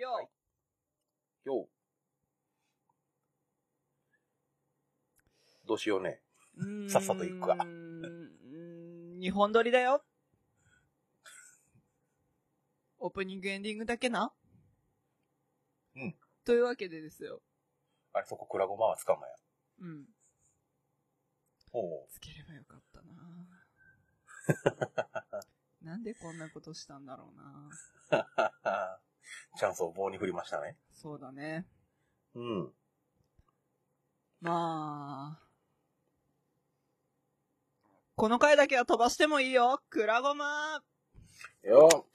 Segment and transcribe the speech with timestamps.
[0.00, 0.28] よ、はい
[1.44, 1.68] よう。
[5.66, 6.20] どうしようね。
[6.88, 10.04] さっさと行くかうーん日本撮りだよ。
[12.98, 14.32] オープニングエンディングだけな
[15.94, 16.16] うん。
[16.44, 17.42] というわけでですよ。
[18.12, 19.34] あれ、そこ、クラゴマは使うのや。
[19.80, 20.08] うん。
[21.70, 23.12] ほつければよかったな
[25.82, 27.68] なんでこんなことしたんだろうな
[28.98, 29.02] う。
[29.58, 30.76] チャンスを棒に振りましたね。
[30.92, 31.66] そうだね。
[32.34, 32.72] うん。
[34.40, 35.46] まあ。
[38.16, 40.80] この回だけは飛ばしてもいいよクラゴマ
[41.62, 42.06] よ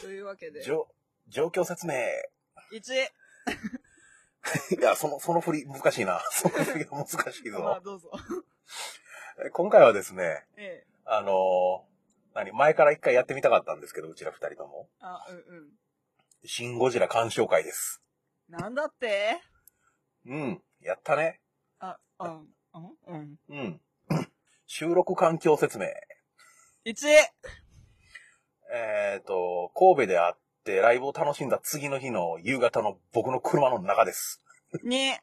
[0.00, 0.62] というわけで。
[0.62, 0.88] じょ、
[1.28, 1.94] 状況説明。
[2.72, 3.08] 1!
[4.78, 6.20] いや、その、その振り、難しいな。
[6.30, 7.80] その振りが難しいまあ、ぞ。
[7.84, 8.10] どうぞ。
[9.46, 10.86] え今回はですね、ええ。
[11.04, 11.91] あのー
[12.34, 14.88] 何、前から一回やってみたかったんですけど、うちら二人とも。
[15.00, 15.68] あ、うんうん。
[16.44, 18.02] シン・ゴジラ鑑賞会です。
[18.48, 19.40] なんだって？
[20.26, 20.62] うん。
[20.80, 21.40] やったね。
[21.78, 23.38] あ、うん、うん、うん。
[23.48, 23.80] うん。
[24.66, 25.86] 収録環境説明。
[26.84, 27.06] 1!
[28.74, 34.42] えっ、と、神戸で会ってライブを楽しんだ次の日の夕方の僕の車の中です。
[34.84, 35.14] 2!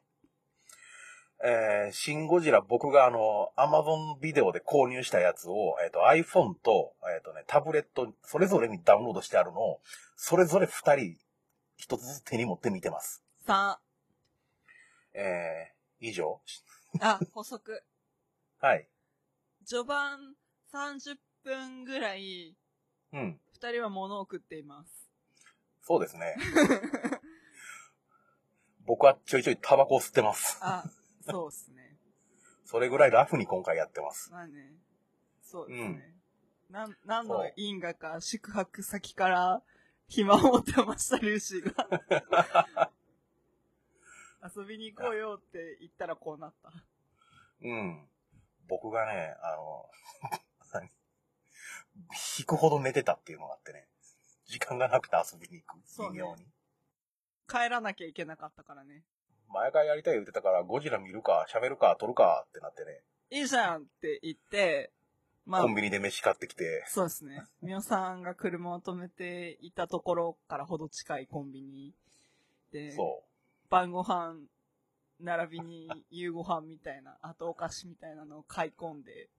[1.41, 9.81] えー、シン・ゴジラ僕があの、アマゾンビデオで購入したやつを、えっ、と、iPhone と、えっ、とね、タブレット、それぞれにダウンロードしてあるのを、
[10.17, 11.15] それぞれ二人、
[11.77, 13.23] 一つずつ手に持って見てます。
[13.47, 13.77] 3!
[15.13, 16.41] えー、以上？
[16.99, 17.83] あ、補足。
[18.59, 18.89] はい。
[19.65, 20.35] 序盤
[20.73, 22.57] 30分ぐらい、
[23.13, 23.39] うん。
[23.53, 25.09] 二人は物を食っています。
[25.81, 26.35] そうですね。
[28.85, 30.57] 僕はちょいちょいタバコを吸ってます。
[30.61, 30.83] あ、
[31.29, 31.97] そうっすね。
[32.65, 34.31] それぐらいラフに今回やってます。
[34.31, 34.73] まあね。
[35.41, 36.15] そうですね。
[36.69, 39.63] なん、何の因果か宿泊先から
[40.07, 42.91] 暇を持ってました、ルーシーが。
[44.55, 46.71] 遊びに行こうよって言ったらこうなった。
[47.61, 48.07] うん。
[48.67, 49.89] 僕がね、あの、
[50.73, 50.91] 何？
[52.37, 53.87] 引くほど寝てたっていうのがあってね。
[54.45, 56.11] 時間がなくて遊びに行く。
[56.11, 56.45] 微妙に。
[57.47, 59.03] 帰らなきゃいけなかったからね。
[59.53, 63.01] 前からやりたい言ってたから、ゴジラ見るか、喋るか、撮るかってなってね。
[63.31, 64.91] いいじゃんって言って、
[65.45, 67.43] まあコ、ンビニで飯買ってきて、そうですね。
[67.61, 71.93] みおさんが車を止めていたところからほど近いコンビニ
[72.71, 73.23] で、そ
[73.69, 74.35] 晩ご飯、
[75.19, 79.29] 並びに夕ご飯みたいな、あとお菓子みたいなのを買い込んで、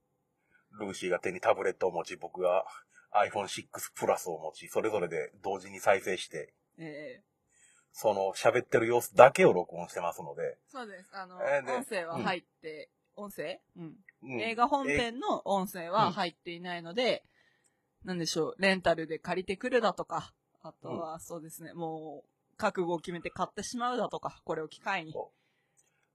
[0.78, 0.84] う。
[0.84, 2.64] ルーシーが手にタブレットを持ち、僕が
[3.12, 7.29] iPhone6 プラスを持ち、それぞれで同時に再生して、ええ
[7.92, 11.10] その喋ってる様子だけを録音してますので、そうです。
[11.12, 13.60] あの、えーで音声は入って、音声？
[13.76, 13.84] うん。
[14.22, 17.24] うん映画本編の音声は入っていないので、
[18.04, 25.12] なんでしょう、レンタルで借りてくるだとか、あとはそうですね、もう、覚悟を決めて買ってしまうだとか、これを機会に。
[25.12, 25.30] そ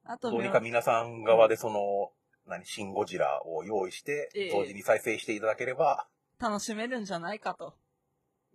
[0.04, 2.12] あと、うどうにか皆さん側でその、
[2.46, 6.08] 何、シン・ゴジラを用意してええ、同時に再生していただければ、
[6.40, 7.74] 楽しめるんじゃないかと。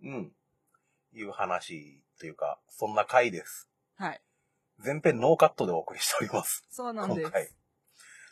[0.01, 0.31] うん。
[1.13, 3.67] いう話というか、そんな回です。
[3.95, 4.21] はい。
[4.77, 6.63] 前編ノーカットでお送りしております。
[6.69, 7.21] そうなんです。
[7.21, 7.49] 今回。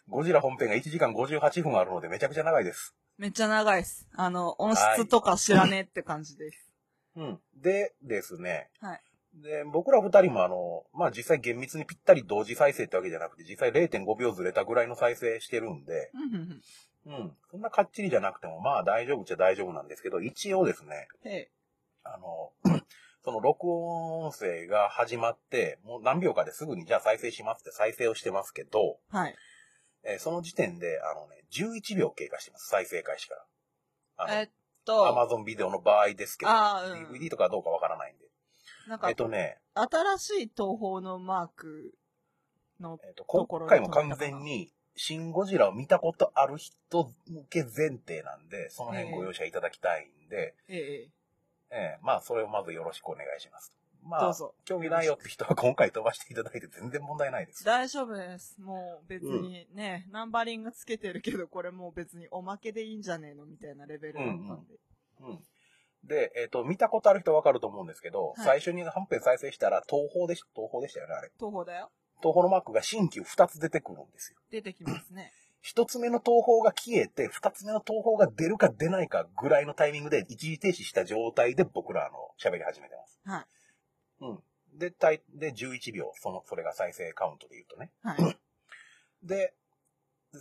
[0.07, 2.93] ゴジラ本編が1時間58分あるのでめちゃくちゃ長いです。
[3.17, 4.07] めっちゃ長いです。
[4.13, 6.71] あの、音質とか知らねえって感じです。
[7.15, 7.39] うん。
[7.55, 8.69] でですね。
[8.79, 9.01] はい。
[9.41, 16.61] で、僕ら二人もあの、まあ実際厳密にぴったり同時再生ってわけじゃなくて、実際0.5秒ずれたぐらいの再生してるんで、うんうん
[17.07, 17.21] うん。
[17.21, 17.31] うん。
[17.49, 21.07] そんなかっちりじゃなくても、まあ大丈夫っちゃ大丈夫なんですけど、一応ですね。
[22.03, 22.51] あの、
[23.23, 29.35] その録音音声が始まって、もう何秒かですぐにじゃあ再生しますって再生をしてますけど、はい。
[30.03, 32.69] えーその時点で、あのね、11秒経過してます。
[32.69, 33.35] 再生開始か
[34.17, 34.39] ら。
[34.39, 34.49] えっ
[34.85, 36.57] と、アマゾンビデオの場合ですけど、うん
[37.11, 38.25] DVD とかはどうかわからないんで。
[38.87, 41.93] なんかえっ、とね、新しい東宝のマーク
[42.79, 51.09] の、えっ、と、ところ今回も完全に、シン・ゴジラを見たことある人向け前提なんで、その辺ご容赦いただきたいんで、ええ、え
[51.71, 53.73] えまあ、それをまずよろしくお願いします。
[54.03, 54.33] まあ。
[54.65, 57.63] 興味ないよって人は今回飛ばしていただいて全然問題ないです。
[57.63, 58.59] 大丈夫です。
[58.61, 64.75] もう別にね、ナンバリングつけてるけど、これもう別におまけでいいんじゃねえのみたいなレベルだったんで。
[65.21, 65.39] うん。
[66.03, 71.31] で、えっ、と、見たことある人わかると思うんですけど、はい最初に本編再生したら、東宝でし、東宝でしたよね、あれ。
[71.37, 71.91] 東宝だよ。
[72.21, 74.39] 東宝のマークが新旧2つ出てくるんですよ。
[74.49, 75.31] 出てきますね。
[75.61, 83.19] 一つ目の東宝が消えて、二つ目の東宝が出るか出ないかぐらいのタイミングで一時停止した状態で僕らあの喋り始めてます。
[83.25, 83.45] はい。
[84.21, 84.39] うん。
[84.79, 87.91] で、たいで、11秒、その、それが再生カウントで言うとね。
[88.03, 88.37] はい。
[89.23, 89.53] で、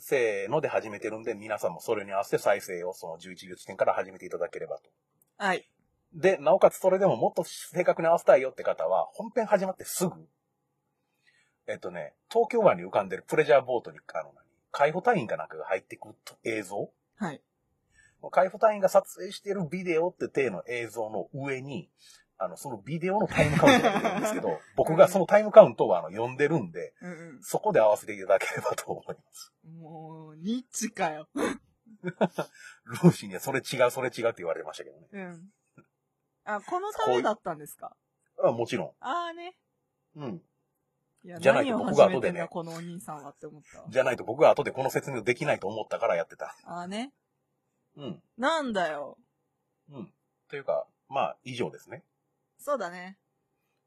[0.01, 4.91] せーので始めてるんで、皆さんもそれに合わせて再生をその11秒地点から始めていただければと。
[5.39, 5.69] はい。
[6.13, 10.13] で、なおかつそれでももっと正確に合わせたいよって方は、本編始まってすぐ、
[11.67, 14.33] えっとね、東京湾に浮かんでるプレジャーボートに、あの、
[14.71, 16.91] 海保隊員かなんかが入ってくる映像？
[17.17, 17.43] はい。
[18.31, 21.89] 海保隊員が撮影しているビデオって体の映像の上に、
[22.37, 27.43] あの、そのビデオのタイムカウントが出てるんですけど、 僕がそのタイムカウントをあの読んでるんで、うんうん。
[27.43, 29.53] そこで合わせていただければと思います。
[29.65, 31.29] もう、ニッチかよ。
[32.03, 35.09] ルーシーにはそれ違う、それ違うって言われてましたけどね。
[35.13, 35.53] うん。
[36.45, 37.97] あ、このためだったんですか？
[38.43, 39.57] あもちろああね。
[40.17, 40.23] ん。
[40.23, 40.43] うん。
[41.41, 43.85] じゃないと僕が後でねこのお兄さんはって思ったわ。
[43.89, 46.57] じゃないと僕は後でこの説明できないと思ったからやってた。
[46.65, 47.13] ああね。
[47.97, 48.23] うん。
[48.39, 49.19] なんだよ。
[49.91, 50.13] うん。
[50.49, 52.05] というか、まあ、以上ですね。
[52.59, 53.19] そうだね。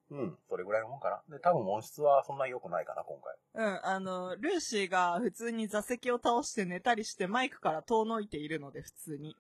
[0.10, 0.38] うん。
[0.50, 1.22] それぐらいのもんかな。
[1.30, 3.66] で、多分音質はそんなに良くないかな、今回。
[3.66, 9.36] うん、あの、ルーシーが普通に座席を倒して寝たりしてマイクから遠のいているので、普通に。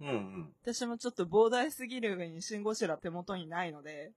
[0.00, 0.54] うんうん。
[0.62, 4.12] 私もちょっと膨大すぎる上にシンゴジラ手元にないので、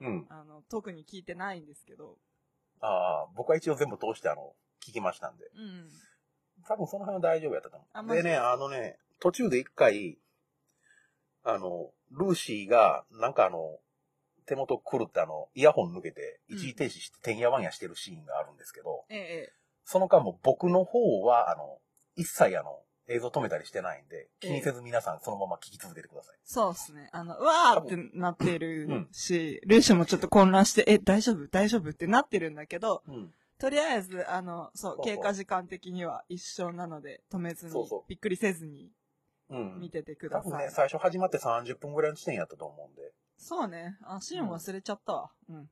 [0.00, 0.26] うん。
[0.30, 2.16] あの、特に聞いてないんですけど。
[2.80, 4.52] ああ、僕は一応全部通してあの、
[4.86, 5.44] 聞きましたんで。
[5.56, 5.88] うん。
[6.66, 8.16] 多分その辺は大丈夫やったと思う。
[8.16, 10.18] でね、あのね、途中で一回、
[11.44, 13.78] あの、ルーシーが、なんかあの、
[14.46, 19.52] 手元狂ってあの、イヤホン抜けて、うん一時停止して、てんやわんやしてるシーンがあるんですけど、ええ、
[19.84, 21.78] その間も僕の方は、あの、
[22.16, 26.36] 一切あの、映像止めたりしてないんで、気にせず皆さんそのまま聞き続けてください。
[26.44, 27.08] そうですね。
[27.12, 31.46] あの、うわーってなってるし、ルーシーもちょっと混乱して、え、大丈夫？
[31.48, 33.32] 大丈夫ってなってるんだけど、うん。
[33.58, 38.90] とりあえず、あの、そう、経過時間的には一緒なので、止めずにそうそう、びっくりせずに
[39.48, 39.80] うん。
[39.80, 40.52] 見ててください。
[40.52, 43.12] 多分ね、最初始まって30分ぐらいの地点やったと思うんで。
[43.38, 43.96] そうね。
[44.02, 45.30] あ、シーン忘れちゃったわ。
[45.48, 45.56] うん。
[45.56, 45.68] うん。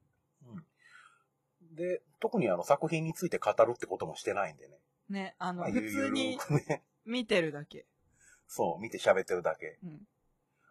[1.74, 4.78] で、特にあの作品について語るってこともしてないんでね。
[5.08, 6.38] ね、あの、まあ普通に
[6.68, 7.86] ね、見てるだけ。
[8.46, 9.78] そう、見て喋ってるだけ。
[9.84, 10.00] うん。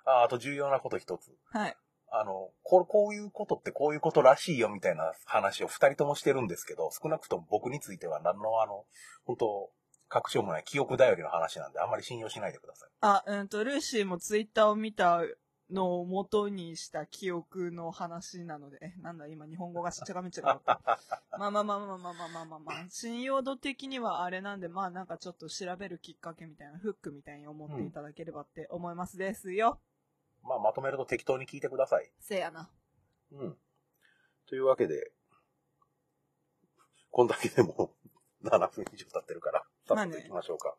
[0.05, 1.31] あ、あと重要なこと一つ。
[1.51, 1.77] はい。
[2.11, 8.85] あの、これ、こういうことってこういうことらしいよみたいな話を二人ともしてるんですけど、少なくとも僕については何のあの、
[9.25, 9.71] 本当
[10.09, 12.89] 確証もない記憶頼りの話なんで、あんまり信用しないでください。
[13.01, 15.21] あ、うんと、ルーシーもツイッターを見た
[15.69, 20.81] のを元にした記憶の話なので、え、なんだ、今日本語がしっちゃがめっちゃがった。
[21.37, 29.79] まあまあまあまあまあまあまあまあまあ、信用度的にはあれなんで、まあなんかちょっと調べるきっかけみたいな、フックみたいに思っていただければって思いますですよ。
[30.43, 32.11] まあ、まとめると適当に聞いてください。
[32.19, 32.69] せやな。
[33.31, 33.57] うん。
[34.45, 35.11] というわけで、
[37.09, 37.95] こんだけでも
[38.43, 40.75] 7分以上経ってるから、早速行きましょうか。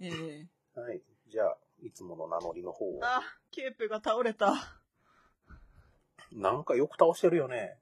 [0.00, 1.02] ええはい。
[1.28, 3.00] じゃあ、いつもの名乗りの方を。
[3.02, 4.80] あ、ケープが倒れた。
[6.32, 7.78] なんかよく倒してるよね。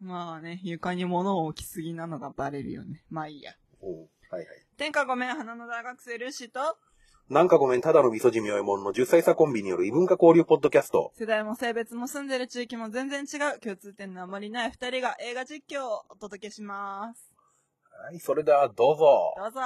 [0.00, 3.04] まあね、床に物を置きすぎなのがバレるよね。
[3.08, 3.54] まあいいや。
[3.82, 3.98] うん。
[4.30, 4.46] はいはい。
[4.76, 6.76] 天下ごめん、花の大学生ルーシーと、
[7.28, 11.12] なんかごめん、ただの味噌汁妙もんの10歳差コンビによる異文化交流ポッドキャスト。
[11.16, 17.32] 世代も性別も住んでる地域も全然違う共通点のあまりない二人が映画実況をお届けします。
[17.90, 19.34] はい、それではどうぞ。
[19.36, 19.60] どうぞ。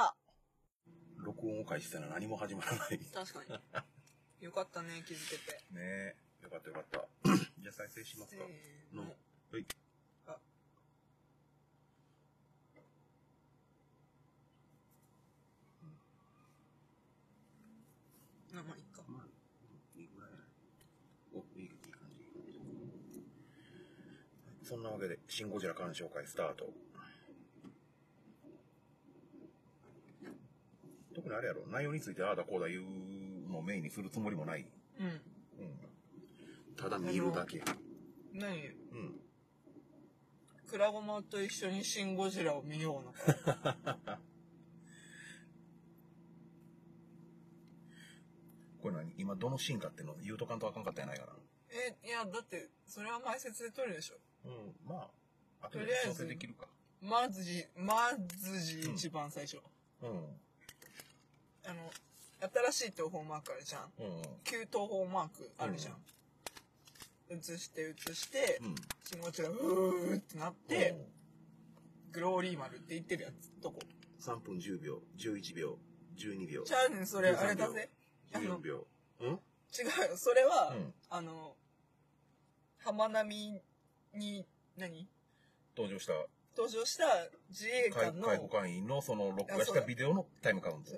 [1.25, 2.99] 録音を開始したら何も始まらない。
[2.99, 3.41] ね確か
[4.41, 4.45] に。
[4.45, 5.61] よかったね、気づけて。
[5.77, 6.17] え。
[6.43, 7.07] よかったよかった。
[7.61, 8.45] じゃあ再生しますか。
[8.93, 9.09] のは
[9.59, 9.67] い。
[10.27, 10.39] あ
[18.59, 19.03] あ、まあ、いっか。
[19.07, 19.27] まあ、
[19.97, 20.31] いいぐらい。
[21.35, 22.25] お、いい、いい感じ。
[24.67, 26.73] そんなわけで、シン・ゴジラ鑑賞会スタート。
[31.31, 32.83] にあれやろ、内容についてああだこうだ言う
[33.51, 34.67] のをメインにするつもりもない。
[34.99, 35.07] うん。
[35.07, 35.21] うん。
[36.77, 37.63] ただ見るだけ。
[38.33, 39.21] 何うん。
[40.69, 43.79] クラゴマと一緒にシン・ゴジラを見ようのか。
[48.81, 49.13] これ何？
[49.19, 51.33] 今どのシーンかっていうの言うとかんとあかんかったやないかな。
[51.71, 54.17] え、いや、だって、それは前説で撮るでしょ。
[54.45, 55.11] うん、ま
[55.61, 56.67] あ、後でとりあえず調整できるか。
[57.01, 59.59] まずじ、まずじ一番最初。
[60.03, 60.41] うん。
[61.71, 61.91] あの、
[62.73, 63.83] 新しい東方マークあるじゃん。
[63.99, 64.23] うん。
[64.45, 65.97] 旧東方マークあるじゃん。
[67.31, 68.75] 映して映して、うん。
[69.05, 70.97] シンゴジラうーってなって、
[72.11, 73.79] グローリー丸って言ってるやつ、どこ
[74.21, 75.79] ？3分10秒、11秒、
[76.17, 76.63] 12秒。
[76.65, 77.89] ちゃうねん、それ、13あれだぜ。
[78.35, 78.87] あの14秒。
[79.21, 79.29] うん？
[79.29, 81.55] 違うよ、それは、うんあの、
[82.79, 83.61] 浜波
[84.15, 84.45] に、
[84.77, 85.09] 何？
[85.77, 86.15] 登場した
[86.57, 87.05] 登場した
[87.49, 90.91] 自衛官の、海海保官員のその録画したビデオのタイムカウント。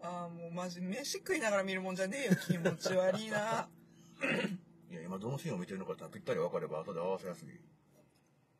[0.00, 3.68] うんああ、もうマジ、飯食いながら見るもんじゃねえよ、気持ち悪いな。
[4.90, 7.60] いや、今どのシーンを見てるのかってのはぴったり分かれば後で合わせやすい。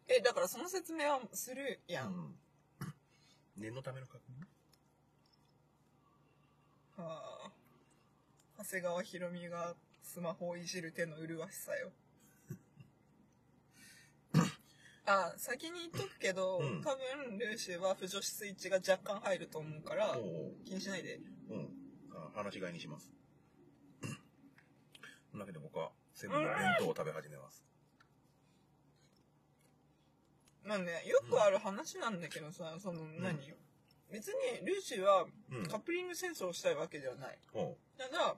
[0.09, 2.14] え、だからその説明はするやん。
[2.14, 2.38] うん。
[3.57, 4.47] 念のための確認？
[7.02, 7.52] はあ、
[8.59, 11.92] 長谷川博美がスマホをいじる手の麗しさよ。
[15.08, 21.18] あ、先に言っとくけど、うん多分、ルーシーは不女子スイッチが若干入ると思うから、おう気にしないで。
[21.48, 21.68] うん。
[22.12, 23.10] あ話し飼いにします。
[25.30, 27.64] そんなわけで僕はセブンの弁当を食べ始めます。
[30.62, 33.38] まあね、よくある話なんだけどさ、その何、
[34.10, 35.66] 別にルーシーはうん。
[35.66, 37.38] カップリング戦争をしたいわけではない。
[37.54, 38.36] おうただ、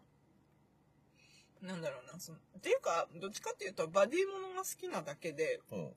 [1.63, 5.97] なんだろうな、その、っていうか、どっちかっていうと、バディものが好きなだけで、おう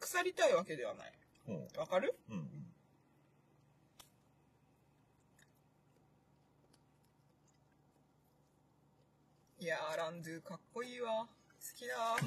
[0.00, 1.12] 腐りたいわけではない。
[1.76, 2.14] わかる？
[2.30, 2.66] うんうん。
[9.58, 11.26] いやー、ランドゥかっこいいわ。
[11.26, 11.28] 好
[11.76, 11.94] きだ。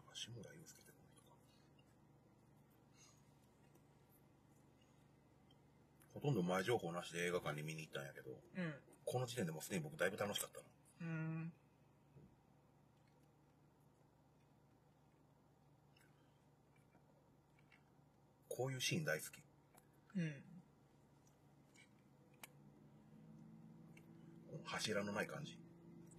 [0.00, 1.36] あ志村祐介ってこの人か。
[6.14, 8.74] ほとんど前情報なしで映画館に見に行ったんやけど、うん。
[9.04, 10.64] この時点でもうすでに僕だいぶ楽しかったな。
[11.00, 11.52] うーん。
[18.48, 19.28] こういうシーン大好き。
[20.16, 20.32] うん。
[24.50, 25.56] この柱のない感じ。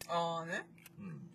[0.07, 0.65] あーね。
[0.99, 1.29] うん。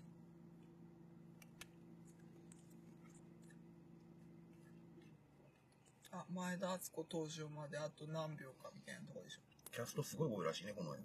[6.11, 9.41] あ、前田敦子登場まであと何秒かみたいなとこでしょ。
[9.73, 11.01] キャストすごい多いらしいね、この映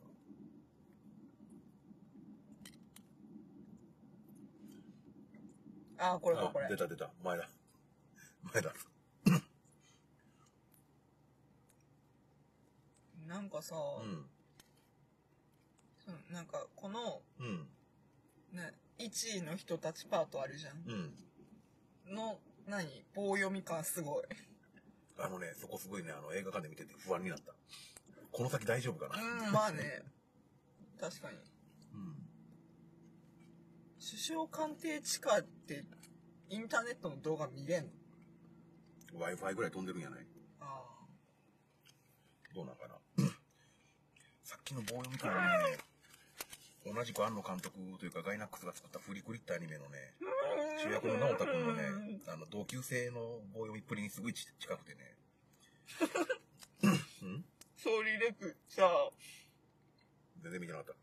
[6.00, 6.44] あー、これ画。
[6.44, 6.78] これこれあ、出。
[6.78, 7.10] た出た。
[7.24, 7.50] 前だ。
[8.54, 8.74] 前だ。
[13.28, 14.26] なんかさ、うん。
[16.04, 17.68] そのなんかこの、うん。
[18.54, 20.78] ね、1位の人たちパートあるじゃん。
[22.08, 22.16] うん。
[22.16, 23.06] の、何？
[23.14, 24.24] 棒読み感すごい。
[25.20, 27.54] あのね、そこすごいね、あの映画館で見てて不安になった。
[28.32, 29.22] この先大丈夫かな？
[29.22, 30.02] うん、まあね。
[31.00, 31.38] 確かに。
[34.14, 34.18] うん。
[34.18, 35.86] 首相官邸地下って、
[36.50, 37.92] インターネットの動画見れんの
[39.20, 40.20] ？Wi-Fi ぐらい飛んでるんやない？
[40.62, 40.84] あ
[42.54, 42.96] どうなんかな？
[44.44, 45.78] さっきの棒読み感はね、
[46.92, 50.26] 同じく庵野監督というかガイナックスが作ったフリクリってアニメのね、あ。
[50.82, 51.84] 主役の直太くんのね、
[52.28, 55.16] あの、同級生の棒読みっぷりにすごいち近くてね。
[56.82, 56.88] う
[57.28, 57.46] ん？
[57.78, 58.90] 総理レクさ、
[60.42, 60.96] 全然見てなかっ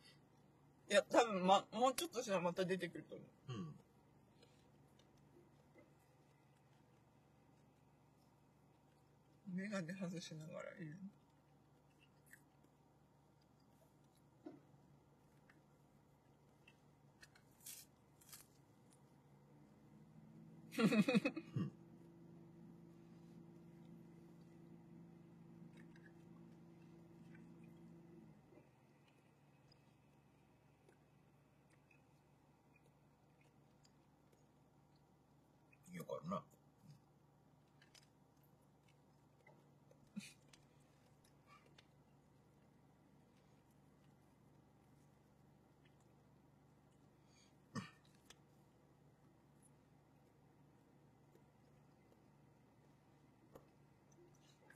[0.89, 3.29] いや、多分ま、もうちょっとしたらまた出てくると思う。
[3.49, 3.55] た。
[3.55, 3.75] うん。
[9.55, 10.97] メガネ外しながらいる。
[35.95, 36.43] よ くあるな。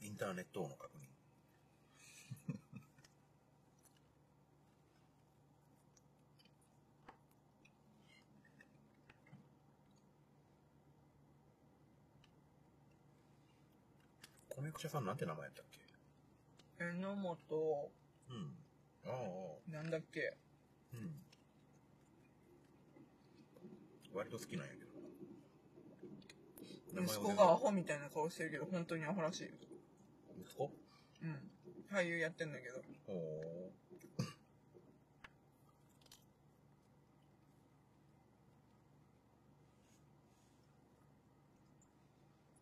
[0.03, 1.01] インターネットの確認。
[14.59, 16.85] 米役者さんなんて名前やったっけ？
[16.85, 17.91] 榎本、
[18.29, 18.59] うん。
[19.07, 20.37] ああ、なんだっけ？
[20.93, 21.25] うん。
[24.13, 24.91] 割と好きなんやけど。
[26.93, 29.53] 名前息を子がアホみたいな顔してるけど、本当にアホらしいよ。
[30.41, 30.73] 息子
[31.23, 31.51] うん。
[31.93, 32.83] 俳優やってんだけど。
[33.07, 33.13] ほ
[33.69, 33.81] う。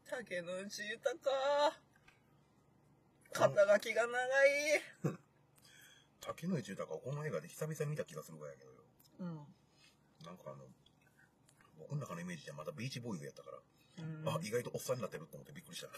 [0.08, 1.08] 竹野内豊。
[3.32, 5.18] 肩書きが長い。
[6.20, 8.78] 竹野内豊をこの映画で久々に見た気がするぐらいやけどよ。
[9.20, 9.54] うん。
[10.25, 10.66] なんかあの、
[11.78, 13.62] 僕の中のイメージじゃまたビーチボーイズやったから、
[13.99, 15.88] うん、あ、意外とおっさんになってると思ってびっくりした。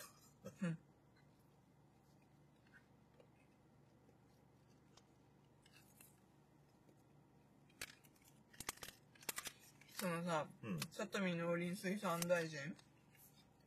[10.00, 10.80] そのさ、うん。
[10.96, 12.58] 里見農林水産大臣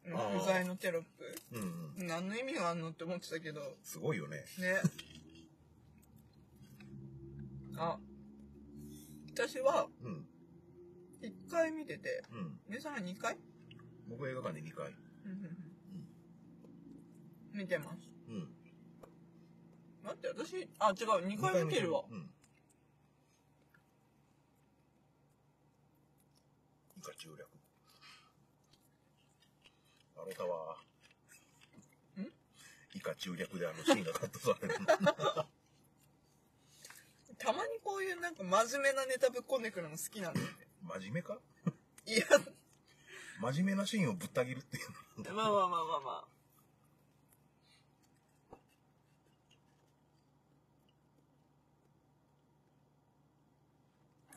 [0.07, 1.35] の不在のテロップ？
[1.51, 2.07] うんうん。
[2.07, 4.37] 何の意味があんのって思ってたけど、すごいよね。
[4.57, 4.81] ね。
[7.77, 7.99] あ、
[9.35, 10.25] 私はうん。
[11.21, 12.59] 1回見てて、うん。
[12.67, 13.37] 皆さんは2回？
[14.09, 14.91] 僕映画館で2回。
[17.53, 18.09] 見てます。
[18.27, 18.49] うん。
[20.03, 22.03] 待って、私、あ、違う、2回見てるわ。
[22.09, 22.27] うん。
[27.03, 27.45] 以下中略。
[30.15, 30.77] あろたわ。
[32.17, 32.31] ん？
[32.95, 34.75] 以下中略であのシーンがカットされる。
[37.37, 40.53] たまにこういうなんか真面目なネタぶっ込んでくるの好きなんだよね。
[40.81, 41.41] 真面目か？
[42.05, 42.25] いや、
[43.41, 44.89] 真面目なシーンをぶった切るっていう。
[45.33, 46.27] まあまあまあまあまあ。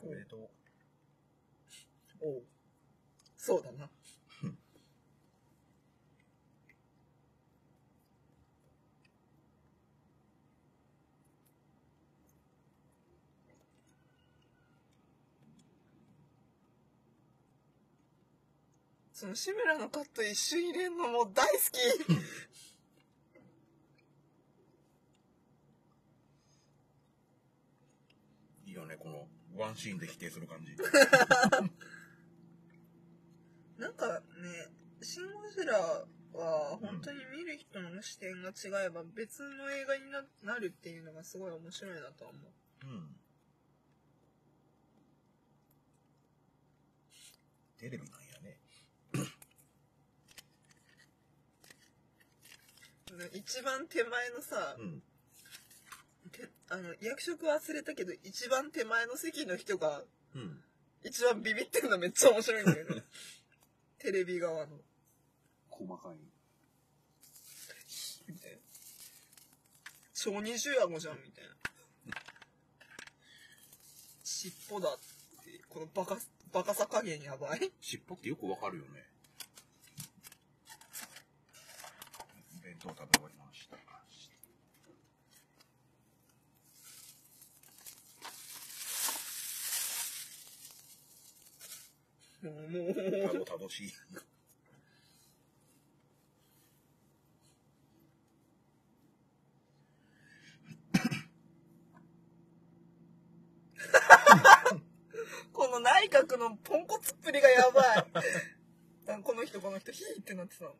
[0.01, 0.49] おめでとう。
[2.19, 2.43] おう
[3.47, 3.87] そうだな。
[19.13, 21.77] その志村のカット一瞬入れんのもう大好き
[28.69, 30.75] いいよね、このワンシーンで否定する感じ。
[33.77, 34.21] なんかね、
[35.01, 35.77] シン・ゴジラ
[36.33, 42.87] は本当に見る人の視点が違えば別の映画にななるっていうのがすごい面白いなとは思う。
[42.87, 43.15] うん。
[47.77, 48.57] テレビなんやね。
[53.33, 55.01] 一番手前のさ、うん。
[56.31, 60.03] てあの役職忘れたけど一番手前の席の人が
[60.35, 60.63] うん。
[61.03, 63.03] 一番ビビってるのめっちゃ面白いんだよね
[63.99, 64.77] テレビ側の。
[65.69, 66.17] 細かい。
[68.27, 68.57] みたいな。
[70.13, 71.51] 小児重顎じゃんみたいな。
[74.23, 74.97] 尻尾だっ
[75.43, 76.17] てこのバカ
[76.51, 77.71] バカさ加減やばい。
[77.81, 79.05] 尻尾ってよくわかるよね。
[82.63, 83.77] 弁当食べ終わりました。
[92.49, 92.93] もうもう
[93.27, 93.93] たどたどしい。
[105.53, 108.07] この内閣のポンコツっぷりがやばい。
[109.09, 110.75] あこの人この人ヒーってなってたの。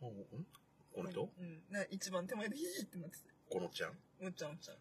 [0.00, 0.12] こ
[1.02, 1.30] の人？
[1.38, 1.62] うん。
[1.70, 3.92] な一番手前でヒーってなってたこのちゃん？
[4.20, 4.76] むっちゃんむっちゃん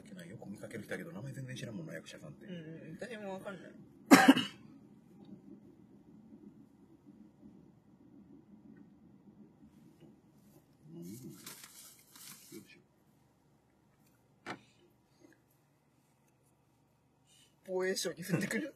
[0.00, 2.46] ったっけなよく見かける人だけど名前全然知らんもんな役者さんって。
[2.46, 2.56] うんう
[2.94, 3.72] ん誰もわかんない。
[17.72, 18.74] 防衛省に降ってくる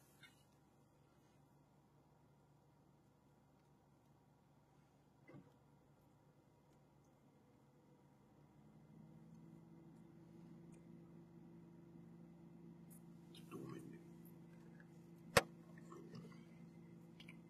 [13.33, 13.99] ちょっとごめんね。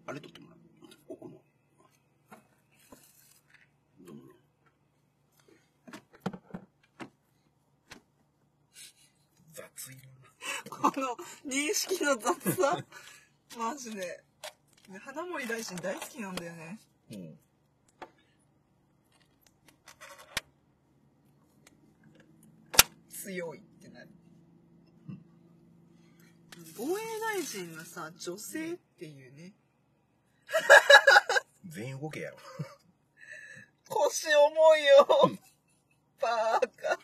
[0.07, 0.59] あれ取ってもらう。
[1.09, 1.43] 奥の。
[4.01, 4.23] どうも。
[9.53, 9.97] 雑い
[10.71, 12.79] この認識の雑さ。
[13.59, 14.23] マジで。
[14.89, 16.79] ね花森大臣大好きなんだよね。
[17.11, 17.17] な。
[17.19, 17.39] うん。
[23.09, 24.11] 強いってなる。
[26.77, 29.53] 防衛大臣がさ女性っていうね。
[31.67, 32.37] 全員動けやろ。
[33.89, 35.39] 腰重いよ。
[36.21, 36.99] バーカ。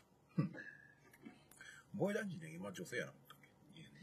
[1.94, 3.12] 防衛大臣で今女性やな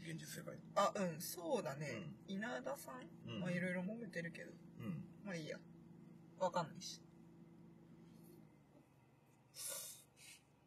[0.08, 0.62] 現実世界に。
[0.74, 3.40] あうんそうだね、稲田さん、うん。
[3.40, 4.52] まあいろいろ揉めてるけど。
[4.80, 5.04] うん。
[5.22, 5.58] まあいいや。
[6.38, 7.02] わかんないし。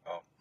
[0.05, 0.21] あ。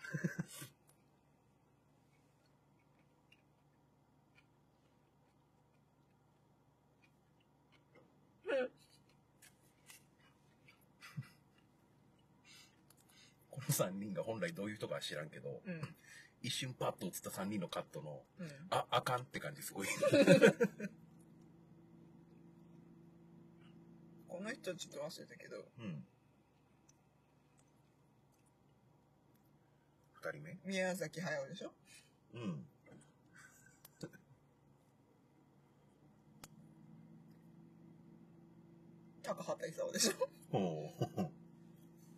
[13.50, 15.80] この3人が本来どういう人かは知らんけど、うん
[16.42, 19.88] 一瞬パッと映った3人のカットの、うんあ、あかんって感じすごい。
[24.28, 26.04] この人ちょっと忘れたけどうん。
[30.14, 30.58] 二人目？
[30.64, 31.72] 宮崎駿でしょ？
[32.34, 32.66] うん。
[39.22, 40.12] 高畑勲でしょ？
[41.26, 41.30] っ。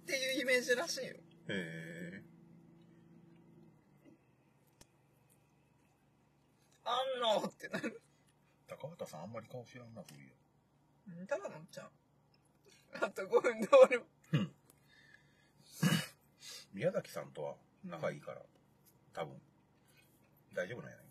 [0.06, 2.22] ていうイメージらしいよへえ。
[6.84, 8.02] あんのってなる。
[8.68, 10.32] 高畑さんあんまり顔知らんな、そういや。
[11.20, 11.90] うん高野ちゃん。
[13.04, 14.04] あと5分で終わる。
[14.32, 14.54] うん。
[16.72, 18.42] 宮崎さんとは仲いいから、
[19.12, 19.40] 多分、
[20.54, 21.06] 大丈夫なんやない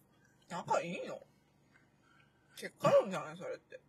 [0.49, 1.21] 仲いいの？
[2.57, 3.79] 結果論じゃないそれって。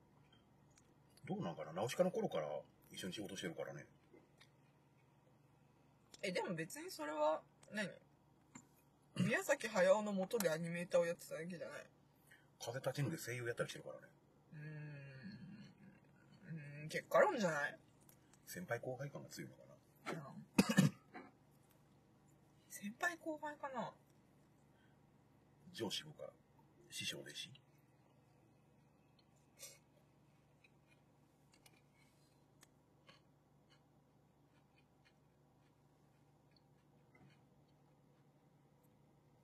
[1.24, 1.72] どうなんかな？
[1.72, 2.48] ナウシカの頃から
[2.90, 3.86] 一緒に仕事してるからね。
[6.22, 7.42] え、でも別にそれは
[7.72, 7.88] 何、
[9.20, 11.68] 宮崎駿の元でアニメーターをやってただけじゃない
[12.60, 14.06] 風立ちぬで声優やったりしてるからね。
[14.54, 14.58] うー
[16.54, 16.56] ん。
[16.80, 17.78] うーん、結果論じゃない？
[18.46, 19.72] 先輩後輩感が強いのかな
[22.70, 23.92] 先輩後輩かな
[25.72, 26.30] 上司部下、
[26.90, 27.50] 師匠弟子。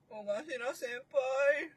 [0.09, 1.71] 小頭先輩。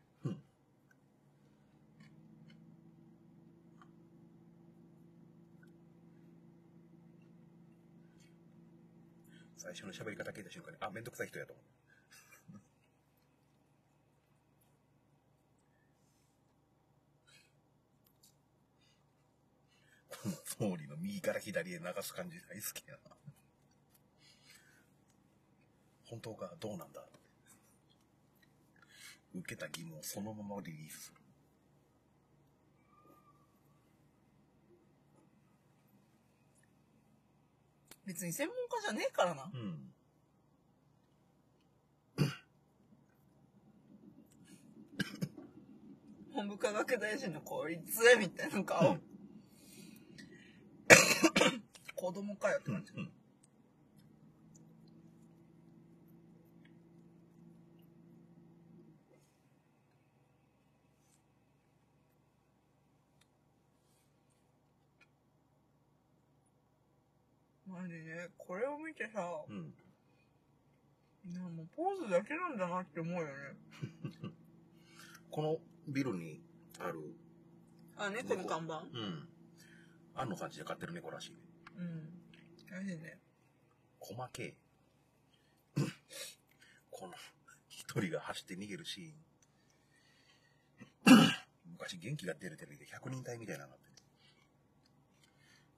[9.59, 11.65] 最初の喋り方聞いた瞬間に、あ、めんどくさい人やと思う。
[20.09, 20.35] この
[20.71, 23.15] 総理の右から左へ流す感じ大好きやな。
[26.07, 26.51] 本当か？
[26.59, 27.03] どうなんだ？
[29.35, 31.17] 受けた疑問をそのままリリースする。
[38.05, 39.51] 別に専門家じゃねえからな。
[39.55, 39.93] うん。
[46.35, 47.81] 文部科学大臣の効率
[48.19, 48.99] みたいな顔。
[51.95, 52.93] 子供かよって感じ。
[68.23, 69.75] ね、これを見てさ、うん。
[71.25, 73.33] いやもうポーズだけなんだなって思うよね。
[75.31, 75.59] この
[75.89, 76.43] ビルに
[76.79, 77.15] ある、
[77.97, 78.81] あ、猫の看板？
[78.81, 79.29] うん。
[80.15, 81.39] 安野さんちで飼ってる猫らしいね。
[81.79, 82.23] うん。
[82.71, 83.19] マジね。
[83.99, 84.57] 細けえ。
[86.91, 87.15] この、
[87.69, 89.15] 一人が走って逃げるシーン。
[91.73, 93.92] 昔元気が出るテレビで100人隊みたいなのがあってね。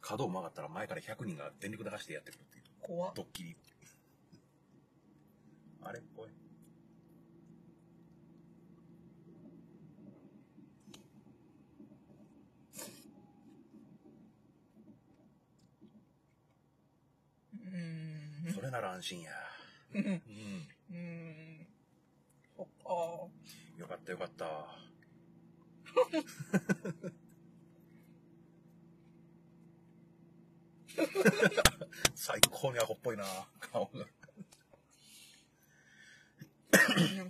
[0.05, 2.65] 角を曲がったら前から100人が全力で走ってやってくるっていう。
[2.83, 3.13] 怖っ。
[3.15, 3.57] ドッキリ。
[5.83, 5.99] あれ？
[6.01, 6.29] っぽい。
[6.29, 18.53] うーん。
[18.53, 19.33] それなら安心や。
[19.95, 20.23] うん。
[20.91, 21.67] うん。
[22.55, 22.91] そっか。
[23.79, 24.45] よかったよかった。
[32.15, 33.25] 最高にアホっぽいな、
[33.61, 34.01] 顔が。
[34.01, 34.07] ね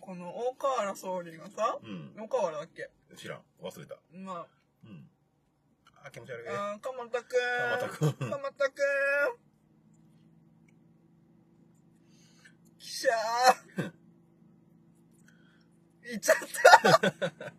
[0.00, 2.14] この大河原総理がさ、うん。
[2.16, 2.90] 大河原だっけ？
[3.16, 3.42] 知らん。
[3.60, 3.96] 忘れた。
[4.12, 4.46] ま
[4.84, 5.10] うん。
[6.02, 6.48] あ、気持ち悪い。
[6.48, 8.30] あ、あー、鎌田く鎌田くんん。
[8.30, 9.38] 鎌田くん。
[12.78, 13.92] 記者ー。
[16.12, 16.36] い っちゃっ
[16.90, 17.52] た。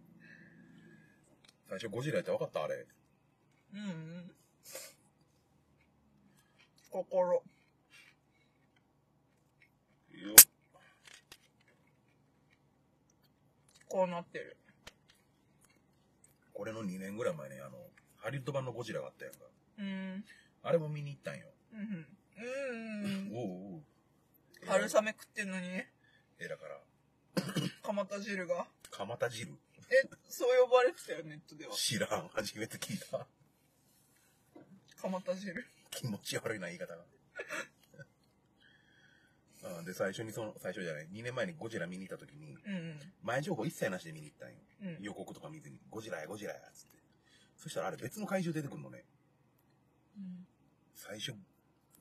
[1.69, 2.85] 最初ゴジラやって分かったあれ。
[3.73, 4.34] うんうん。
[6.95, 7.33] 心。
[7.33, 7.41] よ
[13.89, 14.55] こうなってる。
[16.53, 17.71] これの2年ぐらい前に、あの、
[18.15, 19.39] ハリウッド版のゴジラがあったやんか。
[19.77, 20.23] うん。
[20.63, 21.47] あれも見に行ったんよ。
[21.73, 22.07] うん。
[22.37, 23.31] うん。
[23.35, 23.83] おうおう。
[24.65, 26.81] 春雨食ってんのに、えだから、
[27.83, 28.67] 蒲田汁が？
[28.89, 29.51] 蒲田汁。
[29.89, 31.75] え、そう呼ばれてたよ、ネットでは。
[31.75, 32.29] 知らん。
[32.29, 33.27] 初めて聞いた。
[35.01, 35.74] 蒲田汁。
[35.95, 37.03] 気持ち悪いな、言い方が。
[39.63, 42.99] あ で、最初にその、最初じゃない、2年前にゴジラ見に行った時に、うん。
[43.23, 44.59] 前情報一切なしで見に行ったんよ。
[44.81, 45.03] うん。
[45.03, 46.97] 予告とか見ずに、ゴジラや、ゴジラや、つって。
[47.57, 49.05] そしたらあれ別の怪獣出てくるのね。
[50.17, 50.47] うん。
[50.93, 51.33] 最初、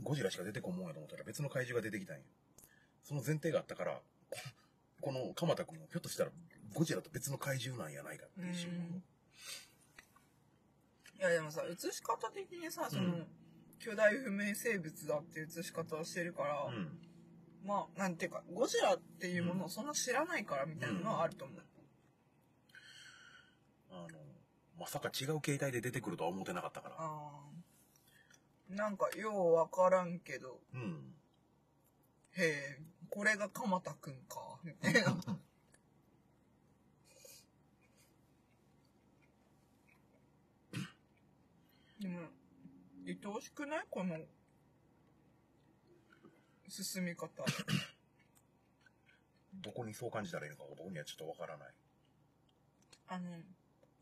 [0.02, 2.24] ゴジラしか出てこんもんやと思ったら別の怪獣が出てきたんよ。
[3.02, 4.02] その前提があったから、
[5.00, 6.32] ここの鎌田君もひょっとしたら
[6.72, 9.02] ゴジラと別の怪獣なんやないかって一瞬思う。
[11.18, 13.43] いやでもさ、映し方的にさ、その、うん
[13.84, 16.98] 巨大不明生物だっていう映し方をしてるから、うん。
[17.66, 21.58] まあ、なんていうか、ゴジラっていうものをそんな知らないからみたいなのはあると思う。
[23.90, 24.18] あの、
[24.80, 26.88] まさか違う形態で出てくるとは思ってなかったか
[28.70, 28.74] ら。
[28.74, 31.14] なんか、ようわからんけど、うん。
[32.38, 35.00] へえ、これが鎌田くんか、みたいな。
[42.00, 42.43] でも、
[43.06, 43.86] 愛おしくない？
[43.90, 44.18] この、
[46.68, 47.44] 進み方。
[49.54, 51.74] どこにそう感じたらいいのか僕にはちょっとわからない。
[53.08, 53.42] あの、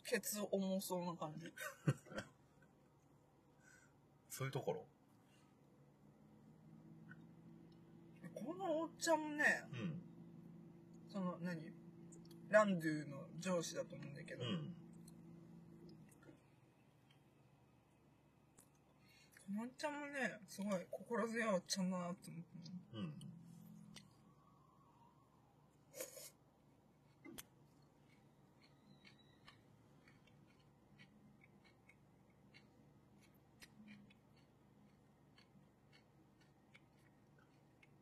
[0.04, 1.52] ケツ重そうな感じ。
[4.30, 4.86] そういうところ？
[8.34, 10.02] このおっちゃんもね、うん。
[11.08, 11.72] その、何？
[12.48, 14.74] ランドゥの上司だと思うんだけど、うん。
[19.52, 22.48] このおっちゃんもね、すごい心強いおっちゃんだなって思って、
[22.94, 23.12] うん。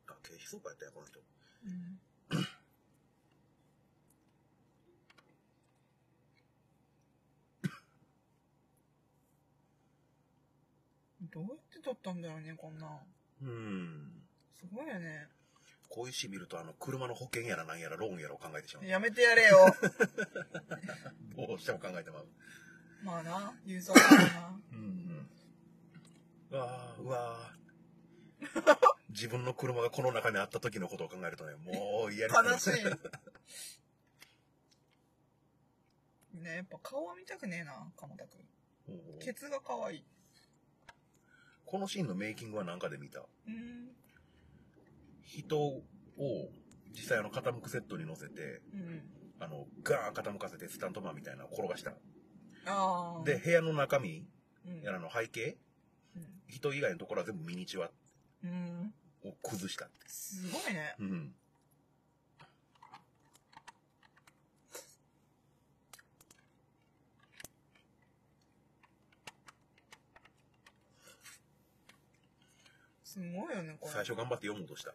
[0.06, 1.18] あ、経費総会やったんや、この人。
[1.18, 1.24] ど
[1.66, 1.89] うや
[12.00, 12.98] ったんだろうね、こんなん。
[13.42, 14.12] うん。
[14.58, 15.28] すごいよね。
[15.88, 18.86] こういう詩見ると、あの、車の保険やらなんやらローンやらを考えてしまう。
[18.86, 19.56] やめてやれよ。
[21.36, 22.28] どうしても考えてまう。
[23.02, 24.60] まあな、ユーザーだな。
[24.72, 25.30] うんうん。
[26.50, 27.60] うわーうわー
[29.10, 32.84] 自分の車がこの中にあった時のことを考えるとね、もう嫌になる悲しい。
[36.38, 40.04] ね、やっぱ顔は見たくねえな、鎌田くんケツが可愛い。
[41.70, 43.20] このシーンのメイキングは何かで見た？
[43.20, 43.90] うん。
[45.22, 45.82] 人を
[46.92, 49.02] 実際あの傾くセットに乗せて、うん。
[49.38, 51.92] あの、ガーン傾かせてスタントマンみたいなのを転がした。
[53.24, 54.26] で、、部屋の中身、
[54.66, 54.82] うん。
[54.82, 55.58] やらの背景、
[56.48, 57.90] 人以外のところは全部ミニチュア
[58.42, 58.92] うん。
[59.24, 59.88] を崩した。
[60.08, 60.96] すごいね。
[60.98, 61.32] うん。
[73.20, 73.92] すごいよね、これ。
[73.92, 74.94] 最初頑張って読もうとした。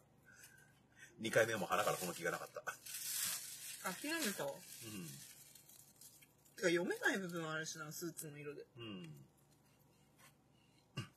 [1.22, 2.62] 2回目も鼻からその気がなかった。
[3.94, 4.52] 諦めたわ。
[4.52, 4.56] う
[6.58, 8.62] てか読めない部分あるしな、スーツの色で。
[8.62, 8.82] ん。
[10.98, 11.08] うん。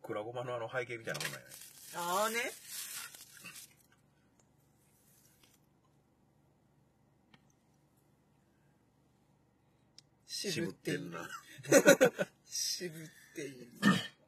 [0.00, 1.54] クラゴマのあの背景みたいなもんなんやね。
[1.96, 2.52] ああね。
[10.28, 11.10] 渋っている。
[11.10, 11.28] な。
[12.46, 13.68] 渋っている。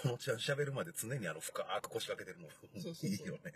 [0.11, 3.53] のちゃん喋るまで常にあの深く腰掛けてるのそうそうそういいよね。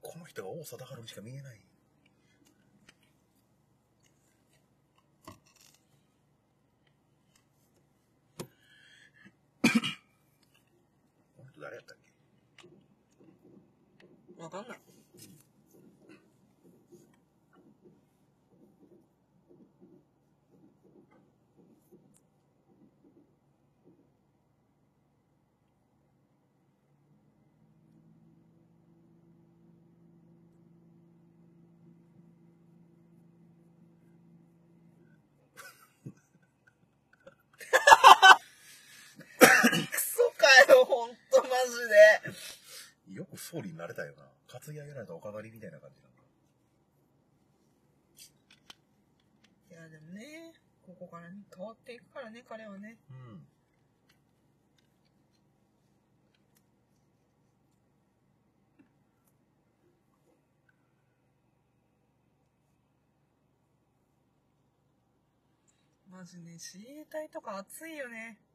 [0.00, 1.60] この人が王貞治にしか見えない。
[11.36, 11.98] この人誰やったっ
[14.36, 14.42] け？
[14.42, 14.78] わかんない。
[39.40, 43.14] クソかよ、ほんとマジで。
[43.16, 44.24] よく総理になれたよな。
[44.46, 46.22] 担ぎ上げられたおかわりみたいな感じなんだ。
[49.70, 50.52] いや、でもね、
[50.84, 52.98] ここからね、変わっていくからね、彼はね。
[53.10, 53.46] うん。
[66.10, 68.47] マジね、自衛隊とか熱いよね。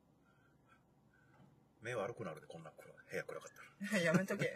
[1.83, 3.51] 目悪くなるで、こんな暗部屋暗かっ
[3.89, 3.99] たら。
[4.07, 4.55] やめとけ。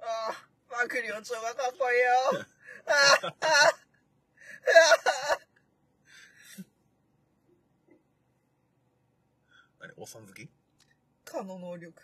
[0.00, 2.10] ああ、マクリオ長がかっこいいよ。
[2.86, 3.78] ああ、ああ、
[9.80, 10.48] 何おっさん好き
[11.24, 12.02] かの能力。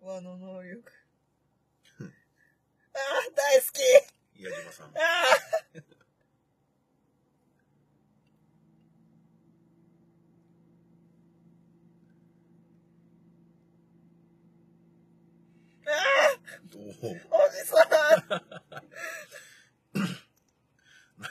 [0.00, 0.92] 和の能力。
[1.98, 2.10] あうんあ、
[3.34, 3.80] 大好き。
[4.42, 4.86] 矢島さん。
[4.88, 5.98] ああ。
[15.88, 16.87] あどうあ、おじ
[17.64, 17.82] さ
[18.36, 18.42] ん。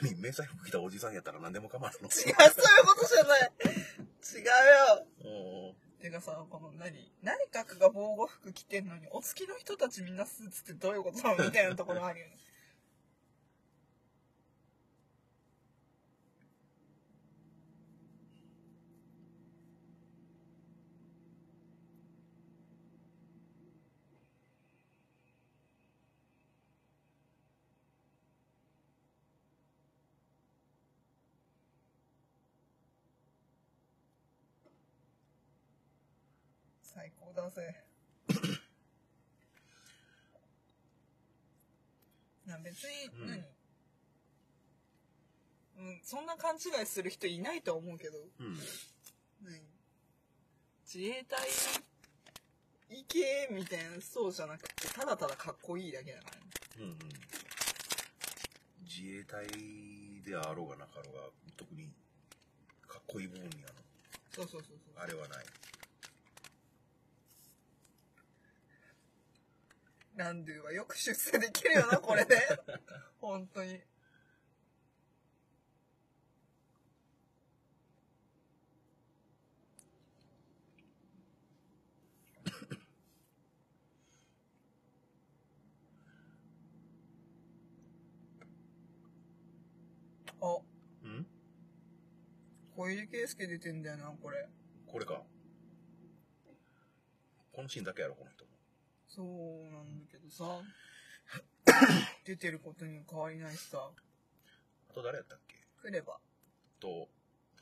[0.02, 2.08] 何迷彩服着たおじさんやったら何でも構わんの？
[2.08, 2.34] 違う、そういう
[2.86, 3.52] ことじゃない。
[4.22, 4.44] 違う
[5.68, 5.74] よ。
[6.00, 12.36] てかさ、この何内閣が防護服着てんのに、お付きの人たちみんなスーツってどういうことみたいなところあるよね。
[37.38, 37.84] 最高だぜ。
[42.46, 43.44] な別にうん何、
[45.78, 48.58] うん、そんな勘違いする人いないと思うけど、うん。
[49.42, 49.62] 何？
[50.84, 51.46] 自衛隊
[52.88, 56.42] 行けみたいなそうじゃなくて、ただただかっこいいだけだからね。
[56.78, 56.98] うんうん。
[58.82, 59.46] 自衛隊
[60.22, 61.92] であろうがなかろうが、特に
[62.86, 63.74] かっこいい部分にあの、
[64.32, 65.02] そうそうそうそう。
[65.02, 65.46] あれはない。
[70.18, 72.36] ランドゥはよく出世できるよな、 これで。
[73.20, 73.80] 本当に。
[90.40, 90.58] あ、
[91.04, 91.26] うん？
[92.76, 94.48] 小出圭介出てんだよな、これ。
[94.86, 95.22] これか。
[97.52, 98.57] このシーンだけやろ、この人も。
[99.08, 100.60] そうなんだけどさ、
[102.24, 103.90] 出てることに変わりないしさ、
[104.90, 105.56] あと誰やったっけ？
[105.82, 106.18] 来れば。
[106.80, 107.08] と、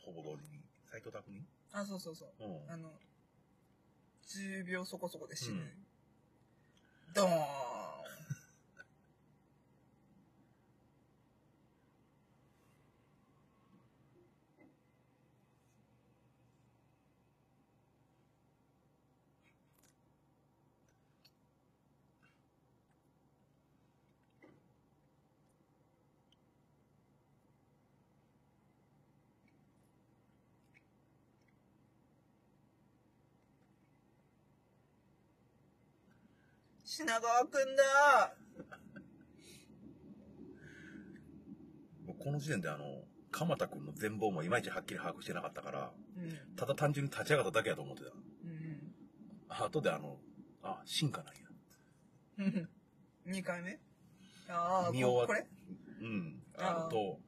[0.02, 0.61] ほぼ同時に。
[0.90, 2.44] 斎藤匠あ、そうそうそう。
[2.44, 2.70] うん。
[2.70, 2.92] あの、
[4.26, 5.61] 10秒そこそこで死ぬ。
[5.61, 5.87] うん
[7.14, 7.30] ドーン
[36.87, 38.35] 品川くんだ
[42.07, 46.55] もうこの時点であの、鎌田くんの全貌もいまいちはっきり把握してなかったから、うん。
[46.55, 48.11] ただ単純に立ち上がっただけやと思ってた。
[48.11, 48.94] うん。
[49.49, 50.20] 後であの、
[50.62, 51.40] あ、進化なんや。
[52.38, 52.68] うん。
[53.33, 53.81] 2回目？
[54.49, 55.44] ああ、見終わっこれ？
[56.01, 56.40] うん。
[56.57, 57.18] あと、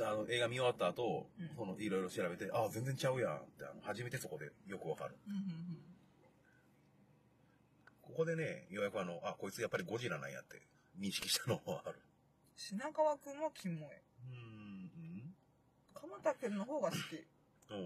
[0.00, 5.16] あの映画見終わった後、うんそのいろいろ調べて、あ、全然ちゃうやんって、あの初めてそこでよくわかる。
[5.26, 5.42] うんうん
[8.12, 10.60] ここでね、ようやくあの、あ、こいつやっぱりゴジラなんやって
[11.00, 11.98] 認識したのはある。
[12.56, 13.88] 品川くんもキモい。
[14.28, 15.34] うん、
[15.94, 16.98] 鎌田くんの方が好き。
[17.70, 17.78] うん。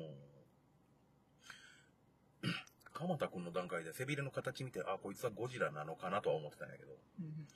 [2.43, 2.55] うん。
[2.93, 7.47] 鎌田くん の段階で背びれの形見て、あ、こいつはゴジラなのかなとは思ってたんやけど、うん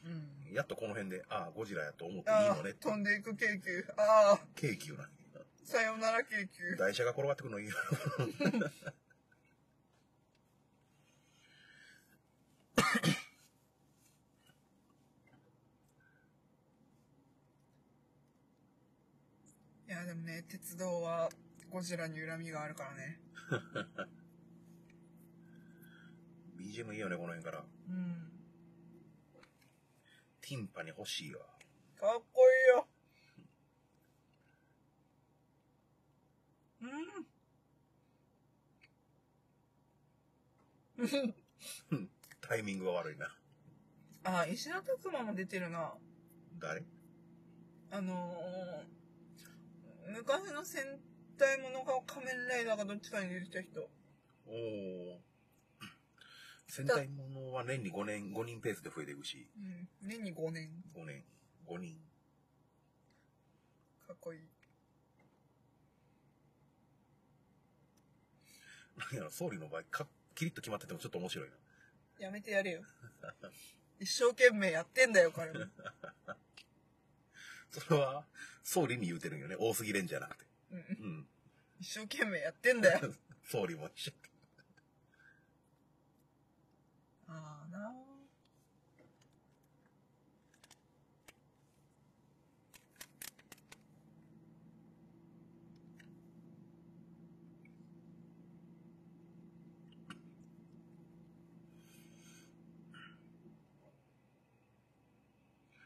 [0.46, 0.54] うん。
[0.54, 2.96] やっとこの辺で、あ、ゴジラやと思っていいのねっ、て飛。
[2.96, 3.84] んでいく京急。
[3.96, 5.08] ああ、京急なんや。
[5.64, 6.76] さよなら京急。
[6.76, 7.74] 台車が転がってくるのいいよ。
[19.90, 21.28] いや、でもね、鉄道は
[21.70, 23.20] ゴジラに恨みがあるからね。
[26.56, 27.64] BGM いいよね、この辺から。
[27.88, 28.30] うん。
[30.40, 31.40] ティンパに欲しいわ。
[31.98, 32.86] かっこいいよ。
[41.00, 41.30] うん。
[42.40, 43.36] タイミングが悪いな。
[44.22, 45.98] あ、石田拓馬も出てるな。
[46.58, 46.84] 誰？
[47.90, 48.99] あのー、
[50.08, 51.00] 昔の戦
[51.38, 53.88] 隊ものか仮面ライダーかどっちかに出てた人。
[54.46, 55.18] おー。
[56.68, 59.88] 戦隊ものは年に5年、5人ペースで増えていくし、うん。
[60.08, 60.70] 年に5年。
[60.94, 61.24] 5年、
[61.66, 61.96] 5人。
[64.06, 64.40] かっこいい。
[68.96, 71.54] なんやろ、総理の場合、かキリッと決まっててもちょっと面白いな。
[72.18, 72.82] やめてやれよ。
[73.98, 75.60] 一生懸命やってんだよ、彼も。
[77.72, 78.24] それは、
[78.64, 79.56] 総理に言うてるんよね。
[79.58, 80.44] 大杉蓮じゃなくて。
[80.72, 80.82] うんう
[81.20, 81.28] ん。
[81.80, 83.14] 一生懸命やってんだよ。
[83.46, 84.12] 総理も一緒。
[87.28, 87.94] ああな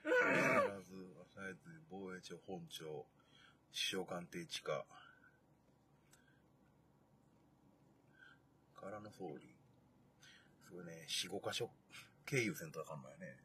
[0.05, 0.12] 必
[0.91, 3.05] ず、朝えず防衛庁本庁、
[3.70, 4.87] 首相官邸地下、
[8.75, 9.55] からの総理。
[10.66, 11.68] それね、4、5箇所
[12.25, 13.37] 経由せんとあかんのよね。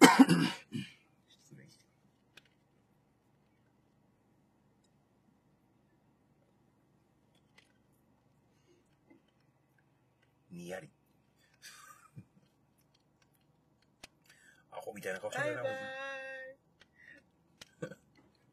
[1.26, 1.84] 失礼して。
[10.50, 10.99] にやり。
[14.94, 15.64] みたいな顔してバイバイ。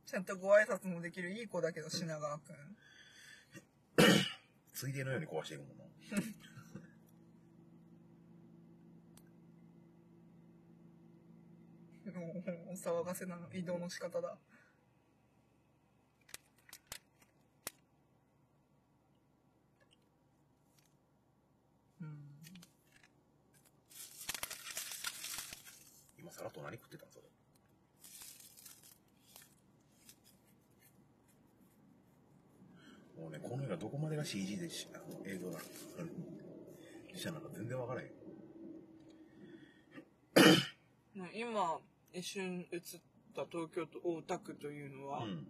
[0.06, 2.78] ちゃんとご挨拶もできるいい子だけど、品川くん。
[4.74, 5.84] ついでのように壊していくもんな。
[12.18, 14.38] もうお騒がせな移動の仕方だ。
[26.38, 27.24] さらっと何食ってたんそれ。
[33.20, 35.60] もうね、この映画どこまでが CG でしあの映像なの
[37.12, 38.08] 実写なんか全然わからへん。
[41.20, 41.80] ね今、
[42.14, 42.82] 一瞬映っ
[43.36, 45.48] た東京都大田区というのは、うん。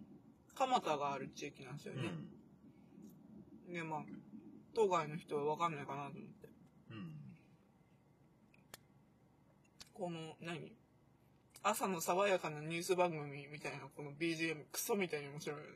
[0.54, 2.10] 蒲田がある地域なんですよね。
[3.68, 3.74] うん。
[3.74, 4.00] で、まあ、
[4.74, 6.48] 当該の人は分かんないかなと思って。
[6.90, 7.12] うん。
[9.98, 10.72] この、何？
[11.64, 15.70] 朝の爽やかなニュース番組みたいな、この BGM、クソみたいに面白いよね。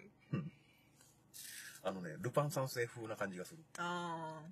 [1.83, 3.65] あのね、ルパン三世風な感じがする。
[3.79, 4.49] ああ。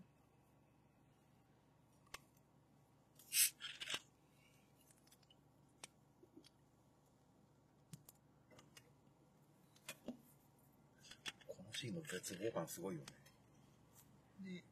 [11.47, 13.07] このシーンの絶望感すごいよね。
[14.43, 14.65] で、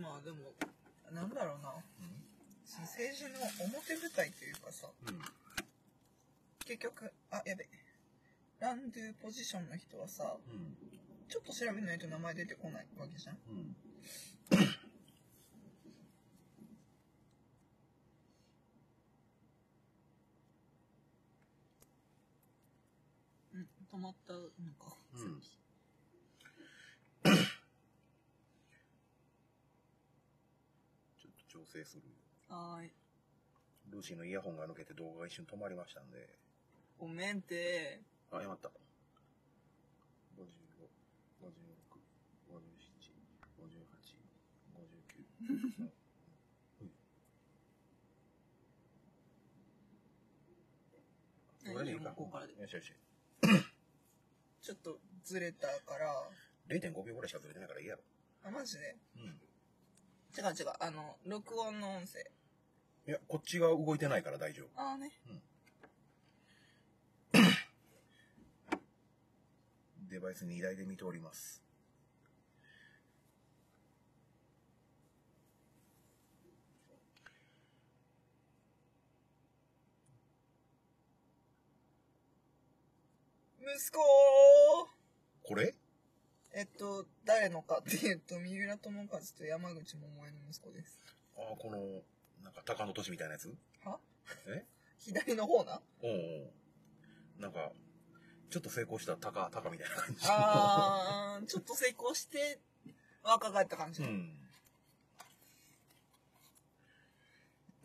[0.00, 0.38] まあでも、
[1.10, 1.74] なんだろうな。
[2.82, 3.30] 政治の
[3.66, 5.20] 表舞台というかさ、うん。
[6.64, 7.66] 結局、あ、やべ。
[8.60, 10.74] ランドゥポジションの人はさ、うん。
[11.28, 13.36] ちょっと調べないと名前出てこないわけじゃん。
[13.50, 13.76] うん。
[23.52, 24.96] うん、止まったのか。
[25.12, 25.42] うん
[31.18, 32.02] ちょっと調整する。
[32.48, 32.90] はーい。
[33.90, 36.26] ルーシーのイヤホンが抜けて動画が一瞬止まりましたんで。
[36.98, 38.00] ごめんて。
[38.32, 38.70] あ、やまった。
[45.40, 45.44] う
[51.84, 52.04] んいいか。
[52.04, 52.92] もうここからでよしよし。
[54.62, 56.30] ちょっとずれたから、
[56.68, 58.02] 0.5秒ぐらいしかずれてないからいいやろ。
[58.44, 58.96] あ、マジで？
[59.16, 59.40] うん。
[60.36, 62.20] 違う違う、あの、録音の音声。
[63.06, 64.80] いや、こっちが動いてないから大丈夫。
[64.80, 65.10] ああね。
[70.08, 71.62] デバイス2台で見ております。
[83.76, 83.98] 息子
[85.42, 85.74] これ？
[86.54, 90.98] えっと、誰のかっていうと、三浦友和と山口百恵の息子です。
[91.36, 91.78] ああ、この、
[92.42, 93.54] なんか、高野都市みたいなやつ？
[93.84, 93.98] は？
[94.46, 94.64] え？
[94.98, 95.80] 左の方な？
[96.02, 96.14] おうお
[96.48, 97.72] うなんか、
[98.50, 100.20] ちょっと成功したタカ、タカみたいな感じ。
[100.26, 102.58] あー、ちょっと成功して、
[103.22, 104.02] 若返った感じ。
[104.02, 104.38] うん。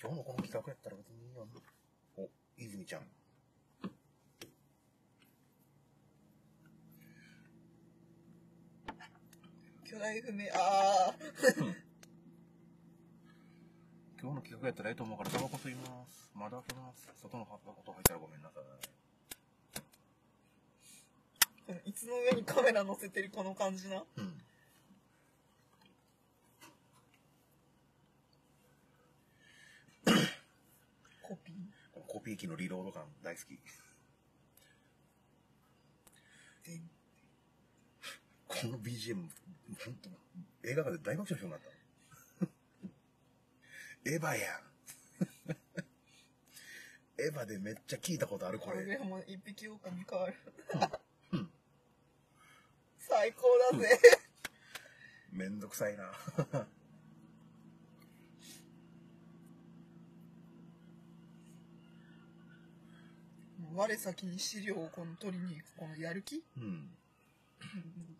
[0.00, 1.60] 今日のこの企画やったら別にいいよな。
[2.22, 3.06] お、泉ちゃん。
[9.98, 11.74] 巨大不明、あー。
[14.22, 16.30] 今日の企画やったらええと思うからタバコ吸います。
[16.36, 17.08] まだ開けます。
[17.20, 18.64] 外の葉っぱこと入ったらごめんなさい。
[21.66, 24.04] この椅子の上にカメラ乗せてるこの感じな。
[24.16, 24.40] うん。
[31.22, 31.56] コピー？
[32.06, 33.48] コピー機のリロード感大好き。
[36.68, 36.80] で
[38.46, 39.28] この BGM、
[39.84, 40.10] 本当
[40.68, 41.68] 映画館で大爆笑しようになった。
[44.10, 44.62] エヴァやん。
[47.20, 48.76] エヴァでめっちゃ聞いたことあるこれ。
[48.76, 50.34] これでも一匹狼変わる
[51.32, 51.52] うん。
[52.98, 53.98] 最高だぜ。
[55.30, 56.12] めんどくさいな。
[63.74, 66.42] 我先に資料をこの取りに行くこのやる気？
[66.56, 66.97] うん。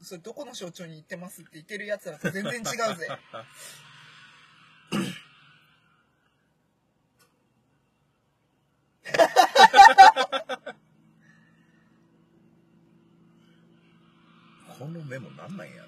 [0.02, 2.64] それどこの象徴に行ってますって言ってるやつらと全然違う
[2.96, 3.08] ぜ。
[14.78, 15.84] このメモなんなんや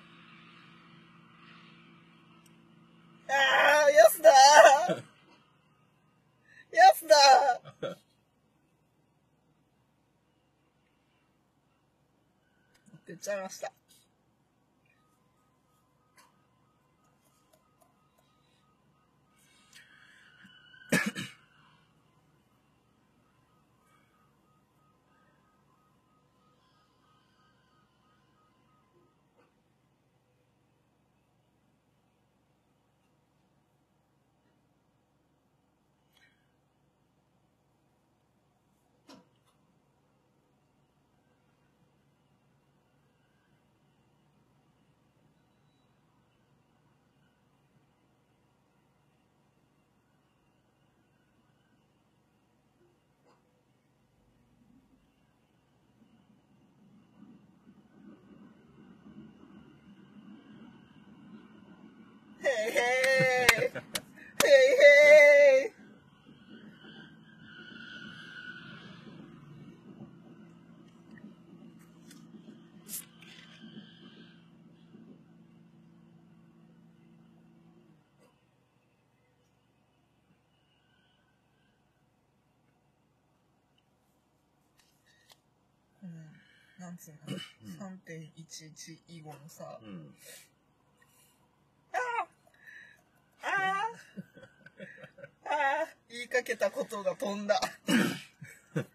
[3.28, 3.32] あ
[3.86, 4.30] あ、安だ
[6.72, 7.14] 安だ
[13.06, 13.70] 持ってっちゃいました。
[62.50, 63.70] へいへい
[64.44, 64.74] へい
[65.64, 65.72] へい
[86.02, 86.32] うん、
[86.80, 87.38] なんつうの、
[87.78, 90.14] 3.11以後のさ、うん。
[91.92, 91.98] あ
[93.42, 93.48] あ
[95.44, 95.52] あ
[95.84, 97.60] あ言いかけたことが飛んだ。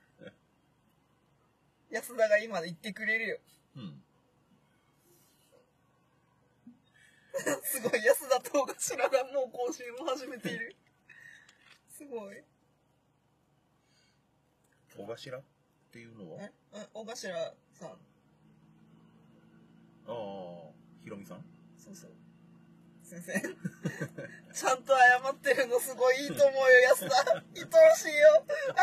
[1.91, 3.39] 安田が今言ってくれるよ。
[3.75, 4.03] うん。
[7.63, 10.75] すごい、安田東頭がもう更新を始めている。
[11.89, 12.43] すごい。
[14.95, 15.43] 小頭っ
[15.91, 16.41] ていうのは？
[16.41, 17.89] え、え、小頭さん。
[17.89, 17.93] あ
[20.07, 20.71] あ、
[21.03, 21.45] ひろみさん？
[21.77, 22.11] そうそう。
[23.03, 23.33] 先生。
[24.55, 26.55] ちゃんと謝ってるのすごいいいと思うよ、
[26.89, 27.15] 安田。
[27.33, 28.45] 愛おしいよ。
[28.69, 28.81] あ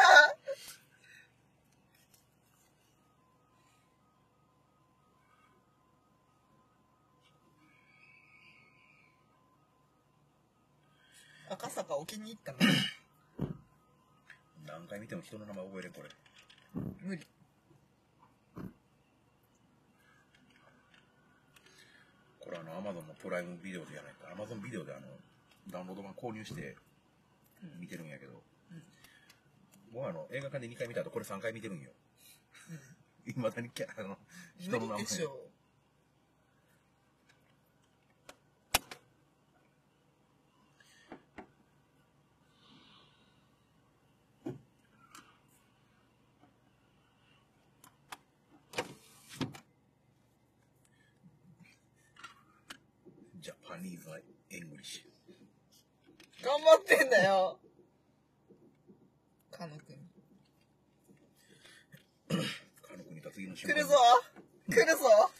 [11.50, 12.58] あ赤坂お気に入ったの？
[14.66, 16.10] 何回見ても人の名前覚えれん、これ。
[17.02, 17.26] 無理。
[22.40, 24.30] これあの、アマゾンのプライムビデオじゃないか。
[24.32, 25.06] アマゾンビデオであの、
[25.70, 26.76] ダウンロード版購入して
[27.78, 28.42] 見てるんやけど、
[29.92, 31.90] もうあの、映画館で2回見た後これ3回見てるんよ。
[33.26, 34.18] いまだにキャあの、
[34.58, 35.14] 人の名前無理で。
[35.14, 35.52] しょ。
[53.40, 54.08] ジャパニーズ・
[54.50, 55.04] エングリッシ
[56.42, 57.58] 頑張ってんだよ。
[59.50, 59.96] かのくん。
[62.36, 62.42] ュ。
[62.82, 63.94] カノ国と次の瞬来るぞ
[64.68, 65.30] 来るぞ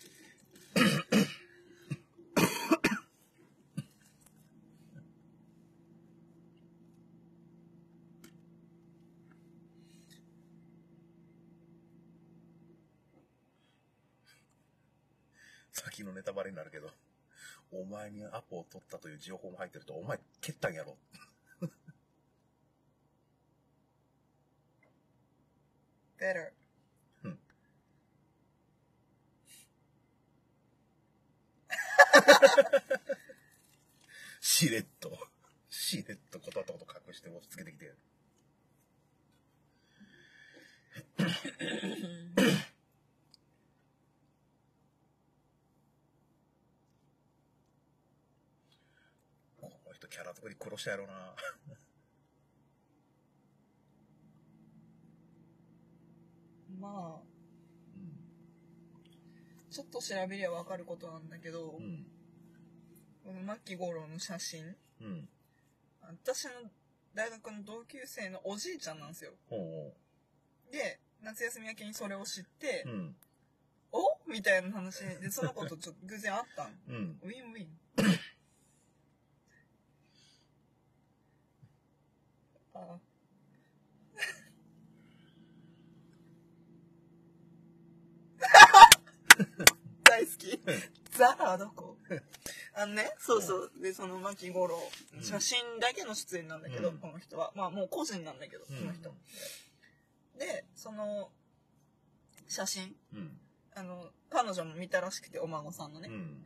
[15.73, 16.91] 先のネタバレになるけど、
[17.73, 20.97] お前にアポを取ったという情報も入ってると、お前蹴ったんやろ。
[26.23, 26.53] better.
[27.25, 27.39] うん
[34.41, 35.11] しれっと、
[35.69, 37.93] しれっと断ったこと隠して押し付けてきて。
[49.61, 51.15] この人キャラ作り殺したやろな。
[56.81, 57.23] まあ、
[57.95, 58.19] うん。
[59.71, 62.05] ちょっと調べりゃわかることなんだけど、うん。
[63.25, 65.29] この牧五郎の写真、うん。
[66.01, 66.51] 私の
[67.15, 69.35] 大学の同級生のおじいちゃんなんですよ。
[70.73, 72.91] で、夏休み明けにそれを知ってう。
[72.91, 73.17] う、ん。
[73.93, 74.19] お？
[74.27, 76.81] みたいな話で、その子とちょっと偶然会ったん。
[76.89, 77.21] うん。
[77.23, 77.79] ウィンウィン。
[82.83, 83.01] あ
[90.05, 90.61] 大好き。
[91.11, 91.97] ザラはどこ
[92.75, 93.73] あのね、そうそう。
[93.81, 94.79] で、その牧五郎、
[95.15, 97.53] うん写真だけの出演なんだけど、うんこの人は。
[97.55, 99.15] まあもう個人なんだけど、うんこの人。
[100.39, 101.31] で、その、
[102.49, 103.39] 写真、うん。
[103.75, 106.09] あの、彼女も見たらしくて、お孫さんのね。
[106.09, 106.45] うん。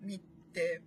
[0.00, 0.82] 見て、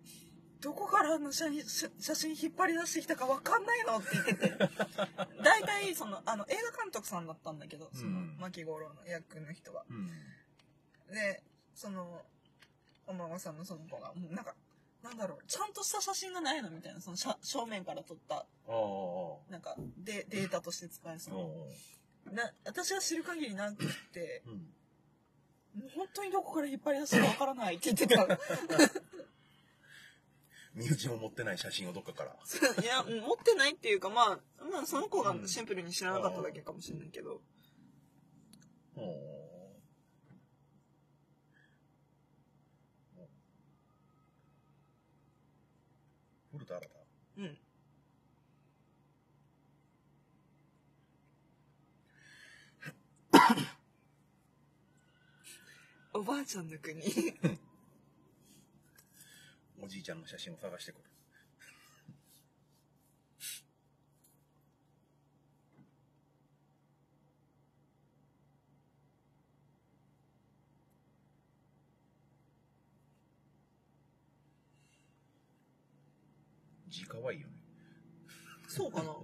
[0.62, 4.58] どこからあの写真写写真引っ張り出してきたかわかんないのって言ってて。
[5.44, 9.86] 大体、その、あの、映画監督さんだったんだけど、そのうん、牧五郎の役の人は。
[9.90, 10.08] うん。
[11.14, 11.44] で、
[11.74, 12.26] その、
[13.08, 14.56] お孫さんのその子が、もうなんか、
[15.04, 18.46] なんだろう、ちゃんとした写真がないのみたいな、その写正面から撮った。
[19.50, 22.44] なんか、で、データとして使えそううな。
[22.44, 24.50] な、私が知る限りなくて、う
[25.96, 28.26] 本当にどこから引っ張り出したかわからないって言ってた。
[30.76, 32.36] 身内も持ってない写真をどっかから。
[32.84, 37.42] いや、持ってないっていうか、まあ、まあ、その子がシンプルに知らなかっただけかもしれないけど。
[38.94, 39.36] ほう。
[46.52, 46.96] 古田新太
[47.38, 47.58] うん。
[56.20, 57.02] おばあちゃんの国。
[59.82, 61.04] おじいちゃんの写真を探してくる。
[76.96, 77.54] 字かわいいよね。
[78.68, 79.12] そうかな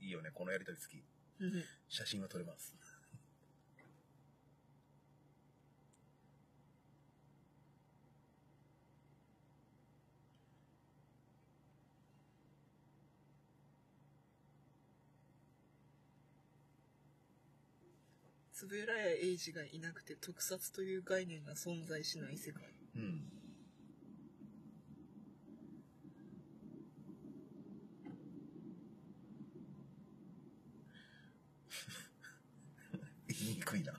[0.00, 1.17] いいよね、このやりとり好き。
[1.40, 2.74] うん写真は撮れます。
[18.58, 22.64] つぶらや英二がいなくて特撮という概念が存在しない世界。
[22.96, 23.22] うん。
[33.28, 33.92] 言いにくいな。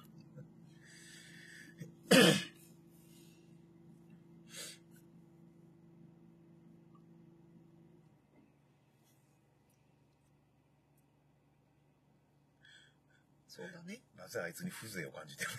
[13.48, 14.02] そうだね。
[14.18, 15.50] なぜあいつに風情を感じてる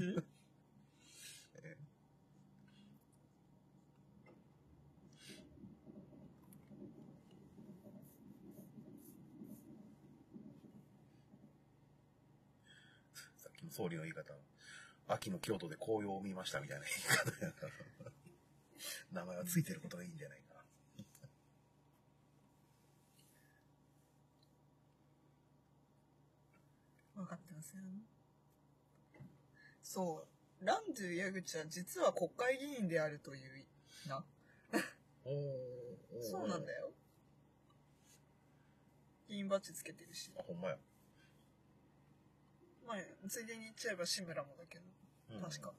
[0.00, 0.14] うん
[13.36, 14.32] さっきの総理の言い方。
[15.08, 17.72] 秋の京都で紅葉を見ましたみたいな言い方やから。
[19.12, 20.64] 名前はついてることがいいんじゃないか。
[27.14, 27.82] 分かってますよ。
[29.82, 30.26] そ
[30.60, 30.64] う。
[30.64, 33.66] ランドゥ矢口は実は国会議員であるという
[34.08, 34.24] な。
[35.24, 36.92] おーそうなんだよ。
[39.28, 40.30] 議員バッジつけてるし。
[40.38, 40.78] あ、ほんまや。
[42.86, 44.97] まあ、ついでに言っちゃえば志村もだけど。
[45.30, 45.72] うん確か。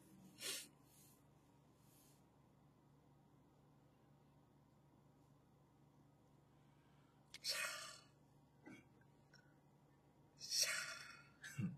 [7.42, 7.60] シャー
[10.40, 11.72] シャーうん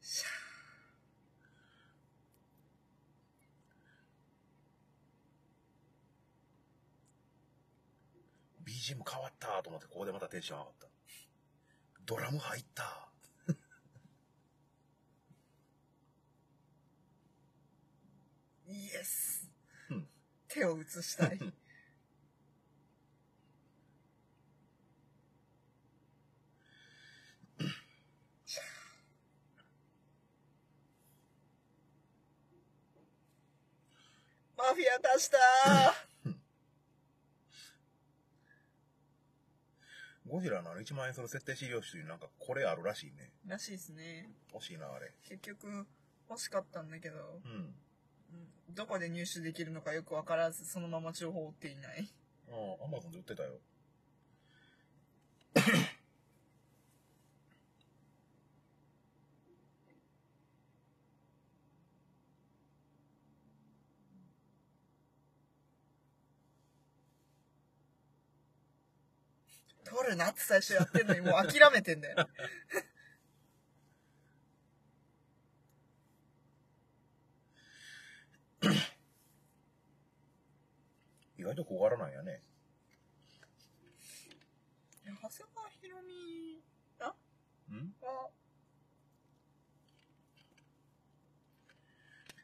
[0.00, 0.26] シャ
[8.64, 10.86] BGM 変わったと思って、ここでまたテンション上がった。
[12.04, 13.08] ドラム入った。
[18.68, 18.95] ーイエス
[19.90, 20.08] うん
[20.48, 21.38] 手を移したい。
[34.56, 35.36] マフィア出した
[40.28, 43.30] ゴジラのあの1万円する設定資料集になんかこれあるらしいね。
[43.46, 44.28] ーらしいですね。
[44.52, 45.12] 欲しいな、あれ。
[45.22, 45.86] 結局
[46.28, 47.74] 欲しかったんだけど、うん。
[48.32, 52.08] うん、どこで入手できるのかよくわからず、そのまま情報を追っていない。
[52.50, 53.58] ああ、アマゾンで売ってたよ。
[69.96, 72.28] 取るなって最初やってんのにもう諦めてんだよ。
[81.38, 82.42] 意外と小柄なんやね。
[85.04, 85.20] 長谷
[85.54, 86.62] 川ひろみ
[87.00, 87.14] あ
[87.72, 87.94] ん？
[88.00, 88.30] は、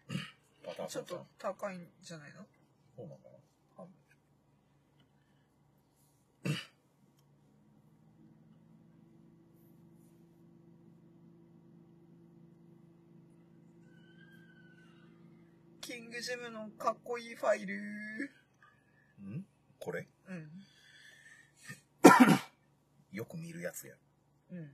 [0.65, 2.47] パターンちょっと高いんじゃないの？
[2.97, 3.37] そうなのかな？
[15.93, 17.77] キングジムのかっこいいファイル。
[17.77, 19.45] ん？
[19.79, 20.09] これ？
[20.27, 20.51] うん。
[23.13, 23.95] よく見るやつや。
[24.53, 24.71] うん。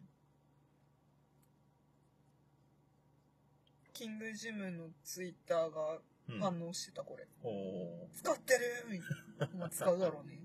[3.93, 5.99] キングジムのツイッターが
[6.29, 7.27] うん反応してた、これ。
[7.43, 8.61] おー使ってる？
[8.89, 9.59] みたいな。
[9.59, 10.41] まあ、使うだろうね。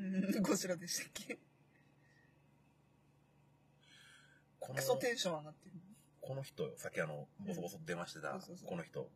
[0.36, 1.38] うん、こちらでしたっけ？
[4.60, 5.72] このクソテンション上がってる。
[6.20, 9.10] この人よ、さっきあの、ボソボソ出ましてた、そうそうそうこの人。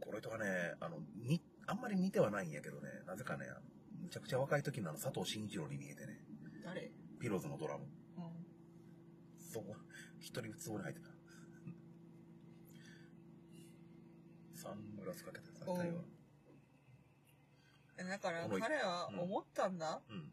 [0.00, 3.60] この人がね、あの、に、あんまり似てはないんやけどね、なぜかね、あの
[4.02, 6.20] むちゃくちゃ若い時のあの、佐藤慎一郎に見えてね、
[6.64, 6.92] 誰？
[7.18, 7.84] ピローズのドラム。
[7.84, 8.22] うん。
[9.40, 9.74] そこ、
[10.20, 11.08] 一人つぼに入ってた。
[14.54, 16.02] サングラスかけてさ、おうタイは。
[17.98, 20.02] えだからこの彼は思ったんだ？
[20.10, 20.32] うん。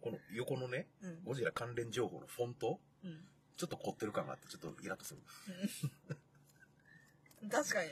[0.00, 1.24] この横のね、うん。
[1.24, 3.28] ゴジラ関連情報のフォント、うん。
[3.56, 5.20] ちょっと凝ってる感があって、ちょっとイラッとする。
[7.50, 7.90] 確かに。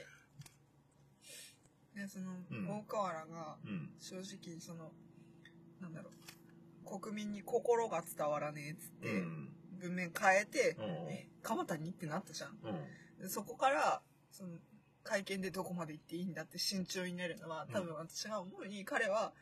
[1.94, 3.94] で、その、うん大河原が、うん。
[3.98, 4.92] 正直、その、
[5.80, 6.10] なんだろ
[6.84, 9.56] う、国民に心が伝わらねえっつって、うん。
[9.78, 12.58] 文面変えて、うんえ、鎌谷ってなったじゃん。
[12.62, 13.22] うん。
[13.22, 14.58] でそこから、その、
[15.02, 19.32] 会見でどこまで行っていいんだって慎重になるのは、多分私が思うに、彼は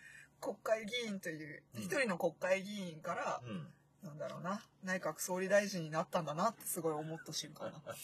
[0.41, 3.73] 国会議員という、うん一人の国会議員から、うん。
[4.03, 7.81] なんだろうな、内閣総理大臣になったんだなってすごい思った瞬間だ。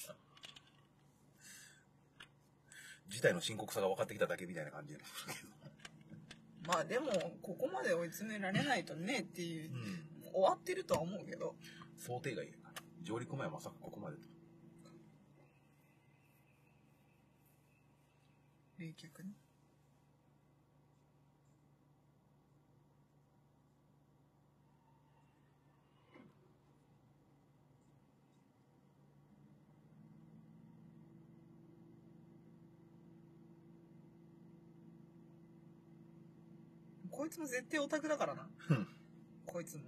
[3.09, 5.01] 事態の深刻さが分かってきただけみたいな感じで。
[6.67, 7.11] まあでも、
[7.43, 10.09] ここまで追い詰められないとねっていうう、ん。
[10.33, 11.57] 終わってるとは思うけど、
[11.97, 12.83] 想定外やから。
[13.03, 14.29] 上陸前はまさかここまでと。
[18.77, 19.33] 冷却ね。
[37.19, 38.49] こいつも絶対オタクだからな。
[38.71, 38.87] うん
[39.45, 39.83] こいつも。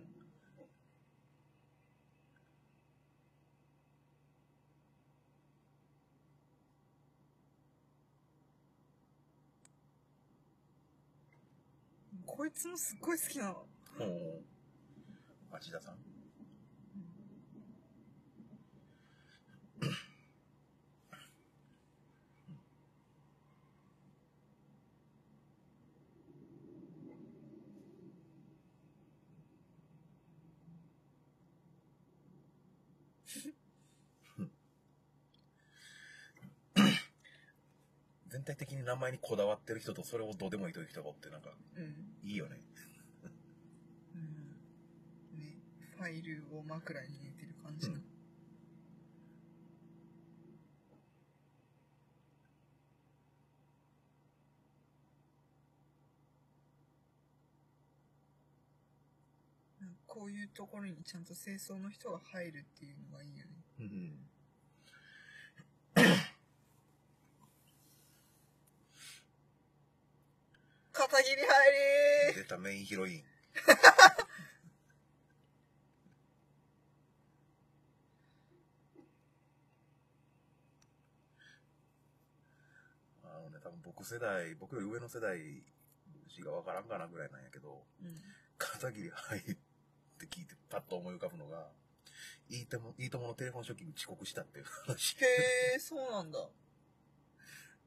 [12.27, 13.53] こいつもすっごい好きなの。
[13.53, 14.43] ほう。
[15.53, 16.11] 町田さん
[38.31, 42.29] 全体的に名前にこだわってる人とそれをどうでもいいという人がおってなんかうん。
[42.29, 42.61] いいよね。
[44.15, 45.39] うん。
[45.39, 45.59] ね、
[45.97, 47.95] ファイルを枕に入れてる感じの。
[47.95, 48.11] うん
[60.07, 63.53] こういうところにちゃんと清掃の人が入るっていうのがいいよね。
[63.79, 64.31] うん。
[70.93, 71.47] 片桐入
[72.29, 73.25] り出たメインヒロイン。
[83.23, 85.63] あのね、多分僕世代、僕より上の世代
[86.29, 88.21] しがわからんかなぐらいなんやけど、うん。
[88.59, 89.43] 片桐入っ
[90.19, 91.71] て聞いてパッと思い浮かぶのが、
[92.49, 95.17] いいとも、いいとものテレフォンショッキング遅刻したっていう話。
[95.19, 95.27] へ
[95.77, 96.51] え、そうなんだ。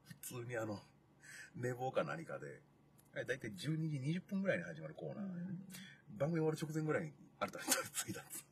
[0.04, 0.82] 普通にあの、
[1.56, 2.62] 寝坊か何かで、
[3.16, 5.26] あれ大体12時20分ぐらいに始まるコーナー、
[6.18, 8.46] 番組終わる直前ぐらいにあれた人がついたんです。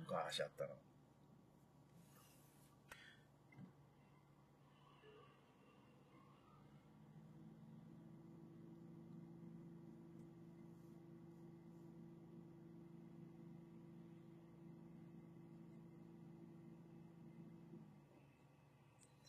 [0.00, 0.70] 昔あったな。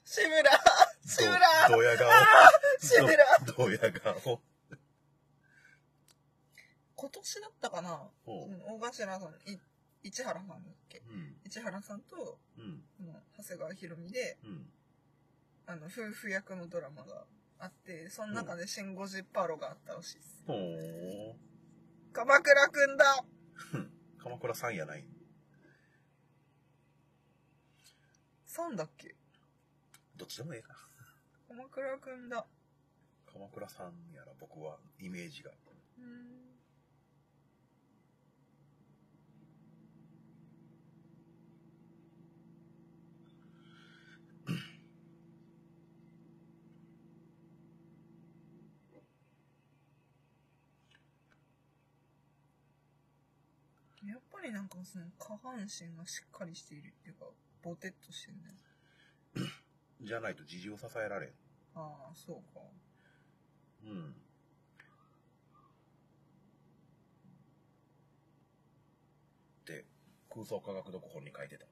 [0.06, 0.42] 志村
[1.06, 2.10] 志村どドヤ顔。
[2.80, 4.42] 志村どドヤ顔。
[6.96, 8.10] 今年だったかな？
[8.26, 9.58] 大頭さん、い
[10.04, 10.60] 市原さんだっ
[10.90, 11.02] け？
[11.10, 11.36] うん。
[11.46, 12.84] 市原さんと、うん。
[13.38, 14.70] 長谷川博美で、うん。
[15.66, 17.26] あの、夫婦役のドラマが
[17.60, 20.44] あって、その中でシン・ゴジパロがあったらしいです。
[20.48, 21.34] ほー。
[22.12, 23.24] 鎌倉くんだ
[24.22, 25.06] 鎌倉さんやない。
[28.46, 29.16] さんだっけ？
[30.18, 30.89] どっちでもええか。
[31.50, 32.46] 鎌倉くんだ。
[33.26, 35.50] 鎌倉さんやら僕はイメージが。
[35.98, 36.40] うん。
[54.08, 57.26] やっぱりなんかその下半身がしっかりしているっていうか、
[57.64, 58.69] ボテッとしてるね。
[60.02, 61.30] じゃないと事情支えられん。
[61.76, 62.62] ああ、そうか。
[63.84, 64.10] うん。
[64.12, 64.14] っ
[69.66, 69.86] て、
[70.34, 71.66] 空想科学読本に書いてた。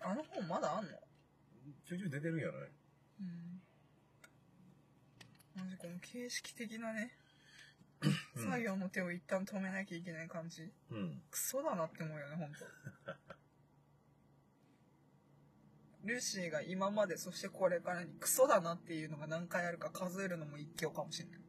[0.08, 0.90] あの本まだあんの？
[1.86, 2.70] ちょいちょい出てるんやない？
[3.20, 3.62] うん。
[5.56, 7.12] マジこの形式的なね、
[8.00, 10.72] うん作業の手を一旦止めなきゃいけない感じ。
[10.90, 11.22] うん。
[11.30, 12.64] クソだなって思うよね、ほんと。
[16.04, 21.40] ルーシーが今まで、そしてこれからにクソだなっていうのが何回あるか数えるのも一興かもしれない。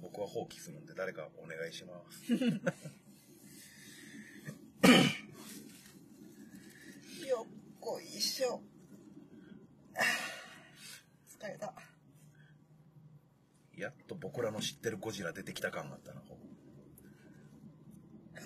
[0.00, 2.32] 僕は放棄するんで誰かお願いします。
[7.28, 8.62] よっこいしょ。
[11.38, 11.74] 疲れた。
[13.76, 16.22] やっと僕らの知ってるゴジラ出てきた感があったな。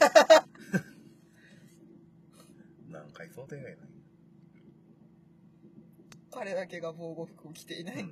[2.88, 3.91] 何回想定外ない。
[6.32, 8.08] 彼だけが防護服を着ていない。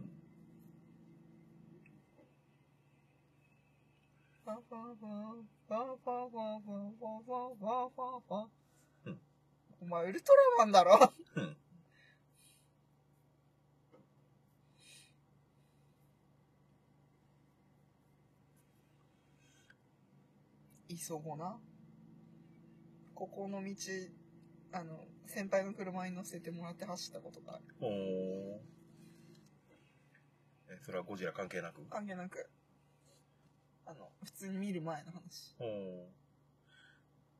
[9.81, 11.13] お前ウルトラマンだろ
[21.11, 21.59] 急ごな
[23.15, 23.75] ここの道
[24.73, 27.65] あの、先輩の車に乗せてもらって走ったことがある。
[27.81, 28.61] おー
[30.71, 31.85] え、それはゴジラ関係なく？
[31.87, 32.49] 関係なく。
[33.87, 35.57] あの、普通に見る前の話。
[35.59, 36.07] おー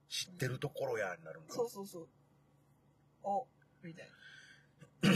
[0.09, 1.55] 知ってるところやになるんだ。
[1.55, 2.09] そうそうそう。
[3.23, 3.47] お、
[3.85, 4.07] みたい
[5.03, 5.11] な。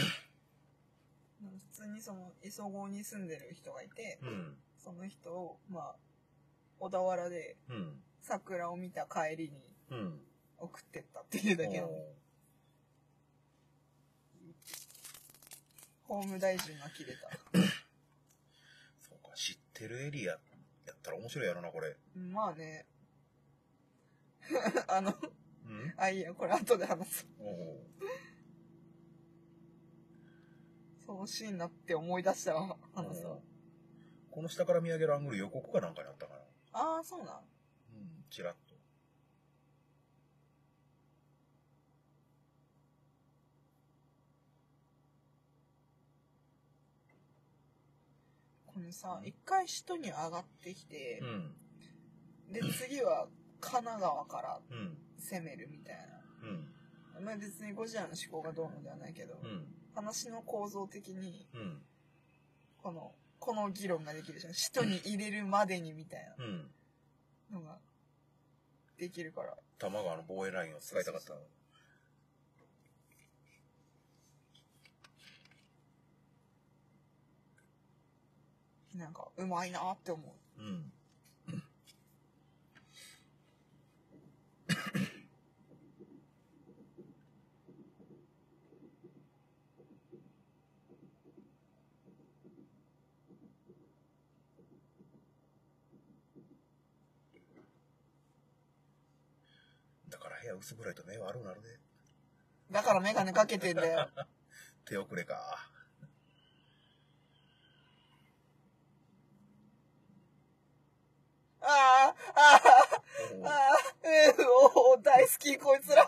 [1.44, 4.56] 普通にその、磯子に住んでる人がいて、うん。
[4.78, 5.96] その人を、まあ、
[6.78, 8.00] 小田原でうん。
[8.20, 10.20] 桜を見た帰りにうん。
[10.58, 12.24] 送ってったっていうだけの、おー
[16.06, 17.30] 法務大臣が切れた。
[19.08, 20.38] そうか、知ってるエリアや
[20.92, 21.96] ったら面白いやろな、これ。
[22.14, 22.86] まあね。
[24.88, 25.14] あの、う
[25.72, 25.94] ん？
[25.96, 27.28] あ、いいや、これ後で話そう。
[27.40, 28.04] おー
[31.06, 32.60] そのシーンなって思い出したら
[32.94, 33.42] 話そう。
[34.30, 36.40] この下から見上げるアングル予告かなんかにあったかな。
[36.72, 37.36] ああ、そうなん。
[37.36, 37.40] う
[37.98, 38.56] ん、ちらっ
[48.74, 52.52] このさ、一回首都に上がってきてう、ん。
[52.52, 53.28] で、次は
[53.60, 54.98] 神奈川からうん。
[55.16, 55.96] 攻めるみたい
[56.42, 56.68] うん。
[57.14, 57.20] な。
[57.20, 59.64] まあ別にゴジラの思考がどうのではないけど、うん。
[59.94, 61.82] 話の構造的に、うん。
[62.82, 64.52] この、この議論ができるじゃん。
[64.52, 66.70] 首都に入れるまでにみたいうん。
[67.50, 67.78] なのが
[68.98, 69.56] できるから。
[69.78, 71.28] 多摩川の防衛ラインを使いたかった。
[71.28, 71.38] そう
[78.94, 80.22] なんか、うまいなって思
[80.58, 80.62] う。
[80.62, 80.92] うん。
[100.08, 101.68] だから部屋薄暗いと目悪くなるで。
[102.70, 104.08] だからメガネかけてんだよ。
[104.86, 105.74] 手遅れか。
[111.66, 112.60] ああ、ああ、
[113.44, 116.06] ああ、うん、おー大好き、こいつら。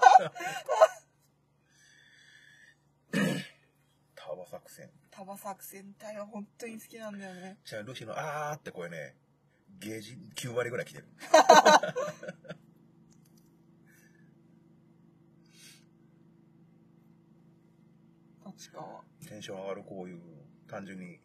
[4.14, 4.90] タワ作戦。
[5.10, 7.58] 束作戦隊は本当に好きなんだよね。
[7.64, 9.16] じゃあ、ルシーのあーって声ね、
[9.78, 11.06] ゲージ9割ぐらい来てる。
[18.58, 19.02] しかは。
[19.28, 20.20] テンション上がるこういう、
[20.66, 21.20] 単純に。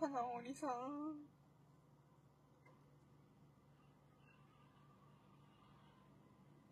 [0.00, 1.37] 花織さん。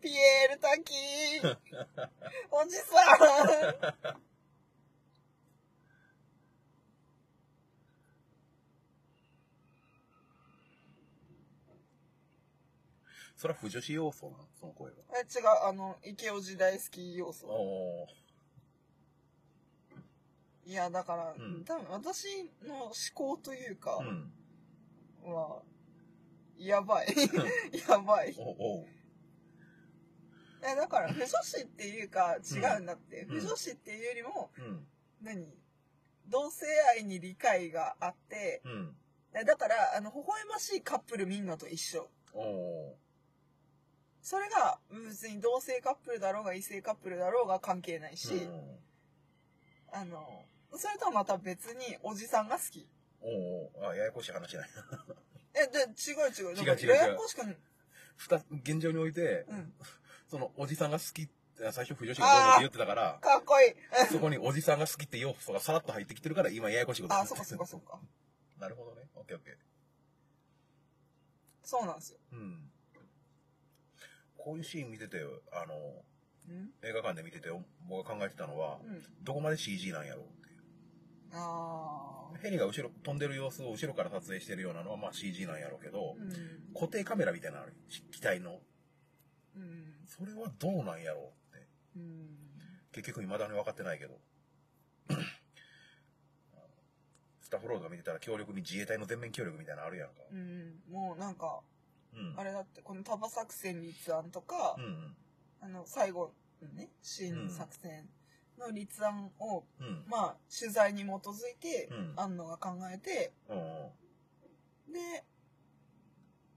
[0.01, 0.93] ピエール滝
[2.51, 4.17] おじさん
[13.35, 14.47] それは不女子要素なの？
[14.59, 14.97] その声は。
[15.15, 17.45] え、違う、あの、池尾時大好き要素。
[17.47, 18.07] お
[20.65, 23.97] いや、だから、うん多分私の思考というか
[25.23, 25.31] う、ん。
[25.33, 25.61] は、
[26.57, 27.07] やばい。
[27.87, 28.35] やばい。
[28.39, 28.96] おおう
[30.63, 33.21] え、だから、不女子っていうか、違うんだって。
[33.23, 34.87] うん不女子っていうよりも、うん。
[35.21, 35.47] 何？
[36.27, 36.65] 同性
[36.97, 38.95] 愛に理解があって、うん。
[39.33, 42.09] えだから、あの、微笑ましいカップルみんなと一緒。
[44.21, 48.49] それが、別に同性カップルだろうが異性カップルだろうが関係ないし。
[49.91, 50.43] あの、
[50.75, 52.89] それとはまた別におじさんが好き。
[53.21, 54.69] おおあ、ややこしい話じゃない。
[55.53, 56.55] え、で、違う違う。
[56.55, 57.57] 違う違う違うややこしくない。
[58.17, 59.73] ふた、現状において、うん。
[60.27, 61.31] その、おじさんが好きって、
[61.71, 63.73] 最初不女子がどうぞって言ってたから、かっこいい。
[64.11, 67.99] そこにおじさんが好きって要素がさらっと入ってきてるから、今ややこしいことあ、そっかそっかそっか。
[68.59, 69.07] なるほどね。
[69.15, 69.55] オッケーオッケー。
[71.63, 72.19] そうなんですよ。
[72.31, 72.71] うん。
[74.37, 75.19] こういうシーン見てて、
[75.51, 76.05] あの、
[76.47, 76.71] うん？
[76.83, 77.49] 映画館で見てて、
[77.89, 79.03] 僕が考えてたのは、うん。
[79.23, 80.57] どこまで CG なんやろうっていう。
[81.33, 86.73] あヘリが後ろ、飛んでる様子を後ろから撮影してるようなのは、まあ CG なんやろうけどー。、うん。
[86.73, 87.73] 固定カメラみたいなのある。
[88.11, 88.61] 機体の。
[89.57, 90.05] うん。
[90.05, 91.67] それはどうなんやろうって。
[91.97, 92.37] うん。
[92.91, 94.19] 結局未だに分かってないけど。
[97.41, 100.15] スタッフロードが見てたら強力に自衛隊の全面協力みたいなのあるやんか。
[100.29, 100.81] うん。
[100.89, 101.61] もうなんか、
[102.13, 102.33] うん。
[102.37, 105.15] あれだって、この束作戦立案とかう、ん
[105.61, 108.09] あの、最後のね、新作戦
[108.57, 109.87] の立案を、うん。
[109.87, 110.03] うん。
[110.07, 113.61] まあ、取材に基づいてうん、安野が考えて、うんう
[114.89, 114.93] ん。
[114.93, 115.23] で、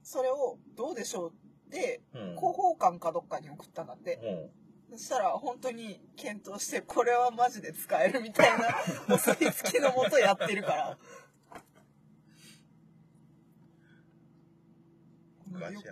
[0.03, 1.33] それをどうでしょう
[1.71, 2.21] で、うん。
[2.35, 4.49] 広報館かどっかに送ったんだって。
[4.91, 4.97] うん。
[4.97, 8.67] そしたら本当に検討して、これはマジで使えるみたいな、
[9.15, 10.97] お墨付きのもとやってるから。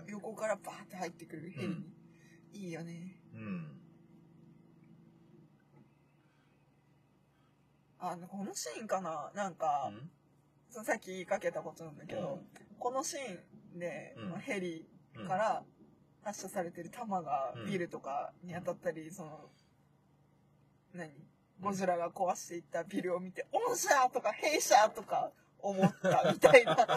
[0.08, 1.76] 横からバーって入ってくるヘリに。
[2.52, 3.22] いいよね。
[3.34, 3.82] うん。
[8.00, 9.32] あ、なんかこのシーンかな？
[9.34, 9.92] なんか、
[10.70, 12.42] そのさっき言いかけたことなんだけど、
[12.80, 13.40] このシー
[13.76, 15.64] ンで、うんまあヘリうんから
[16.24, 19.50] 発射されてる弾がうんビルとかに当たったり、その、
[20.94, 21.12] 何？
[21.62, 26.78] ゴジラが壊していったビルを見て、オンシャーとかヘイシャーとか思ったみたいな。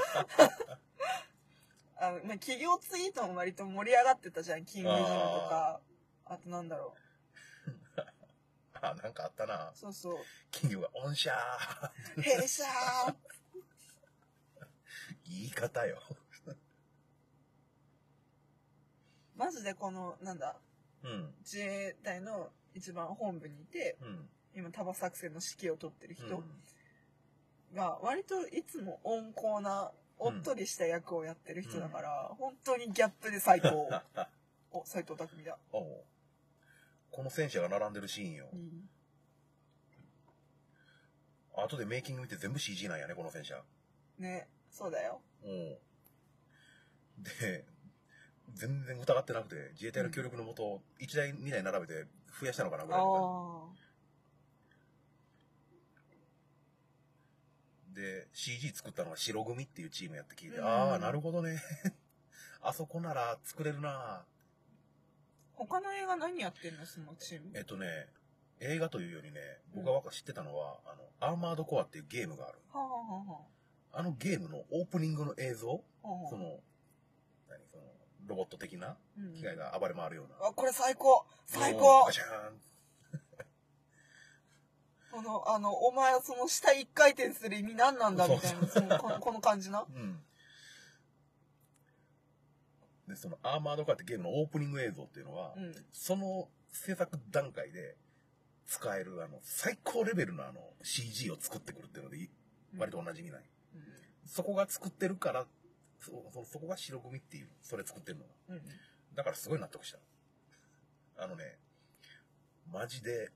[1.99, 4.65] あの、まあ、企業ツイートも割と盛り上がってたじゃん。
[4.65, 5.81] キングジムとか。
[6.25, 6.95] あとなんだろ
[8.81, 9.73] あ、なんかあったなう。。
[9.75, 10.17] そうそう。
[10.51, 12.23] 金魚がオンシャー。
[12.23, 13.15] ヘイシャー
[15.27, 16.01] 言い方よ。
[19.43, 20.55] マジでこの、なんだ、
[21.03, 21.35] うん。
[21.41, 24.29] 自衛隊の一番本部にいて、うん。
[24.55, 26.45] 今、束作戦の指揮を取ってる人うん
[27.75, 33.91] が、割といつも温厚な、おっとりした役をやってる人だから、本当にギャップで最高。
[34.71, 35.59] お、斎藤匠だ。
[35.73, 36.05] おう
[37.11, 38.57] この戦車が並んでるシーンよう。
[38.57, 38.89] ん。
[41.57, 43.61] 後でメイキング見て全部 CG なんやね、この戦車。
[44.21, 45.21] ね、そうだよ。
[45.43, 45.79] うん。
[47.23, 47.72] で、
[48.55, 52.07] 全然疑ってなくて、自衛隊の協力のもと、1台、2台並べて
[52.41, 53.83] 増やしたのかなぐらいのあ
[57.95, 61.61] で、CG 作ったのは白組っていうチームやって聞いて、うんああ、なるほどね。
[62.63, 64.27] あそこなら作れるなあ。
[65.55, 66.87] 他の映画何やってんの？
[66.87, 67.51] そのチーム。
[67.55, 68.09] えっとね、
[68.61, 69.41] 映画というよりね、
[69.75, 72.59] 僕が知ってたのは、あの、アーマードコアっていうゲームがある。
[72.73, 72.95] はあ、は
[73.29, 73.41] あは
[73.95, 76.61] あのゲームのオープニングの映像、あはあ、その、
[78.27, 80.49] ロボット的なうん機械が暴れ回るような。
[80.49, 82.61] あ、これ最高最も高うガシャーン
[85.13, 89.83] この、あの、お前はその下一回転する意味何なんだみたいな、そのこの この感じな。
[89.83, 90.25] うん。
[93.09, 95.87] で、そのアーマードカーってゲームのオープニング映像っていうのは、うん。
[95.93, 97.97] その制作段階で
[98.67, 102.31] 使えるあの最高レベルのあの CG を作ってくるっていうのでい
[102.79, 103.45] 割とおなじみない。
[104.25, 105.47] そこが作ってるから、
[106.03, 108.31] そそそこが白組っていう、それ作ってるのが。
[108.49, 108.63] うん、
[109.15, 109.99] だからすごい納得した。
[111.25, 111.59] あのね、
[112.67, 113.31] マジで、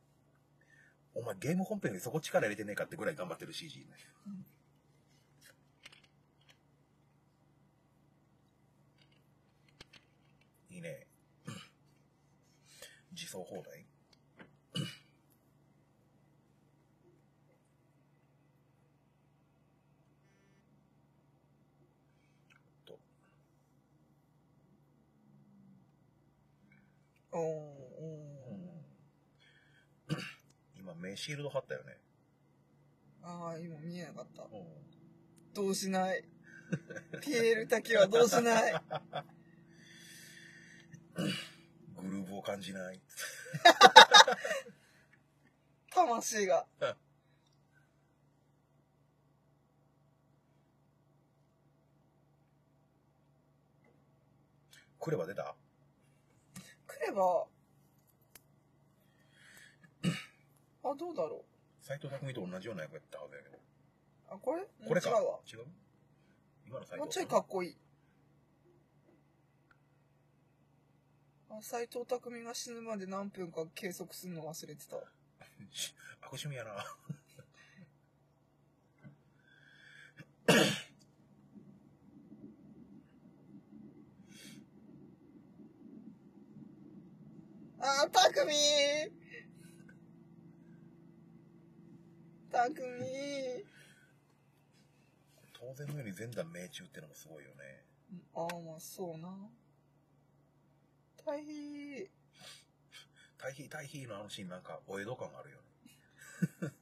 [1.14, 3.87] お前ゲーム本編にそこ力入れてねえかってぐらい頑張ってる CG ね。
[4.27, 4.31] う
[10.73, 11.07] ん、いいね。
[13.14, 13.86] 自走放題
[27.39, 30.16] おーおー
[30.78, 31.99] 今、目シールド貼ったよね。
[33.22, 34.43] ああ、今見えなかった。
[34.45, 34.51] うん
[35.53, 36.22] どうしない？
[37.22, 38.72] ピエール滝はどうしない？
[41.16, 41.22] グ
[42.11, 43.01] ルーブを感じない。
[45.91, 46.66] 魂が。
[54.99, 55.55] 来れば出た？
[55.55, 55.66] 来
[57.07, 57.47] れば、
[60.84, 61.44] あ、どうだろ
[61.80, 63.57] 斎藤匠と同じような役やったはずやけど。
[63.57, 63.61] う。
[64.28, 64.62] あ、これ？
[64.86, 65.11] これか。
[65.11, 65.40] 違うわ。
[65.53, 65.66] 違う？
[66.66, 67.76] 今の斎藤もうちょいかっこいい。
[71.51, 74.97] あ、斎藤匠が死ぬまで何分か計測するの忘れてた。
[75.70, 76.84] し 悪趣味やな。
[87.89, 88.45] あ、匠
[92.51, 93.64] 匠
[95.53, 97.84] 当然のように前段命中ってのもすごいよね。
[98.34, 99.28] ああ、まあそうな。
[101.24, 102.09] 大変。
[103.39, 106.72] 対比対比のあのシーンなんかお江戸感あるよね。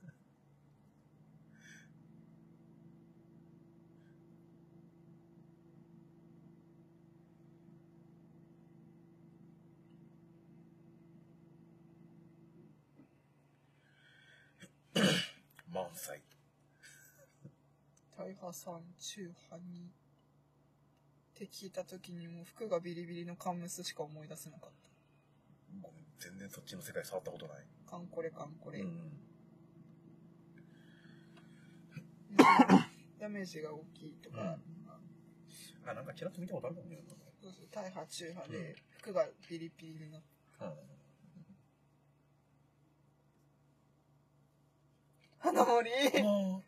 [15.72, 16.22] 満載。
[18.16, 19.90] 大破さん、中破に。
[21.34, 24.70] って聞いた時にもう服がビリビリのカンムスしか思い出せなかっ
[25.82, 27.56] ごめん全然そっちの世界触ったことない。
[27.84, 27.90] た。
[27.90, 28.80] カンコレカンコレ。
[28.80, 29.10] うん。
[33.18, 34.58] ダメージが大きいとか、
[35.86, 40.26] あ、なんかちらっと見たことあるかもしれないそうそう大破中破で服がビリビリになって。
[40.60, 40.93] な。
[45.44, 46.64] 花森うん。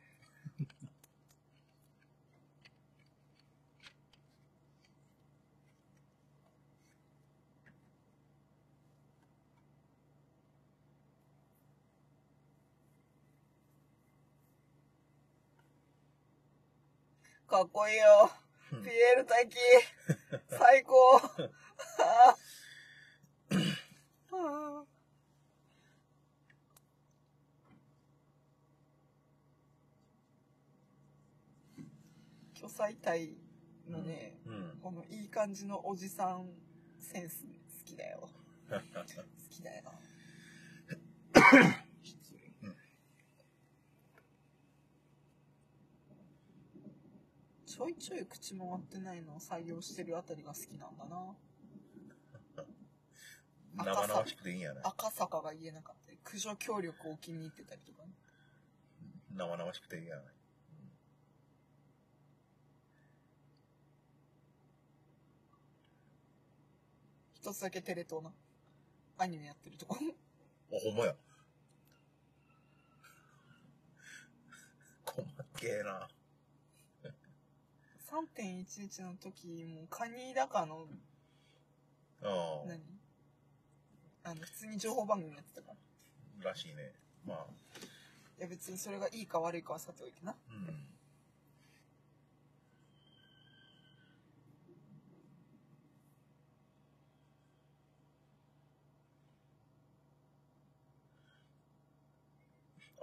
[17.48, 18.30] かっこいいよ。
[18.72, 19.56] うんピエール滝。
[20.54, 21.16] 最高。
[21.16, 22.36] あ
[24.32, 24.84] あ
[32.66, 33.30] 巨彩体
[33.88, 34.78] のね、うん。
[34.82, 36.48] このいい感じのおじさん
[36.98, 38.28] センス好きだよ。
[38.68, 38.80] 好
[39.48, 39.84] きだよ。
[42.02, 42.76] 失礼うん
[47.64, 51.36] ちょいちょい口回ってないのを採用してるあたりが好きなんだな。
[53.76, 54.80] 生々しくていいんやね。
[54.82, 58.12] 赤坂が言えなかったり、駆除協力を気に入ってたりとかね。
[59.30, 60.35] 生々しくていいんやね。
[67.46, 68.32] 一つだけテレ東な。
[69.18, 69.96] アニメやってるとこ。
[70.68, 71.14] お、ほんまや。
[75.04, 75.24] 細
[75.56, 76.08] けえな。
[78.10, 80.88] 3.11の時もカニだかの、う
[82.66, 82.80] 何？
[84.24, 85.72] あの、普通に情報番組やってたか
[86.42, 86.50] ら。
[86.50, 86.94] らしいね。
[87.24, 87.46] まあ、
[88.40, 90.34] や別にそれがいいか悪いかはさておいてな。
[90.50, 90.95] うん。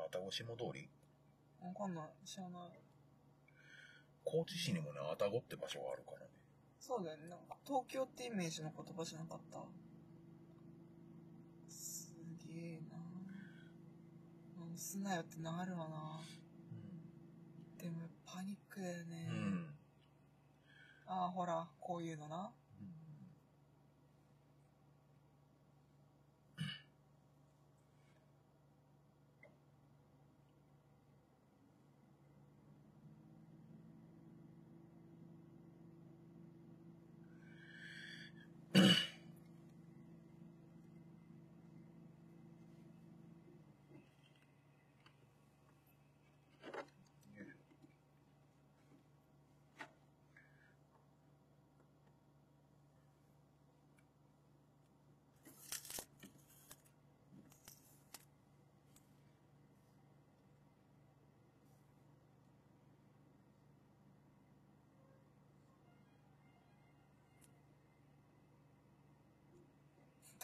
[0.05, 0.89] あたごしも通り？
[1.61, 2.27] わかんない。
[2.27, 2.71] 知らない。
[4.25, 6.25] 高知市にもね、あたごって場所があるからね。
[6.79, 7.27] そうだよね。
[7.29, 9.59] なんか東京ってイメージの言葉じゃなかった。
[11.69, 12.13] す
[12.47, 12.97] げえな
[14.65, 16.21] うんすなよってなるわな
[17.77, 19.27] でもパニックだよね。
[19.29, 19.75] うん。
[21.05, 22.51] ああ、ほら、こういうのな。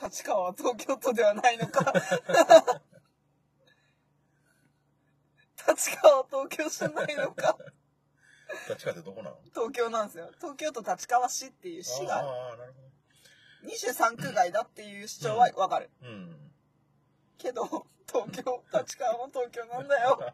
[0.04, 1.94] 立川は東京都ではないのか。
[5.68, 7.58] 立川は東京じゃないのか。
[8.70, 9.38] 立川ってどこなの？
[9.54, 10.32] 東京なんですよ。
[10.38, 12.28] 東京都立川市っていう市がある。
[12.30, 12.80] ああ、なるほ
[13.68, 15.90] 23区外だっていう主張はわかる。
[16.02, 16.08] ど。
[16.08, 16.52] うん。
[17.38, 17.66] けど、
[18.08, 20.20] 東京、立川も東京なんだよ。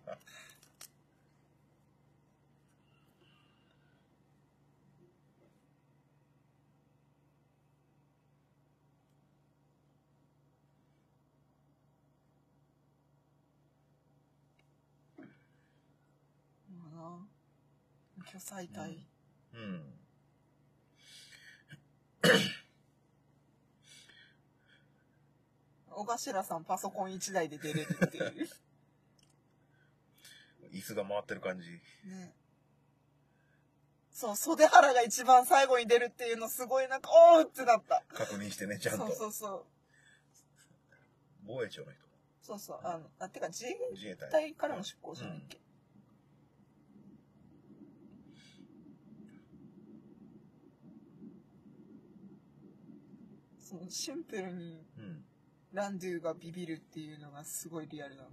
[16.70, 16.90] まあ
[17.20, 17.28] な
[18.32, 18.90] 今日最大。
[19.54, 19.82] うん。
[25.90, 28.50] 小頭さんパソコン1台で出れるっていう。
[30.74, 31.70] 椅子が回ってる感じ。
[31.70, 32.34] ね。
[34.12, 38.04] そう、袖原が一番最後に出るっていうのすごいなんか、おーってなった。
[38.14, 39.08] 確認してね、ちゃんと。
[39.08, 39.66] そうそうそう。
[41.46, 42.02] 防衛庁の人。
[42.42, 42.80] そうそう。
[42.84, 44.30] あの、あ、てか自衛自衛隊。
[44.30, 45.60] 隊からの出向じゃないっけ、
[53.66, 55.26] そのシンプルにうん。
[55.74, 58.30] ランドゥがビビるっていうのがすごいリアルなの。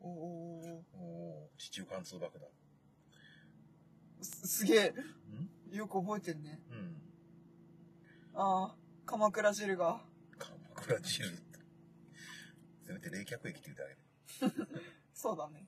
[0.00, 1.04] おーおーお
[1.44, 2.48] おー、地中貫通爆弾。
[4.20, 4.94] すすげえ。
[5.70, 5.76] うん？
[5.76, 6.60] よく覚えてんね。
[6.70, 7.02] うん。
[8.34, 10.02] ああ、鎌倉汁が。
[10.38, 11.26] 鎌倉汁。
[12.86, 14.80] せめて冷却液って言ってあげる。
[15.14, 15.66] そうだね。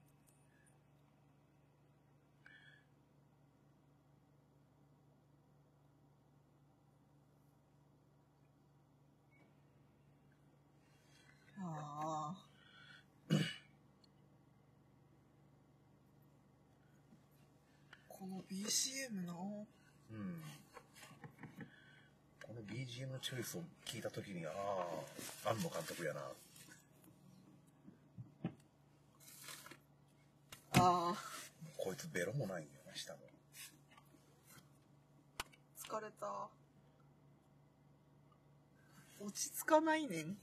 [11.67, 12.47] ああ。
[18.09, 19.33] この BCM な。
[19.33, 20.43] うん。
[22.43, 24.51] この BGM のチョイスを聞いたときに、あ
[25.45, 26.21] あ、庵野監督やな。
[30.79, 31.17] ああ、
[31.77, 33.19] こいつベロもないんよな、下も。
[35.79, 36.49] 疲れた。
[39.21, 40.27] 落ち着かないねん。
[40.27, 40.37] うん。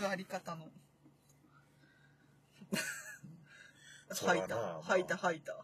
[0.00, 0.68] 座り方の。
[4.14, 5.52] 吐いたまあ、吐いた、吐いた。
[5.52, 5.56] う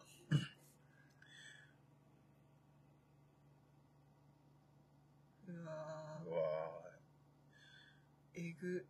[5.65, 8.87] わうわーえぐ。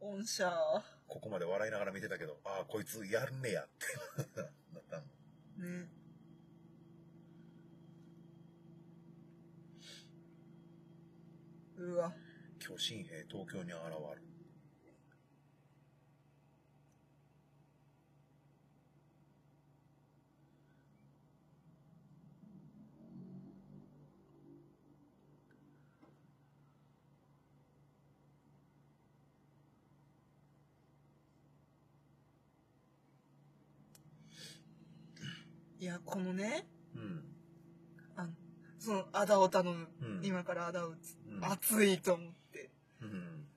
[0.00, 0.48] 御社。
[0.48, 3.86] ーここまで笑いながら見てたけど、ああ、こいつやるねやって
[4.16, 4.24] な
[4.80, 5.02] ったの。
[5.58, 5.88] ね。
[11.76, 12.27] うわ。
[12.68, 13.80] 巨神兵東京に現
[14.14, 14.22] る。
[35.80, 37.24] いや、このね、うん。
[38.16, 38.32] あの、
[38.78, 41.16] その、あだおたの、うん今からあだを打つ。
[41.30, 42.38] うん熱いと思って。
[43.02, 43.48] うん。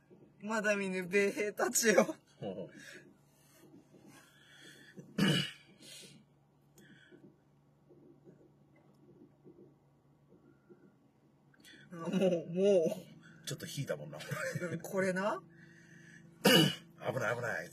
[0.43, 2.15] まだ見ぬ米兵たちよ。
[2.39, 2.71] ほう
[12.09, 12.19] もう、
[12.53, 12.97] も
[13.45, 14.17] ちょっと引いたもんな。
[14.17, 14.21] う、
[14.79, 15.41] これな。
[16.43, 16.51] 危
[17.19, 17.69] ない危ない。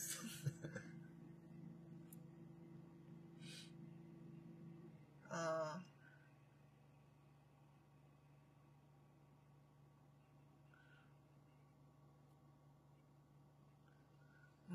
[5.30, 5.82] ああ。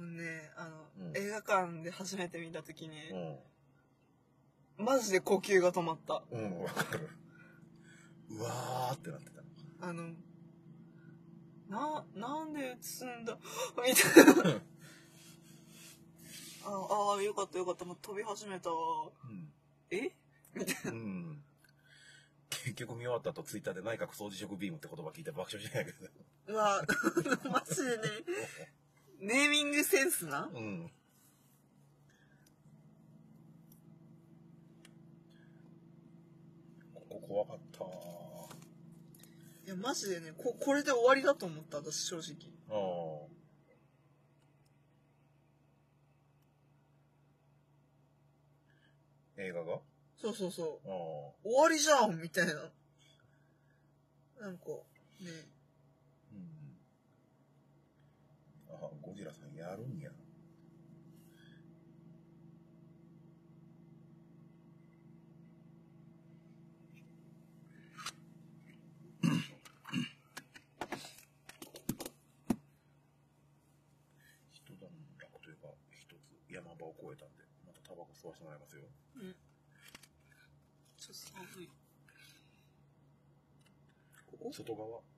[0.04, 3.40] もうね、あの、うん映画館で初めて見たときね、
[4.78, 6.24] うマジで呼吸が止まった。
[6.36, 6.38] ん。
[6.38, 7.10] うん、わかる。
[8.30, 9.88] うわーってなってた。
[9.88, 10.14] あの、
[11.70, 13.38] な、なんで映すんだ？
[13.78, 14.62] みたいな。
[16.66, 17.86] ああ、よかったよかった。
[17.86, 18.70] もう飛び始めた。
[18.70, 18.74] う
[19.32, 19.54] ん。
[19.90, 20.12] え？
[20.54, 20.92] みたいな。
[20.92, 21.44] うん。
[22.50, 26.08] 結局見終わった後ツイッターで内閣総辞職ビームって言葉聞いて爆笑しないけど。
[26.48, 26.82] うわ、
[27.52, 28.04] マジでね、
[29.24, 30.50] ネーミングセンスな？
[30.54, 30.92] うん。
[36.94, 37.86] ここ怖かった
[39.66, 42.52] いや、マジでね、こ、これで終わりだと思った、私、正直。
[42.70, 42.74] あ
[43.26, 43.28] あ。
[49.38, 49.80] 映画が？
[50.22, 50.90] そうそうそう。
[50.90, 50.94] ああ。
[51.44, 52.54] 終わりじゃんみたいな。
[54.42, 54.66] なんか、
[55.22, 55.53] ね、
[59.58, 60.12] やるんや。
[75.44, 77.82] というか、一つ山場をえたんで、また
[78.14, 78.84] 吸わせてもらいますよ。
[79.16, 79.36] うん。
[80.98, 81.68] ちょっと寒い。
[84.26, 85.13] ここ外側。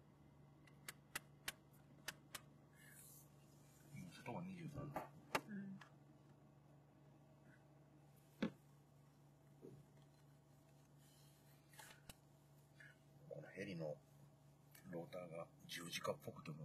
[16.00, 16.58] が十字架っぽくても、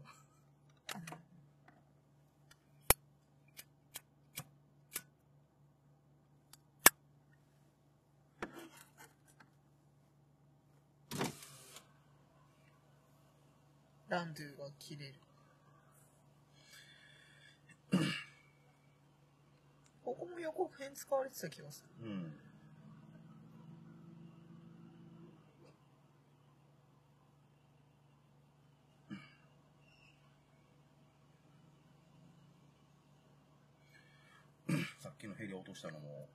[14.09, 15.15] ランドゥが切れる。
[20.05, 22.09] ここも予告編使われてた気がする。
[22.09, 22.51] うん。
[35.01, 36.29] さっきのヘリ落としたのも、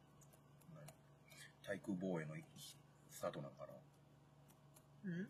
[0.74, 0.86] 何？
[1.66, 2.36] 対空防衛の
[3.10, 3.74] スタートなんかな。
[5.06, 5.28] うん？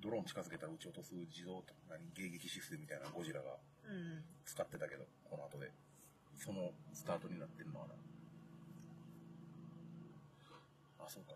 [0.00, 2.00] ドローン近づけたら撃ち落とす自動何？
[2.16, 4.24] 迎撃システムみたいなゴジラがうん。
[4.44, 5.70] 使ってたけど、この後で。
[6.36, 7.94] そのスタートになってるのかな。
[11.04, 11.32] あ、そうか。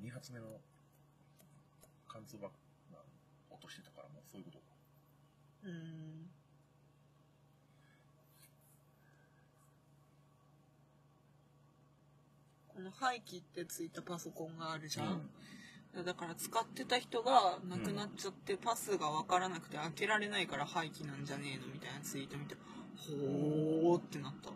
[0.00, 0.60] 2発目の
[2.06, 2.52] 貫通爆
[2.92, 3.00] 弾
[3.50, 4.64] 落としてたからもうそういうことか。
[5.64, 6.30] うん。
[12.82, 15.30] の廃棄ってついたパソコンがあるじゃん。
[16.04, 22.56] だから使ってた人が亡くなっちゃってパスがわからなくて開けられないから廃棄なんじゃねえのみたいなツイート見て、
[22.96, 24.50] ほーってなった。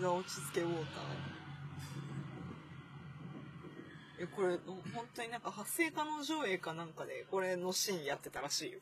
[0.00, 0.84] 君が落ち着けウォーター。
[4.22, 8.78] え、これ、ほ本当になんか発生可能上映かなんかで、これのシーンやってたらしいよ。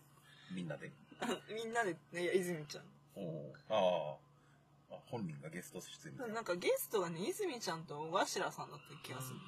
[0.55, 0.93] みんなで？
[1.55, 2.83] みんなで、ね、いや泉ちゃ
[3.17, 4.17] おーあ
[4.91, 4.95] あ。
[4.95, 6.17] あ、本人がゲスト出演。
[6.17, 6.29] な。
[6.29, 9.39] なんかゲストがね、泉ちゃんと小頭さんだった気がする。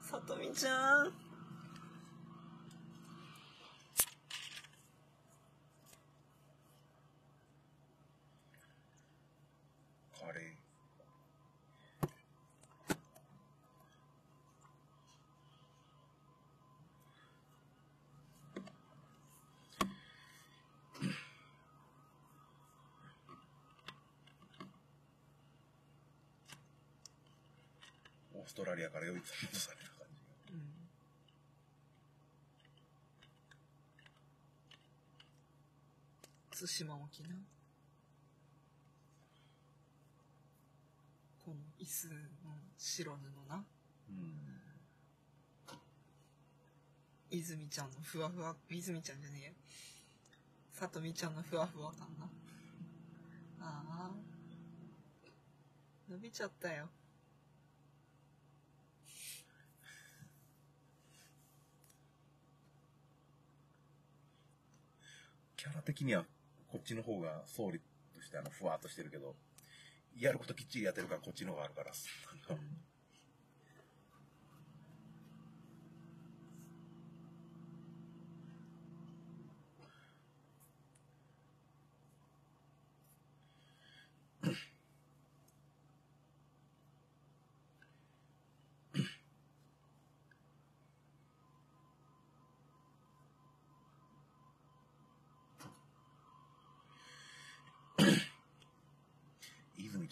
[0.00, 1.12] さとみちゃん。
[10.18, 10.44] カレー。
[28.34, 29.26] オーストラリアから呼び戻
[29.58, 30.46] された感じが。
[30.52, 30.60] うん。
[36.66, 37.28] 対馬沖な。
[41.44, 42.14] この椅子の
[42.76, 43.64] 白布な。
[44.10, 44.56] うん。
[47.30, 49.50] 泉ちゃんのふわふわ、泉ちゃんじゃねえや。
[50.72, 52.28] さとみちゃんのふわふわ感な。
[53.60, 54.14] ああ。
[56.10, 56.88] 伸びちゃったよ。
[65.56, 66.24] キャラ的には
[66.76, 67.80] こっちの方が総理
[68.14, 69.34] としてあのふわっとしてるけど、
[70.14, 71.92] やることきっちりやってるからこっちの方があるから。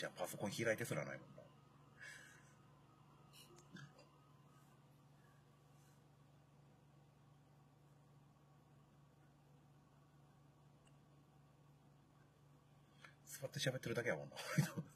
[0.04, 1.42] じゃパソコン開いてすらないもんな。
[13.24, 14.36] 座って喋ってるだけやもんな。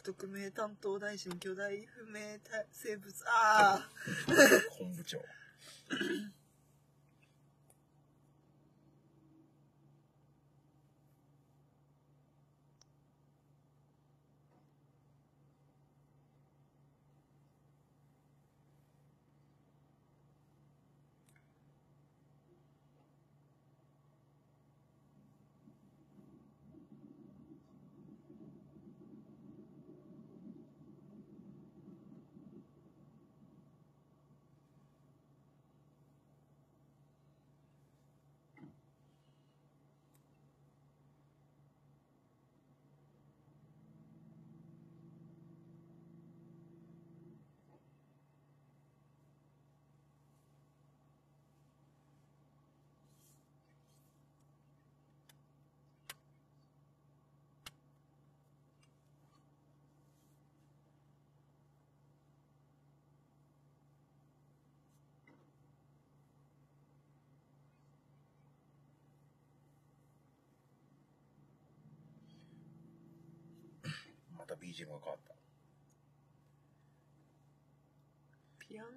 [0.00, 2.20] 内閣特命担当大臣巨大不明
[2.70, 3.88] 生物、ああ
[4.78, 5.18] 本部長。
[74.60, 75.34] BGM が変わった。
[78.58, 78.88] ピアノ？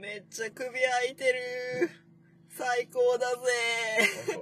[0.00, 1.90] めっちゃ首開いてる
[2.48, 3.36] 最高だぜ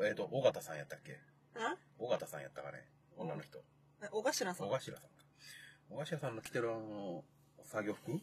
[0.07, 1.19] えっ、と、尾形さんやったっけ？
[1.57, 1.77] あ？
[1.99, 2.89] 尾形さんやったかね？
[3.17, 3.59] 女の人。
[4.13, 5.01] 小頭さん尾頭さんか。
[5.91, 7.25] 尾頭さんの着てるあの、
[7.65, 8.13] 作業服？
[8.13, 8.21] うん。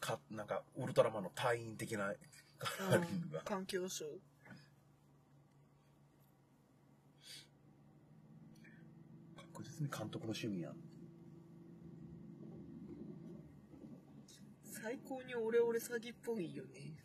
[0.00, 2.12] か、なんか、ウルトラマンの隊員的な
[2.58, 3.42] カラーリングが。
[3.46, 4.06] 環境省。
[9.36, 10.87] 確実に監督の趣味やん。
[14.88, 16.96] 最高にオレオレ詐欺っぽいよね。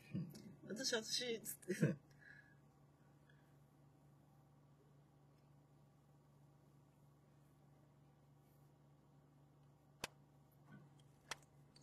[0.70, 1.96] 私、私、つって。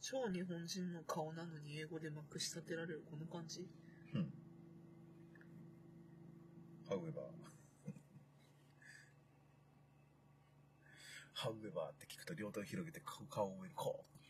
[0.01, 3.69] 超日本人の顔なのに英語でまくし立てられるこの感じ
[4.15, 4.33] うん。
[6.89, 7.29] However.
[11.35, 14.21] However って聞くと両手を広げて顔を上にこう。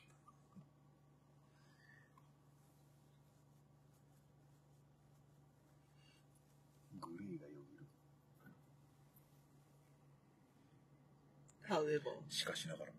[7.00, 7.86] グレーがよぎる。
[11.70, 12.92] However しかしながら。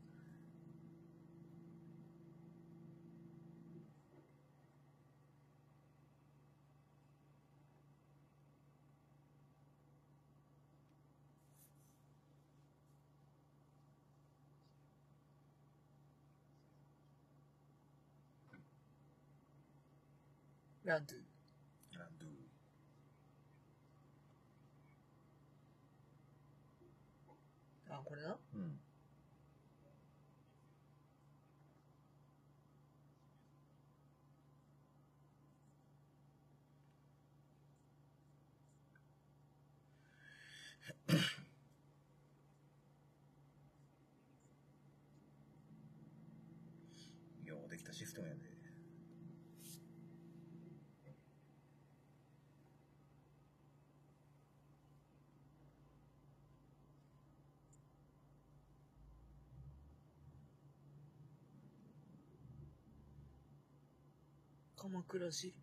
[20.85, 21.17] ランドゥ
[21.99, 22.31] ランドゥ
[28.31, 28.81] あこれなうん。
[47.45, 48.50] ようできたシステムやで。
[64.81, 65.53] 鎌倉市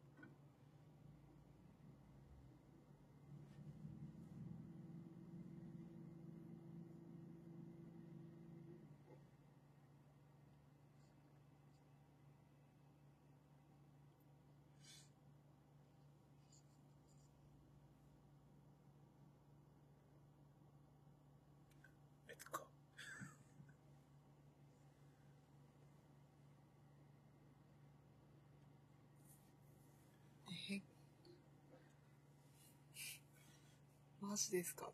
[34.47, 34.91] ですか？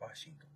[0.00, 0.48] ワシントン。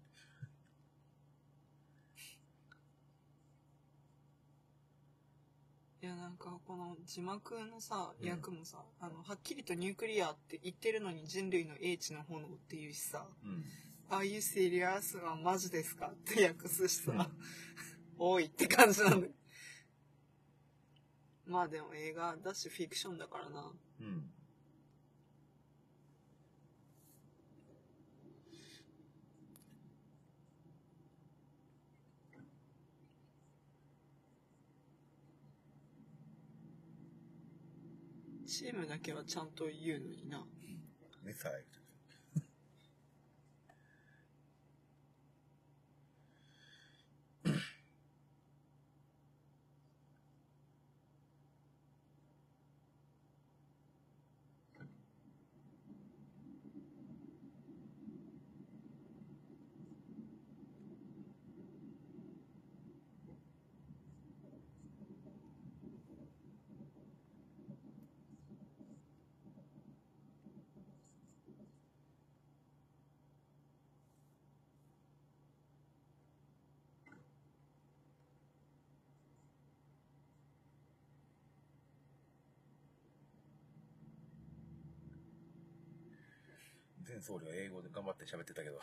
[6.03, 13.65] いや、なんか、この字幕のさ、うん訳もさ、あの、はっきりと nuclear って言ってるのに人類の英知の炎っていうしさ、うん。
[14.09, 16.07] Are you serious はマジですか？
[16.07, 17.31] って訳すしさ、
[18.19, 19.33] 多いって感じなんだよ。
[21.47, 23.73] まあでも映画だしフィクションだからな。
[24.01, 24.33] うん。
[38.61, 40.45] チームだけはちゃんと言うのにな。
[41.25, 41.80] ミサイル。
[87.21, 88.81] 前総理は英語で頑張って喋ってたけど。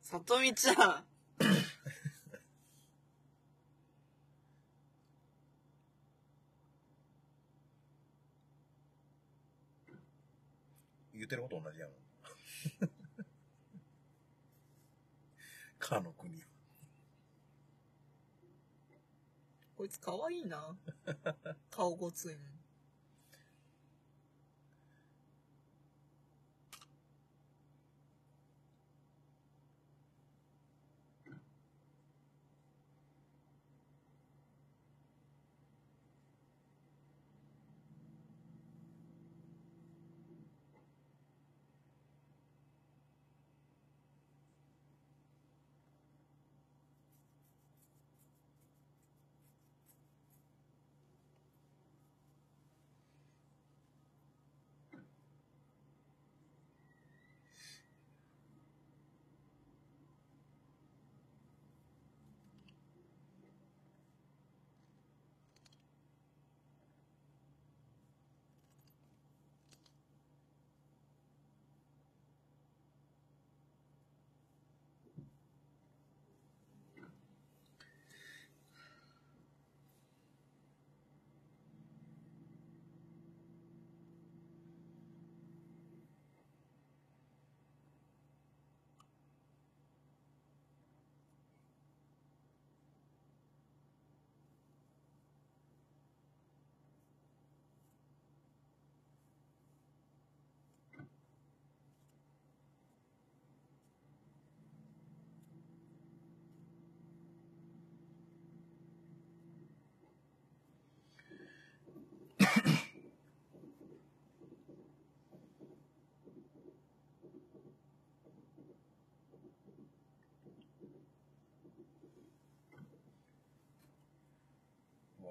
[0.00, 0.76] さとみちゃん
[11.14, 11.90] 言ってること同じやん。
[15.78, 16.48] かの国は。
[19.76, 20.76] こいつかわいいな。
[21.70, 22.61] 顔ごついのに。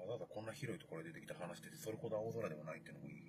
[0.02, 3.22] わざわざこんな広いところで出てきた話してて、それほど青空でもないっていうのもいい。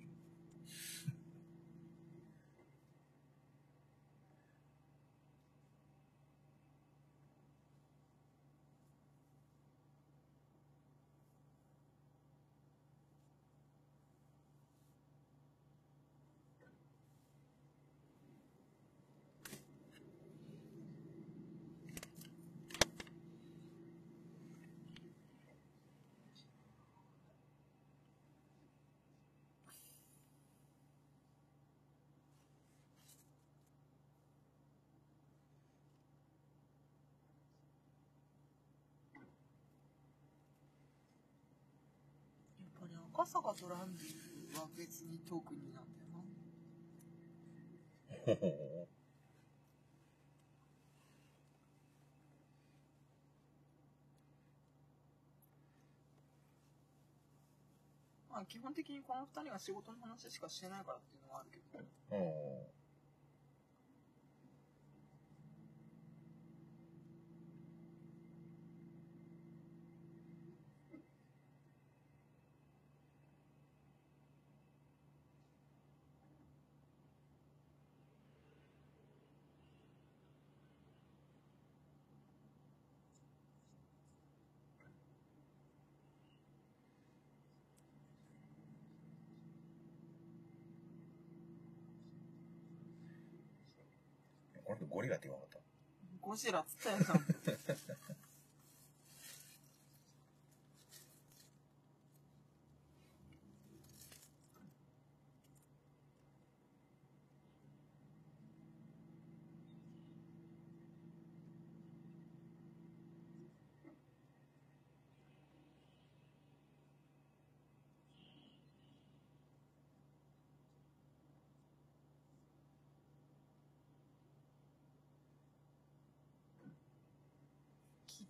[43.14, 46.24] 赤坂トランディは別に特になんだよな。
[58.30, 61.84] まあ基本的にこの二人は仕事の話しかしてないからっていうのはあるけど。
[94.64, 95.62] この人ゴリラって言わなかっ
[96.20, 97.22] ゴジラっつったやん、ちゃんと。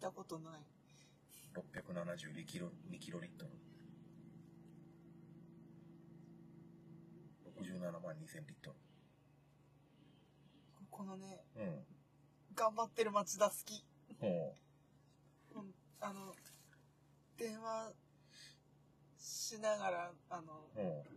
[0.04, 0.52] 聞いたことない。
[1.54, 1.60] た。
[1.80, 3.52] 672キロ、2キロリットル。
[7.64, 8.74] 67万2000リット
[10.90, 11.62] このね、ル。
[11.64, 11.84] うん。
[12.54, 13.82] 頑張ってる町田好き。
[14.20, 14.54] ほ
[15.54, 16.34] うんあの、
[17.38, 17.92] 電話
[19.18, 20.66] しながら、あの。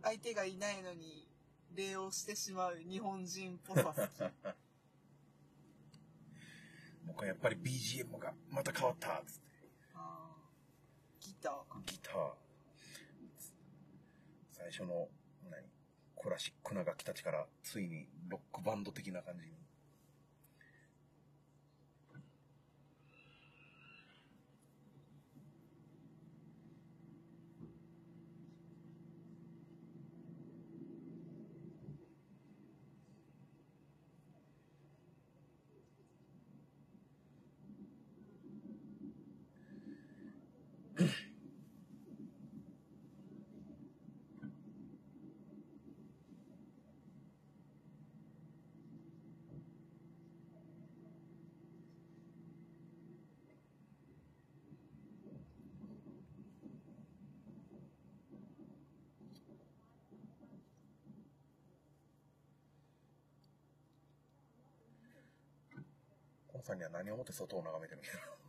[0.02, 1.28] 相手がいないのに
[1.74, 4.32] 礼をしてしまう日本人っぽさ好き。
[7.08, 9.48] 僕はやっぱり BGM がまた変わったっつって。
[11.20, 11.80] ギターか。
[11.84, 12.14] ギター。
[14.52, 15.08] 最初の、
[15.50, 15.64] 何？
[16.20, 19.57] クラシックな楽器たちから、ついにロックバンド的な感じに。
[66.68, 68.47] さんには何をもって外を眺めてるんだろ。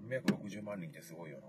[0.00, 1.44] 360万人ってすごいよな。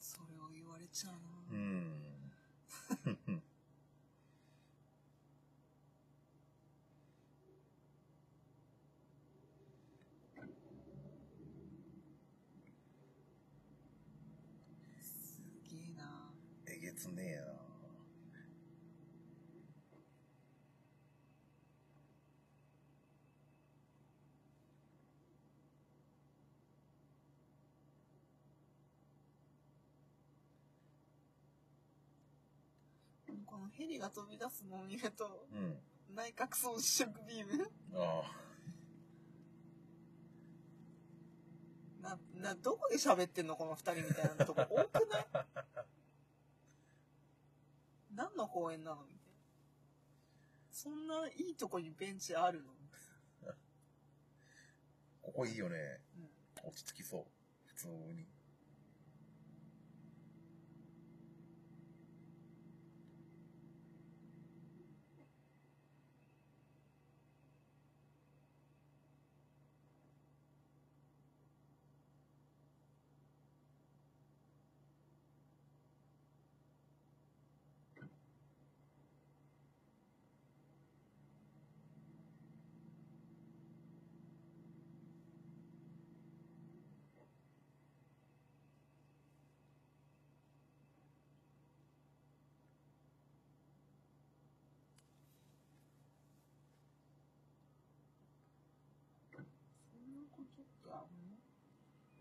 [0.00, 1.14] それを言われちゃう
[1.54, 1.60] うな。
[1.60, 2.30] ん。
[15.02, 16.32] すげえな。
[16.66, 17.60] えげつねえな。
[33.50, 35.76] このヘリが飛び出すのを見ると、うん。
[36.14, 37.68] 内閣総司職ビーム？
[37.94, 38.22] あ
[42.00, 43.56] な、な、どこで喋ってんの？
[43.56, 44.66] この二人みたいなとこ多
[45.00, 45.26] くない？
[48.14, 49.02] 何の公園なの？
[49.02, 49.20] みたいな。
[50.70, 52.70] そんないいとこにベンチあるの？
[53.48, 53.54] あ。
[55.22, 56.00] ここいいよね。
[56.16, 56.20] う
[56.66, 56.68] ん。
[56.68, 57.24] 落ち着きそう。
[57.66, 58.28] 普通に。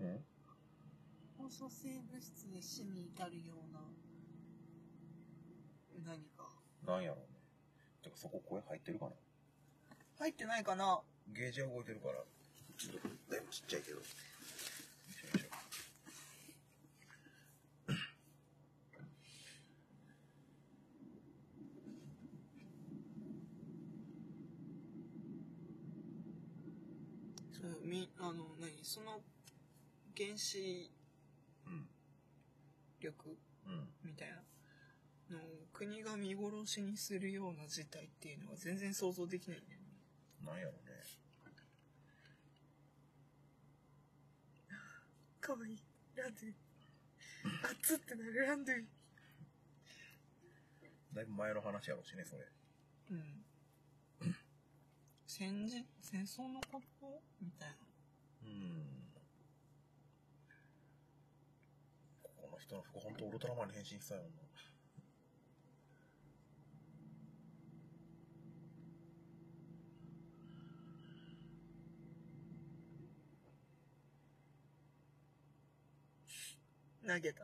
[0.02, 0.24] うん
[1.38, 3.80] 放射性物質で死に至るような、
[6.06, 6.50] 何か。
[6.86, 7.40] なんやろうね。
[8.04, 9.12] てかそこ声入ってるかな？
[10.20, 12.16] 入ってないかなゲージは動いてるから、
[12.78, 13.98] ちょっとだいぶちっちゃいけど。
[13.98, 15.50] よいしょよいしょ
[27.62, 29.22] そう、み、あの、何その、
[30.18, 30.92] 原子
[31.68, 31.88] うん。
[33.00, 33.38] 力
[33.68, 33.88] うん。
[34.04, 34.30] みたい
[35.30, 39.86] なのを国が見殺しにするような事態っていうのは全然想像できないんだよね。
[40.44, 41.04] なんやろうね。
[45.40, 45.78] かわいい。
[46.16, 46.54] ランドゥ。
[47.70, 48.86] 熱ってなるランドゥ。
[51.14, 52.42] だいぶ前の話やろうしね、それ。
[53.12, 53.46] うん。
[55.28, 57.89] 戦時、戦争のことみたいな。
[58.44, 59.12] うん。
[62.24, 64.50] ここの人の服、ほんとウルトラマンに変身したよな。
[77.14, 77.44] 投げた。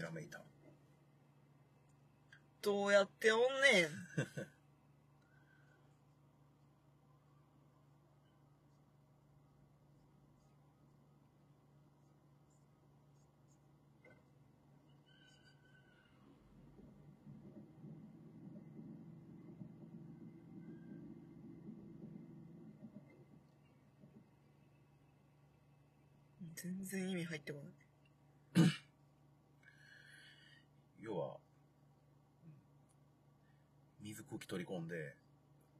[0.00, 0.40] ひらめいた。
[2.62, 3.44] どうやっておんね
[3.82, 3.88] ん。
[26.54, 27.58] 全然意味入ってこ
[28.56, 28.70] ない。
[31.00, 31.38] 要は、
[34.00, 35.16] 水空気取り込んで、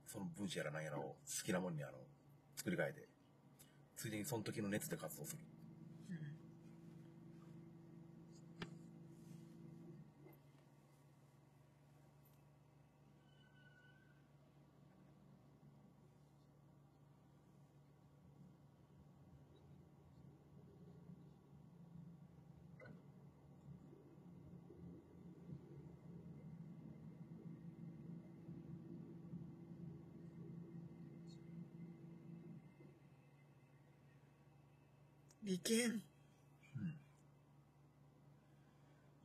[0.06, 1.16] その分子やら何やらを好
[1.47, 1.93] きなもんにあの、
[2.56, 3.06] 作り変えて、
[3.97, 5.39] ついでにその時の熱で活動する。
[35.74, 36.02] うん。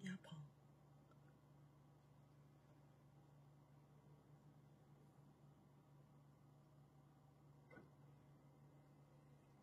[0.03, 0.31] やば。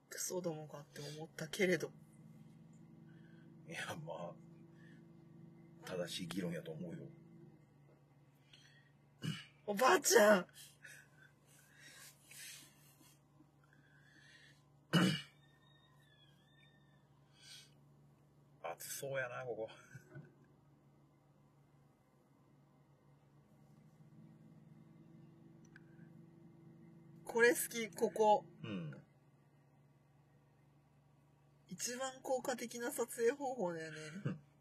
[0.08, 1.90] クソどもかって思ったけれど。
[3.68, 4.32] いや、まあ、
[5.86, 6.98] 正しい議論やと思うよ。
[9.66, 10.46] おばあちゃん
[19.02, 19.68] そうやな、ここ。
[27.24, 28.44] これ好き、ここ。
[28.62, 28.94] うん。
[31.68, 33.98] 一番効果的な撮影方法だよね。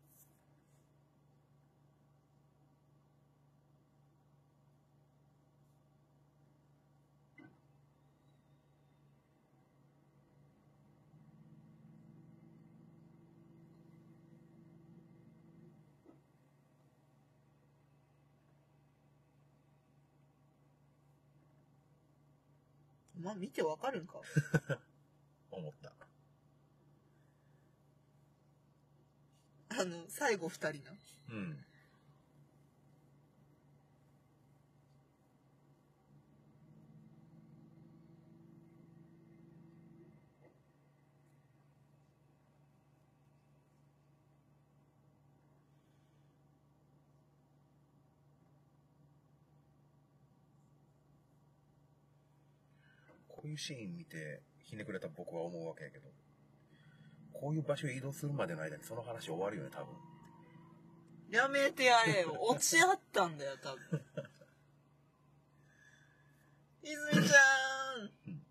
[23.22, 24.20] まあ見てわかるんか？
[25.52, 25.94] 思った。
[29.70, 30.92] あの、最後二人な。
[31.30, 31.66] うん。
[53.52, 56.08] いうシーン見て、ひねくれた僕は思うわけやけど、
[57.34, 59.88] こういう場所へ移動するまでの間にその話終わるよね、多分。
[61.30, 62.38] やめてやれよ。
[62.40, 64.02] 落ち合ったんだよ、多分。
[66.84, 68.42] 泉ちゃん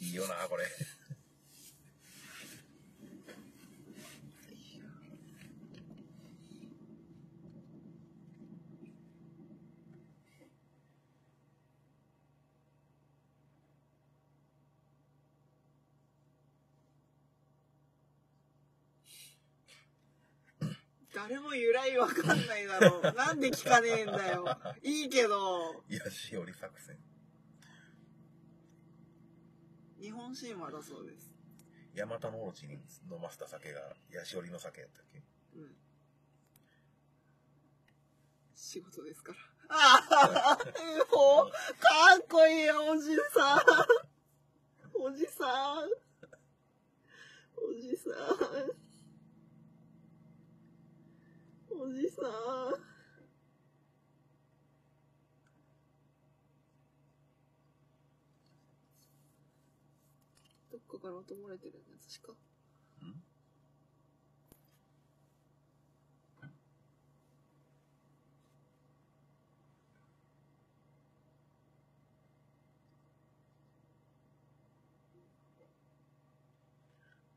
[0.00, 0.64] いいよな、これ。
[21.12, 23.02] 誰も由来わかんないだろう。
[23.14, 24.56] なんで聞かねえんだよ。
[24.82, 26.96] いいけど、ヤシオリ作戦。
[30.00, 31.30] 日本神話だそうです。
[31.94, 32.74] ヤマタノオロチに
[33.10, 35.22] 飲ませた酒がヤシオリの酒やったっけ？
[35.56, 35.76] うん。
[38.54, 39.38] 仕事ですから。
[39.68, 40.58] ああ、
[41.10, 41.52] ほか
[42.18, 43.60] っこいいよ、おじさん。
[44.94, 45.88] おじさん。
[47.56, 48.14] おじさん。
[51.82, 52.24] おじさん。
[60.70, 62.32] どっかから音漏れてるね、確か。
[63.06, 63.22] ん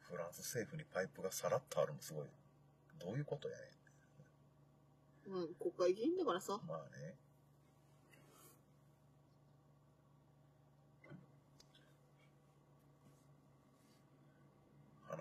[0.01, 2.27] フランス政府にパイプがさらっとあるのすごい。
[2.99, 3.61] どういうことやね
[5.25, 6.59] まあ、国会議員だからさ。
[6.67, 7.15] まあね。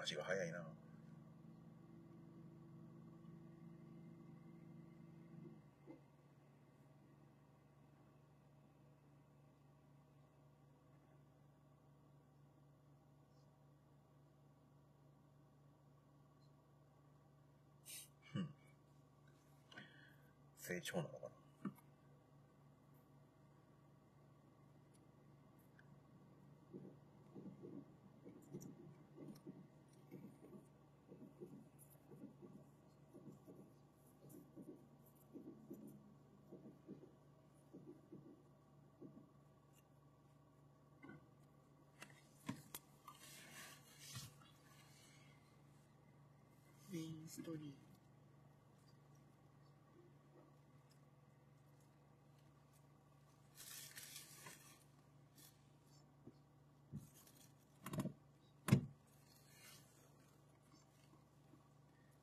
[0.02, 0.58] 話が早いな。
[20.58, 21.41] 成長なのかな
[47.32, 47.62] ストリー。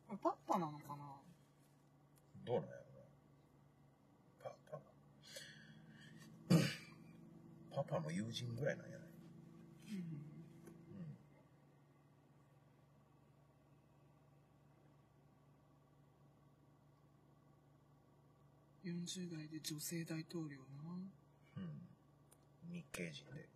[0.07, 0.98] これパッパなのかな？
[2.45, 2.81] どうなんやろ
[4.44, 4.52] な。
[4.52, 4.77] パパ。
[7.76, 9.10] パパの友人ぐらいなんやない
[18.90, 20.90] 40代で女性大統領な。
[21.57, 22.74] うん。
[22.74, 23.48] 日系人で。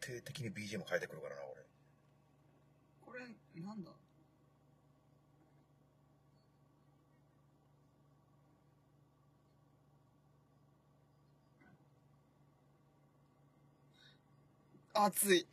[0.00, 1.62] 徹底的に BGM 変えてくるからな、俺。
[3.00, 3.20] これ、
[3.62, 3.90] なんだ？
[14.92, 15.46] 熱い。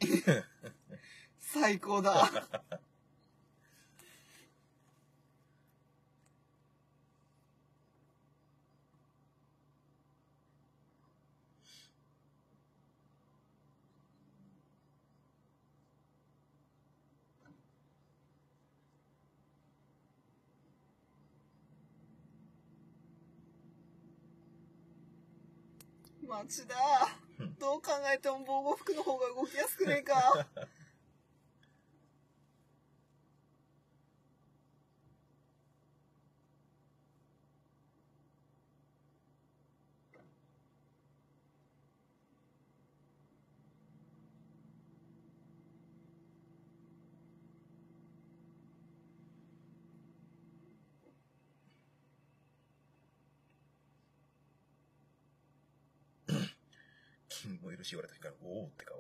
[1.40, 2.30] 最高だ。
[26.28, 27.27] 町田。
[27.60, 30.46] どう考えても防護服の方が動きやすくねえか。
[57.88, 58.98] し言われた瞬間に、おおって顔。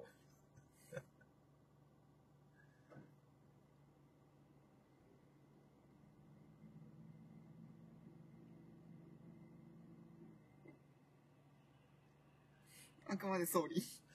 [13.09, 14.06] あくまで総理。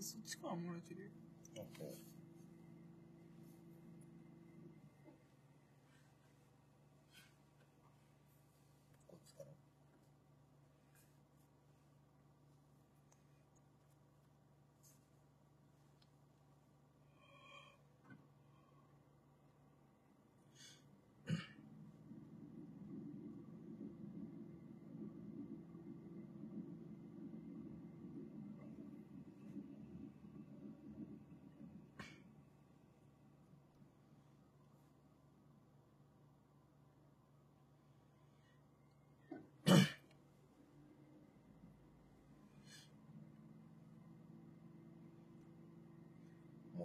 [0.00, 1.10] そっちから漏れてるよ。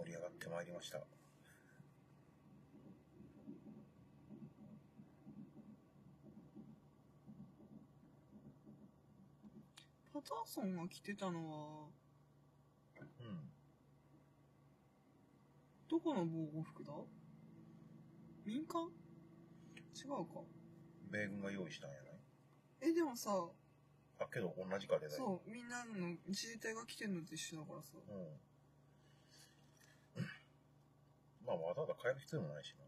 [0.02, 0.98] 盛り上がってまいりました。
[10.12, 11.86] パターソンが着てたのは、
[13.00, 13.48] うん。
[15.88, 16.92] どこの防護服だ？
[18.44, 18.88] 民間？
[19.94, 20.42] 違うか。
[21.10, 22.90] 米軍が用意したんやない？
[22.90, 23.30] え、でもさ、
[24.18, 25.22] あ、けど同じかデザイン。
[25.24, 27.92] そう、みんなの自衛隊が着てんのと一緒だからさ。
[28.08, 28.40] うん。
[31.52, 32.84] まあ、わざわざ変える必要もないしな。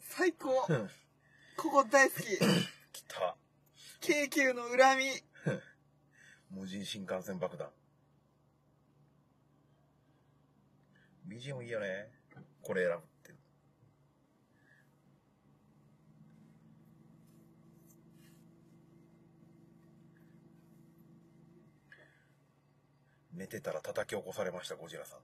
[0.00, 0.48] 最高
[1.56, 2.24] ここ大好き
[2.92, 3.36] 来た。
[4.00, 5.10] 京急の恨み
[6.50, 7.70] 無人新幹線爆弾。
[11.26, 12.10] BGM いいよね。
[12.62, 13.14] これ選ぶって。
[23.34, 25.18] 寝てたら叩き起こされました、ゴジラさん。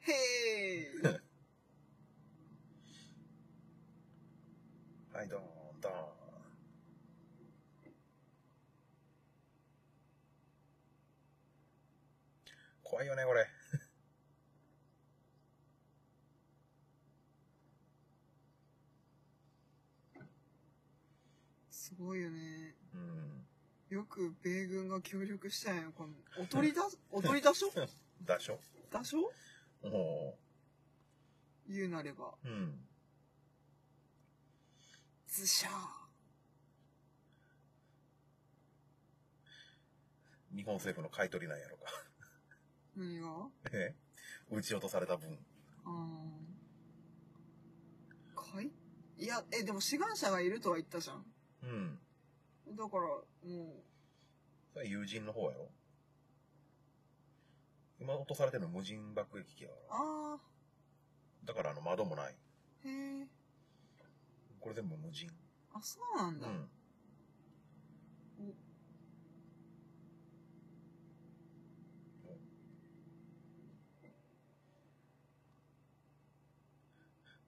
[0.00, 1.20] へー
[5.14, 5.40] はい、どー
[5.76, 5.94] ん、どーん。
[12.82, 13.61] 怖いよね、これ。
[21.96, 22.74] すごいよね。
[22.94, 23.46] うん。
[23.90, 26.14] よく米軍が協力したんや、この。
[26.38, 26.82] おとりだ、
[27.12, 27.70] おとりだしょ？
[28.24, 28.58] だしょ
[28.90, 29.30] だしょ？
[29.82, 30.38] お
[31.68, 32.34] 言うなれば。
[32.44, 32.88] ーうん。
[35.26, 35.72] ズシャー。
[40.54, 41.84] 日本政府の買い取りなんやろか。
[42.96, 43.50] 何が？
[43.72, 43.94] え？
[44.50, 45.38] 撃ち落とされた分。
[45.84, 46.30] あ
[48.36, 48.40] あ。
[48.40, 48.70] かい？
[49.18, 51.24] いや、え、でも志願者がいるとは言ったじゃん。
[51.62, 51.98] うん。
[52.76, 53.24] だから、も
[54.72, 55.70] それ友人の方やろ？
[58.00, 60.38] 今落とされてるの無人爆撃機やかう、あ
[61.46, 61.54] ら。
[61.54, 62.34] だからあの窓もない。
[62.84, 62.90] あ、へ
[63.20, 63.26] え。
[64.60, 65.30] これ全部無人。
[65.74, 66.48] あ、そうなんだ。
[66.48, 66.68] うん。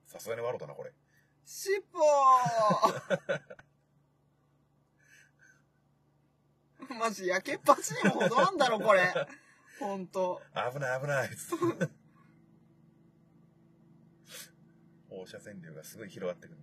[0.05, 0.93] さすがに笑うたな、これ。
[1.45, 3.41] しっぽー
[6.99, 9.13] マジ、焼けっぱちにも程あんだろ、これ。
[9.79, 10.41] ほんと。
[10.73, 11.89] 危ない危ないつって
[15.09, 16.59] 放射線量がすごい広がってくる。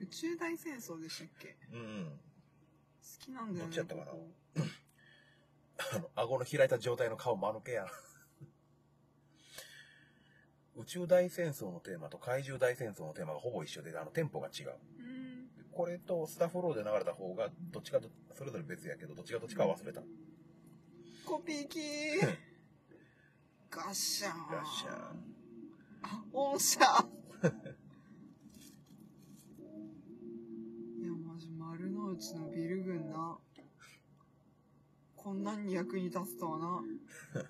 [0.00, 1.56] 宇宙大戦争でしたっけ？
[1.72, 2.20] うんうん。
[3.18, 3.66] 好きなんだよね。
[3.66, 4.28] どっちやったかなこ
[5.94, 7.90] あの、顎の開いた状態の顔間抜けやな。
[10.74, 14.70] 宇宙大戦争のテーマと怪獣大戦争のテーマがほぼ一緒で、あの、テンポが違う。
[14.98, 15.48] うん。
[15.70, 20.02] これとスタッフローで流れた方が、どっちかと、それぞれ別やけど、どっちがどっちかは忘れた。
[21.26, 21.80] コピー機
[23.70, 24.46] ガッシャーン。
[24.50, 25.32] ガッシャーン。
[26.32, 27.04] おっしゃ
[27.78, 27.81] い
[32.14, 33.38] 丸のビル群な。
[35.16, 36.82] こんなんに役に立つとはな。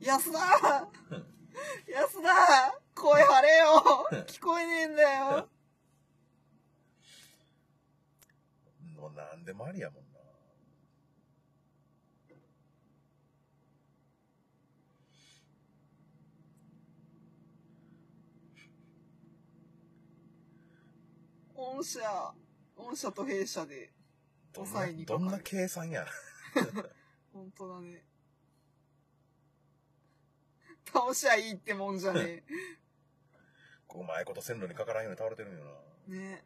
[0.00, 0.38] 安田！
[1.88, 2.80] 安田！
[2.94, 4.06] 声張れよ！
[4.26, 5.48] 聞こえねえんだよ！
[8.94, 10.14] もうなんでもありやもんな。
[21.54, 22.00] 御社、
[22.76, 23.92] 御社と弊社で、
[24.52, 26.06] どん抑えにかかどんな計算や。
[27.32, 28.04] 本当だね。
[30.92, 32.44] 倒しゃいいってもんじゃね
[33.88, 35.70] こううまいこと線路にかからんように倒れてるんよな。
[36.08, 36.12] え。
[36.12, 36.44] ね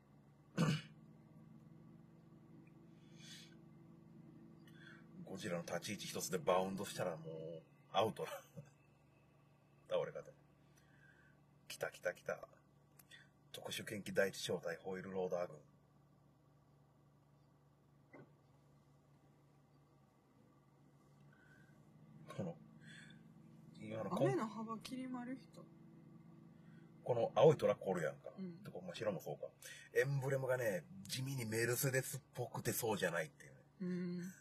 [5.25, 7.63] ゴジラの立ち位置一つでバウンドしたらもう、
[7.93, 8.31] アウトな。
[9.91, 10.31] 倒れ方。
[11.69, 12.39] 来た来た来た。
[13.53, 15.57] 特殊研究第一小隊ホイールローダー軍。
[22.37, 22.57] この、
[23.81, 25.65] 今のこん雨の幅切り丸人。
[27.03, 28.31] この青いトラックおるやんか。
[28.39, 29.47] うんてかまあ白もそうか。
[29.95, 33.59] エンブレムがね、地味にメルセデスっぽくてそうじゃないっていうね。
[33.81, 34.33] うん。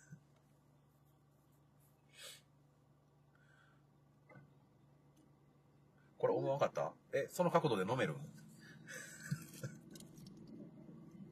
[6.17, 6.91] これ思わなかった？
[7.13, 8.15] え、その角度で飲める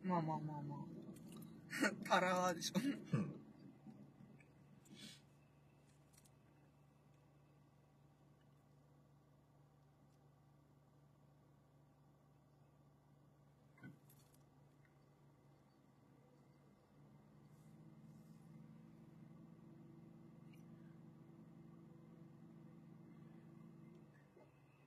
[0.05, 1.91] まあまあまあまあ。
[2.07, 2.79] タラーでしょ。
[3.13, 3.35] うん。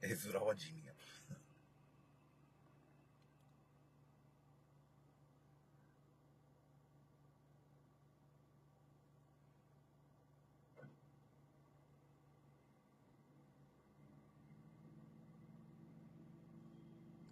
[0.00, 0.92] 絵面は地味や。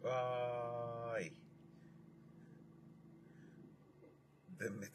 [0.06, 1.32] わーい。
[4.58, 4.90] 全滅。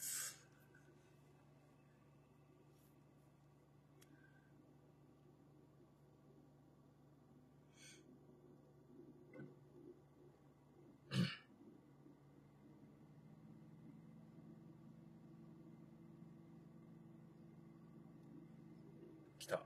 [19.41, 19.63] 来た。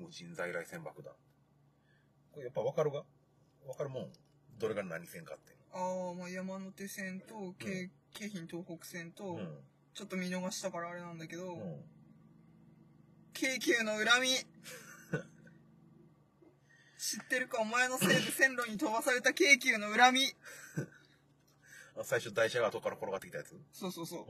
[0.00, 1.12] 無人在来線爆弾。
[2.32, 3.04] これやっぱわかるが
[3.66, 4.12] わかるもん？
[4.58, 5.54] どれが何線かって。
[5.72, 9.58] ああ、まあ山手線と、京京浜東北線と、うん。
[9.94, 11.84] ちょっと見逃したからあれなんだけど、うん。
[13.32, 14.28] 京急の恨み
[16.98, 20.20] 知ってるかお前のせいで線路に飛ばされた京急の恨み
[21.98, 23.58] あ最初台車が後から転がってきたやつ？
[23.72, 24.26] そうそうそう。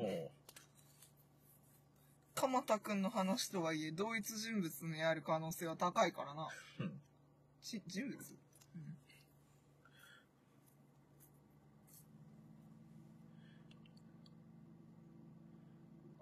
[2.36, 2.42] うん。
[2.42, 6.48] 鎌田くんの話とはいえ、同一人物にある可能性は高いからな。
[6.80, 7.00] うん
[7.62, 8.16] し人物、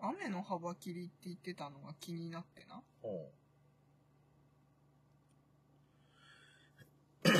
[0.00, 2.82] 雨の幅切りって言ってたのが気になってな。
[3.04, 3.28] うん。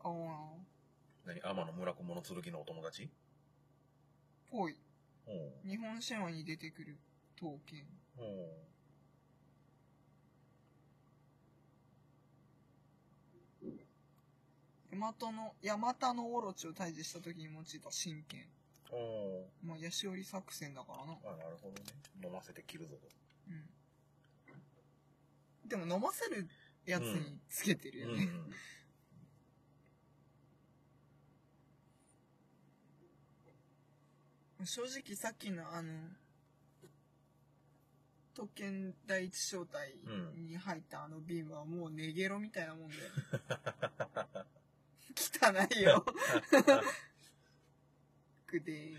[0.00, 0.10] ああ、
[1.24, 1.40] 何？
[1.42, 3.10] 天野村雲の剣のお友達？
[4.50, 4.76] ぽい。
[5.26, 5.70] うん。
[5.70, 6.98] 日本神話に出てくる
[7.36, 7.84] 刀剣。
[8.18, 8.24] うん。
[14.92, 18.46] ヤマトの、ヤマタノオロチを退治した時に用いた神剣。
[18.92, 18.96] う
[19.66, 19.68] ん。
[19.68, 21.18] まあ、ヤシオリ作戦だからな。
[21.24, 21.90] あ、なるほどね。
[22.24, 23.08] 飲ませて切るぞと。
[23.48, 23.68] うん。
[25.68, 26.48] でも飲ませる
[26.86, 28.28] やつにつけてるよね。
[34.60, 34.66] うん。
[34.66, 36.08] 正直さっきのあの、
[38.34, 39.94] 特権第一小隊
[40.36, 43.02] に入ったあの瓶はもうネゲロみたいなもんだよ。
[45.16, 46.04] 汚いよ。
[48.46, 48.94] くで。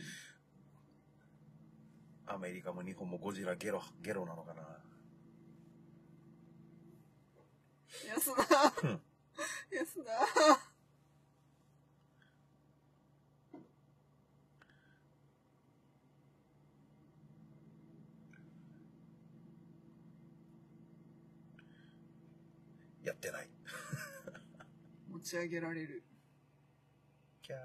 [2.28, 4.64] アメリカも日本もゴジラゲロ、ゲロなのかな。
[8.08, 9.02] 安田うん
[9.72, 10.75] 安田
[23.06, 23.48] やってない。
[25.12, 26.04] 持ち上げられる。
[27.44, 27.60] キャー。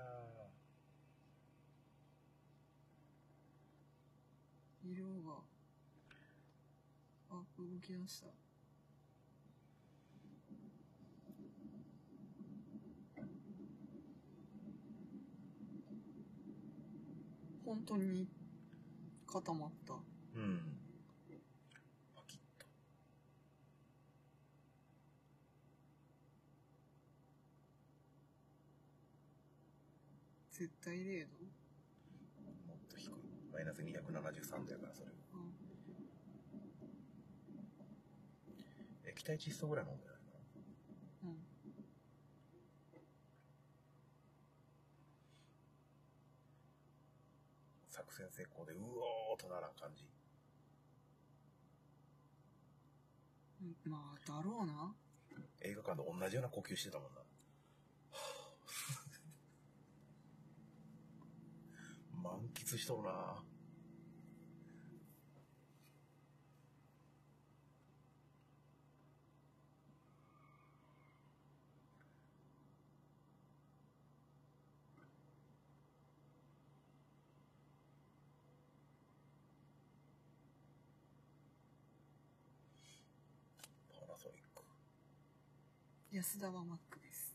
[4.84, 5.38] 色が、
[7.30, 8.26] あ、動き出した。
[17.64, 18.28] 本当に
[19.26, 19.94] 固まった。
[20.34, 20.60] うん。
[22.16, 22.66] パキッと。
[30.60, 31.40] 絶対0度
[32.68, 33.10] もっと低い。
[33.50, 35.06] マイナス273度やから、それ。
[35.08, 35.54] うん
[39.08, 40.20] 液体窒素ぐらい飲んでないか
[41.24, 41.30] な。
[41.30, 41.38] うん。
[47.88, 48.76] 作戦成功で、う
[49.32, 50.04] おーとならん感じ。
[53.62, 54.94] うんまあ、だろうな。
[55.62, 57.19] 映画館で同じような呼吸してたもんな。
[62.22, 63.10] 満喫しとるな
[83.88, 84.62] パナソニック。
[86.12, 87.29] 安田はマックです。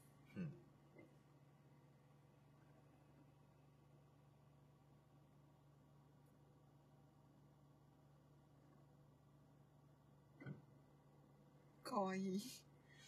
[11.95, 12.41] かわいい。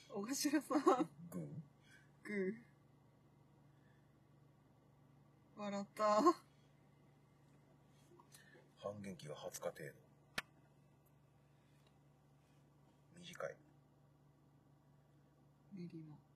[0.07, 1.43] 小頭さん、グー
[2.23, 5.61] グー。
[5.61, 6.03] 笑った。
[8.77, 9.93] 半減期が20日程度。
[13.19, 13.57] 短い。
[15.75, 16.26] 練馬。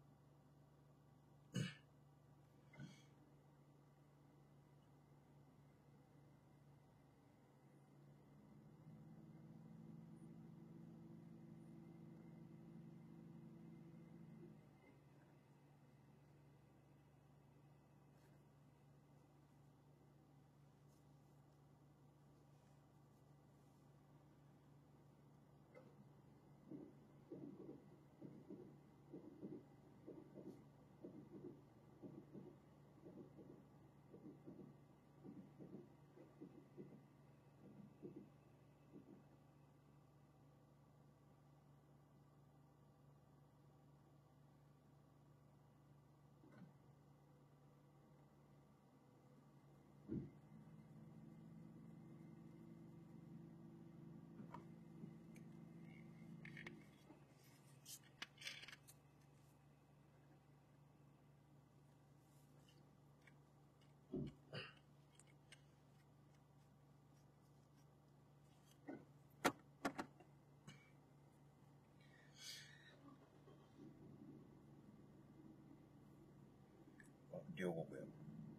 [77.42, 78.06] あ両国や。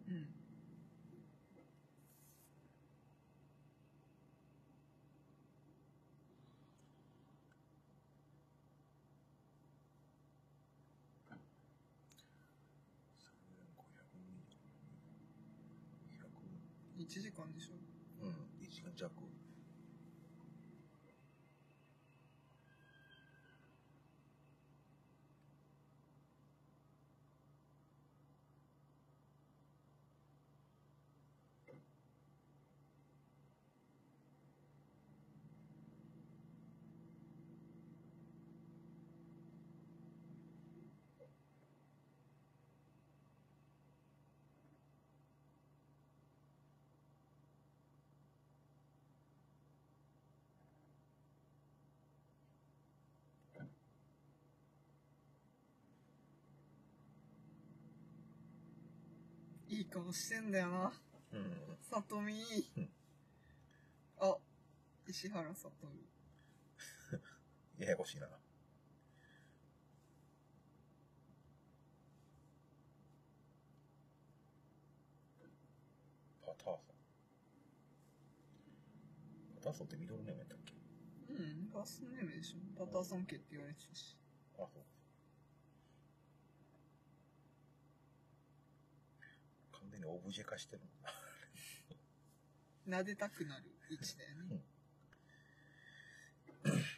[0.08, 0.26] うん。
[16.98, 17.74] 1時間でしょ？
[18.24, 18.30] うん、
[18.64, 19.10] 1時間弱。
[59.82, 60.92] いい顔してんだよな。
[61.32, 61.76] うん。
[61.80, 62.34] さとみ
[62.76, 62.88] うん。
[64.20, 64.36] あ、
[65.08, 66.06] 石原さとみ。
[67.84, 68.28] ややこしいな。
[76.46, 76.76] パターソン。
[79.56, 80.74] パターソンってミドルネームやったっけ？
[81.32, 82.58] うん、ファーストネームでしょ。
[82.78, 84.16] パターソン家って言われてたし。
[84.58, 84.84] あ、そう
[90.02, 90.82] にオブジェ化してる。
[92.88, 94.64] 撫でたくなる位置だよね。
[96.64, 96.92] うん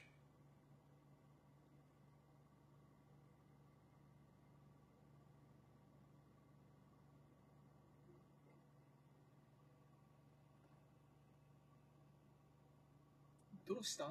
[13.66, 14.04] どうした？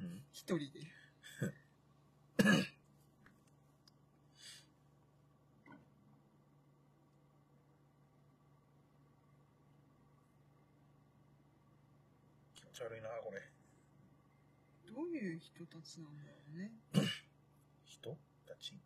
[0.00, 0.80] うん一人で。
[12.84, 13.40] 悪いな、これ。
[14.92, 16.70] どういう人たちなんだろうね。
[17.86, 18.78] 人たち？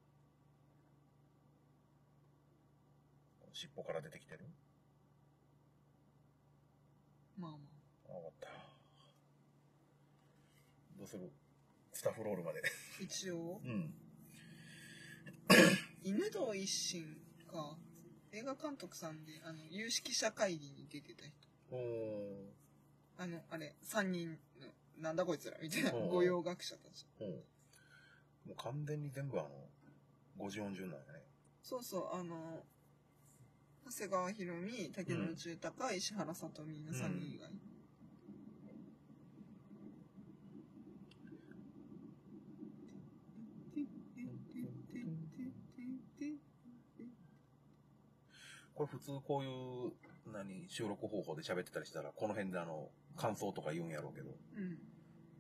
[3.53, 4.45] 尻尾から出てきてる？
[7.37, 7.59] まあま
[8.09, 8.49] あ、わかった。
[10.97, 11.33] どうする？
[11.93, 12.61] スタッフロールまで。
[12.61, 12.63] あ。
[13.03, 13.95] 一応、うん。
[16.05, 17.77] 犬堂一心か、
[18.31, 21.35] 映画監督さんで、あの、有識者会議に出てた人。
[21.73, 22.68] おー。
[23.19, 24.37] あの、あれ、三人の、
[25.03, 27.05] なんだこいつらみたいな、うん御用学者たち。
[27.21, 27.27] うん。
[27.27, 27.43] も
[28.53, 29.51] う完全に全部あの、
[30.39, 31.25] 50音順なんやね。
[31.61, 32.63] そうそう、あの、
[33.91, 37.51] 長谷川博美、竹野内豊、石原さとみの3人以外。
[48.75, 49.47] これ普通こうい
[49.89, 49.93] う、
[50.33, 54.31] 何、収録方法で喋ってたりしたら、この辺であの、感想とか言うんやろうけど。
[54.57, 54.79] うん。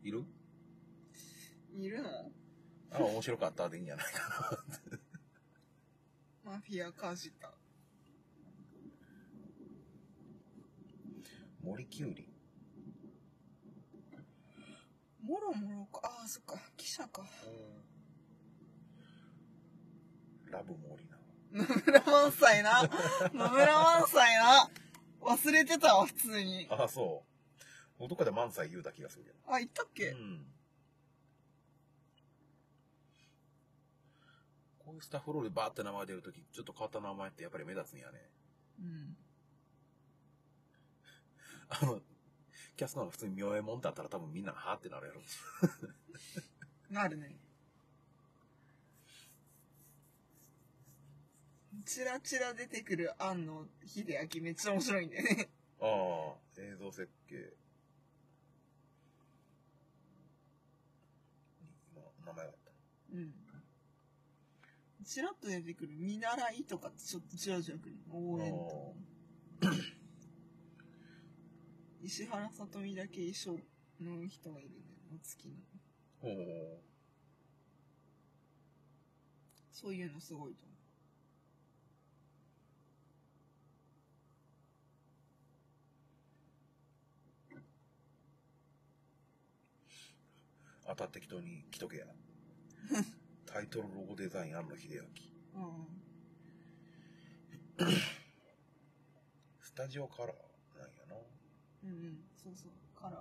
[0.02, 0.24] いる？
[1.76, 2.32] いるの？
[2.90, 4.58] あ、面白かったでいいんじゃないか
[4.90, 4.98] な。
[6.52, 7.52] マフィアカジタ。
[11.60, 12.26] 森きゅうり？
[15.22, 16.00] もろもろか。
[16.04, 16.58] ああ、そっか。
[16.76, 17.28] 記者か。
[20.50, 21.17] ラブ森な。
[21.52, 22.82] 野村萬斎な。
[23.32, 24.70] 野村萬斎な。
[25.20, 26.66] 忘れてたわ、普通に。
[26.70, 27.24] あ、そ
[28.00, 28.08] う。
[28.08, 29.36] どっかで萬歳言うた気がするけど。
[29.48, 30.46] あ、言ったっけ、うん。
[34.78, 38.30] こういうスタッフロールでバーって名前出るとき、ちょっと変わった名前ってやっぱり目立つんやね。
[38.80, 39.16] うん。
[41.68, 42.00] あの、
[42.76, 45.20] キャストが普通に妙右衛門ってあったら多分みんなはーってなるやろ。
[46.90, 47.36] なるね。
[51.84, 55.48] チラチラ出てくる庵野秀明めっちゃ面白いんだよね。
[55.80, 57.52] ああ、映像設計。
[61.92, 62.72] 今、名前があった。
[63.12, 63.34] うん。
[65.04, 67.96] チラッと出てくる見習いとかってちょっとチラチラくる。
[68.10, 68.94] 応援と。
[72.02, 73.52] 石原さとみだけ一緒
[74.00, 74.76] の人がいるね。
[75.14, 75.54] お月の。
[76.22, 76.80] おお
[79.70, 80.74] そういうのすごいと思
[90.88, 92.06] 当たって適当に来とけや。
[93.46, 95.00] タイトルロゴデザイン庵野秀
[95.54, 95.62] 明。
[95.62, 95.66] う。
[99.60, 100.32] スタジオカラー
[100.78, 101.14] なんやな。
[101.84, 101.90] うん。
[101.90, 102.18] うんうん。
[102.42, 102.72] そうそう。
[103.00, 103.20] カラー。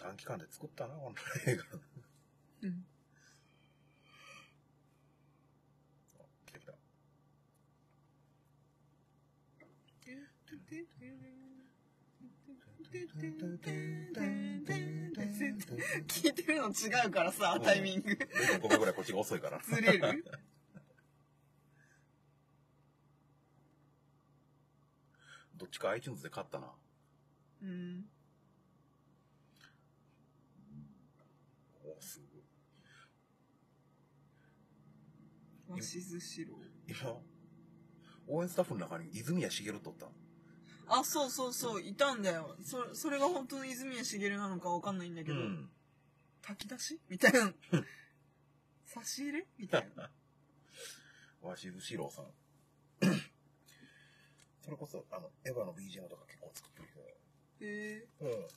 [0.00, 1.16] 短期間で作ったな、この
[1.52, 1.64] 映画。
[2.62, 2.86] うん。
[6.18, 6.72] あ来てきた。
[16.08, 16.72] 聞いてるの違
[17.06, 18.10] うからさ、タイミング。
[18.10, 19.60] 0.5秒ぐらいこっちが遅いから。
[19.62, 20.24] ずれる？
[25.56, 26.72] どっちか iTunes で買ったな。
[27.62, 28.04] うん。
[31.84, 32.20] おす
[35.68, 35.78] ごい。
[35.78, 36.58] わしずしろ。
[36.88, 37.20] 今、
[38.26, 40.08] 応援スタッフの中に泉谷しげるとった。
[40.92, 42.56] あ、そうそうそう、いたんだよ。
[42.64, 45.70] そそれが本当の泉谷しげるなのかわかんないんだけど、うん。
[46.42, 47.00] 炊き出し？
[47.08, 47.52] みたいな。
[48.86, 49.46] 差し入れ？
[49.56, 50.10] みたいな。
[51.42, 52.26] 鷲津史郎さん。
[54.62, 57.16] それこそ、あの、エヴァの BGM とか結構作ってる人だよ。
[57.60, 58.48] へえうん。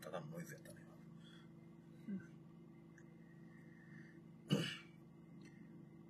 [0.00, 0.94] ただのノイズやったね、今。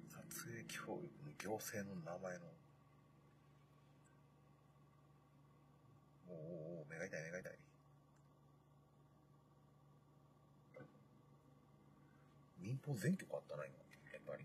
[0.08, 2.46] 撮影教育の行政の名前の。
[6.26, 7.52] おーおーおー目が痛い目が痛い。
[12.58, 13.74] 民放全局あったな、今。
[13.76, 14.44] やっぱり。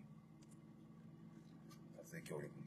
[1.97, 2.65] ますね、協力に。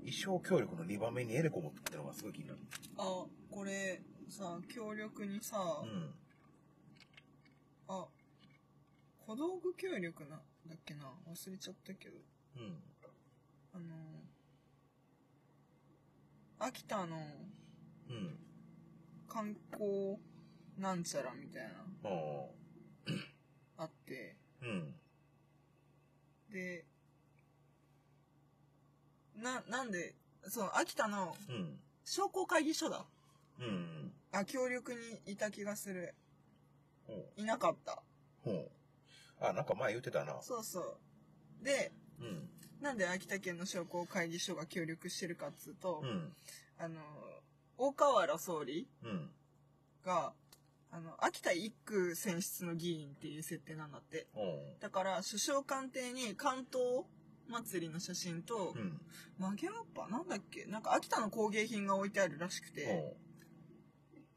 [0.00, 2.58] 衣装協力の2番目にエレコムってのがすごい気になる。
[2.98, 6.14] あ、これ、さ、協力にさ、うん。
[7.88, 8.06] あ、
[9.26, 10.36] 小道具協力な、
[10.66, 11.10] だっけな？
[11.26, 12.16] 忘れちゃったけど。
[12.56, 12.82] うん。
[13.72, 13.84] あの、
[16.58, 17.16] 秋田の
[18.10, 18.38] うん。
[19.26, 20.18] 観光
[20.78, 21.70] なんちゃらみたいな、
[22.04, 24.66] ああって、あ。
[24.66, 24.94] うん。
[26.52, 26.84] で、
[29.36, 30.14] な、なんで、
[30.44, 31.80] そう、秋田のうん。
[32.04, 33.06] 商工会議所だ。
[33.58, 34.12] うん。
[34.32, 36.14] あ、協力にいた気がする。
[37.36, 38.02] いなかった。
[38.44, 38.70] ほう。
[39.40, 40.40] あ、なんか前言ってたな。
[40.42, 41.64] そうそう。
[41.64, 42.48] で、うん。
[42.80, 46.32] なんで秋田県の商工会議所が協力してるかっつうと、うん。
[46.78, 47.00] あの、
[47.76, 49.30] 大河原総理うん。
[50.04, 50.32] が、
[50.90, 54.26] あの、秋田一区選出の議員っていう設定なんだって。
[54.80, 57.04] だから、首相官邸に関東
[57.48, 59.00] 祭りの写真とう、ん。
[59.38, 60.66] 曲げわっぱなんだっけ？
[60.66, 63.16] なんか秋田の工芸品が置いてあるらしくて。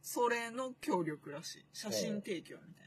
[0.01, 1.65] それの協力らしい。
[1.73, 2.86] 写真提供みたい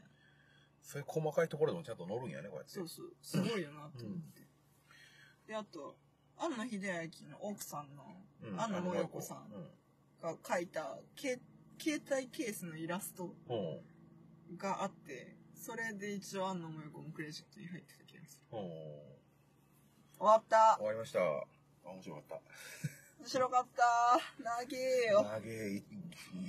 [0.81, 2.71] そういう細かいところでもちゃんと乗るんやね、こうやって。
[2.71, 3.13] そうそう。
[3.21, 4.47] すごいよなと思って。
[5.47, 5.97] で、あと、
[6.37, 6.79] 庵野秀
[7.23, 8.03] 明の奥さんの
[8.43, 8.59] うん。
[8.59, 9.49] 安野もよこさん。
[10.21, 11.39] が描いた、け
[11.79, 13.33] 携帯ケースのイラスト。
[14.57, 18.57] があって、それで一応安野もよこもクレジットに入ってた気がする。
[20.17, 21.19] 終わった終わりました。
[21.89, 22.35] 面白かった。
[23.19, 23.83] 面白かった
[24.43, 25.23] 長えよ。
[25.23, 25.83] 長い、1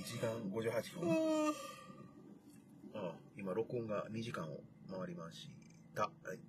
[0.03, 1.09] 時間58分。
[1.09, 5.49] うーん今、録音が2時間を回りまし
[5.93, 6.03] た。
[6.03, 6.39] はい。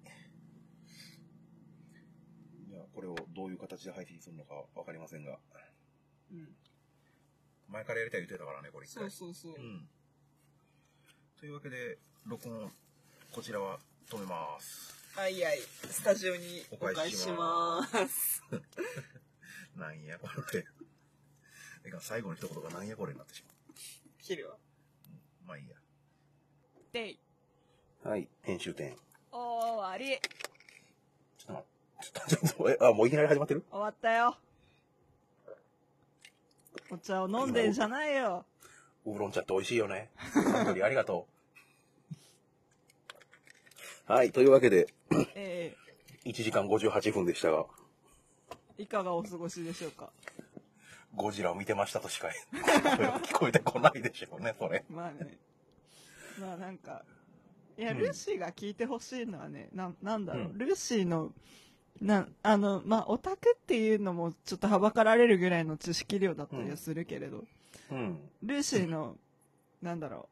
[2.69, 5.41] じゃあ、これをどういう形で配信するのかわかりませんが、
[6.31, 6.55] うん。
[7.67, 9.09] 前からやりたい言ってたからね、これ一そ回。
[9.09, 9.55] うそうそう。
[9.59, 9.89] うん。
[11.37, 12.71] というわけで、録音、
[13.33, 14.95] こちらは止めます。
[15.17, 15.59] はいはい。
[15.91, 18.41] スタジオにおお返返ししまます。
[19.75, 20.63] なんやこれ。
[21.83, 23.53] てか、最後の一言がなんやこれになってしま
[24.23, 24.55] 切るわ。
[24.55, 24.59] う。
[25.45, 25.84] まあいいや。
[26.95, 27.19] でい。
[28.05, 28.95] はい、編集点。
[29.33, 30.17] 終わり。
[31.37, 31.65] ちょっ
[32.15, 33.65] と待って、ちょっと、え、あ、もういきなり始まってる？
[33.69, 34.37] 終わったよ。
[36.93, 38.47] お茶を飲んでんじゃないよ。
[39.07, 40.11] ウーロン茶って美味しいよね。
[40.33, 41.27] サントリーありがと
[44.07, 44.07] う。
[44.13, 44.87] はい、というわけで、
[45.35, 45.75] え
[46.25, 47.67] 1時間58分でしたが、
[48.79, 50.13] えいかがお過ごしでしょうか？
[51.17, 54.85] ゴジラを見てましたとしか 聞こえてこないでしょうね、それ。
[54.89, 55.39] まあね。
[56.39, 57.03] まあなんか、
[57.77, 57.99] いや、うん。
[57.99, 60.59] ルーシーが聞いてほしいのはね、な、なんだろう、うん。
[60.59, 61.33] ルーシーの、
[62.01, 67.45] な、あの、まあ、オタクっていうのもちょっとはばかられるぐらいの知識量だったりはするけれど、
[67.91, 68.19] うん。
[68.43, 69.17] ルーシーの、
[69.83, 70.29] なんだろ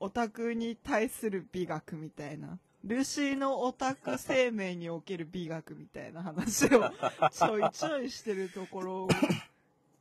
[0.00, 6.90] う、オタクに対する美学みたいな、ルーシーのオタク生命における美学みたいな話を
[7.30, 9.08] ちょいちょいしてるところ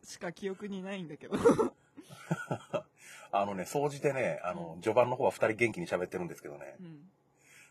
[0.04, 1.38] しか記憶にないんだけど。
[3.32, 7.10] あのね、総じてね、あの、序盤の方は二人元気に喋ってるんですけどねう、ん。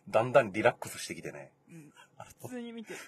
[0.08, 1.92] だんだんリラックスしてきてね、うん。
[2.42, 3.00] 普通に見てる。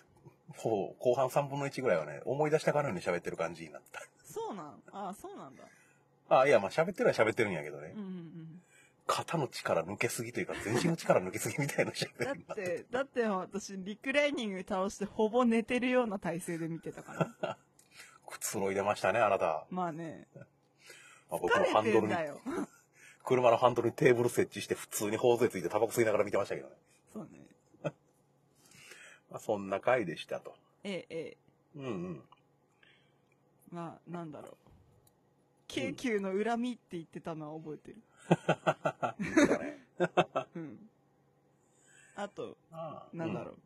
[0.58, 4.00] そう、後半3分の1ぐらいはね、思い出したかのように喋ってる感じになった。
[4.24, 4.82] そうなん？
[4.92, 5.62] ああ、そうなんだ。
[6.28, 8.62] あ、いや、まあ喋ってるは喋ってるんやけどねうん、うんうん。
[9.06, 12.54] 肩の力抜けすぎというか、全身の力抜けすぎみたいな喋だりっ。
[12.54, 17.58] て、だって私、リクライニング倒してほぼ寝てるような体勢で見てたから。
[18.26, 19.66] くつろいでましたね、あなた。
[19.70, 20.42] まあね、ま
[21.30, 22.14] あ、僕のハンドルに。
[23.24, 26.74] 車のハンドルにテーブル設置して普通に頬杖ついてタバコ吸いながら見てましたけどね。
[27.12, 27.46] そうね。
[29.30, 30.56] まあ、そんな回でしたと。
[30.84, 31.36] ええ、え
[31.76, 31.78] え。
[31.78, 32.22] うんうん。
[33.70, 34.56] まあ、なんだろう。
[35.68, 38.02] 京急の恨みって言ってたのは覚えてる。
[40.56, 40.90] うん。
[42.16, 43.58] あと、ああなんだろう。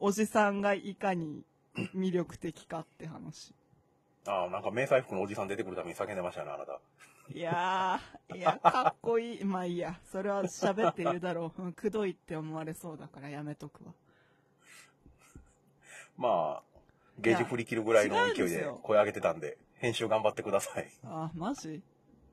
[0.00, 1.42] おじさんがいかに
[1.94, 3.54] 魅力的かって話。
[4.26, 6.80] ああ、なんか迷彩服のおじさん出てくるために叫んでましたね、あなた。
[7.32, 9.44] いやー、いや、かっこいい。
[9.46, 9.98] まあいいや。
[10.10, 11.62] それは喋っているだろう。
[11.62, 13.92] うんくどいって思われそうだからやめとくわ。
[16.16, 16.80] まあ、
[17.18, 20.90] ゲージ振り切るぐらいの勢いで声上げてたんで、編集頑張ってください。
[21.04, 21.82] あ、マジ？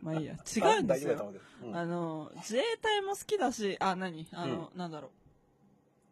[0.02, 0.34] まあいいや。
[0.34, 1.34] 違うんですよ。
[1.64, 4.28] うんあの、自衛隊も好きだし、あ、何？
[4.34, 5.10] あの、なんだろ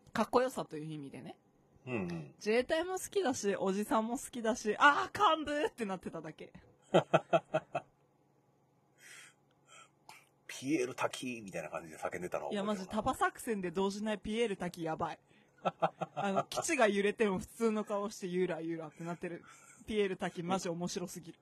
[0.07, 0.11] う。
[0.11, 1.35] かっこよさという意味でね。
[1.87, 2.33] うんうん。
[2.37, 6.51] 自衛隊も好きだし、おじさんも好きだし、あー、幹部ってなってただけ。
[10.47, 15.19] ピエール滝みたいな感じで叫んでたのをいや、マジ、タバ作戦で動じないピエール滝やばい。
[16.15, 19.43] あの、基地が揺れても普通の顔してゆらゆらってなってる。
[19.85, 21.37] ピエール滝マジ面白すぎる。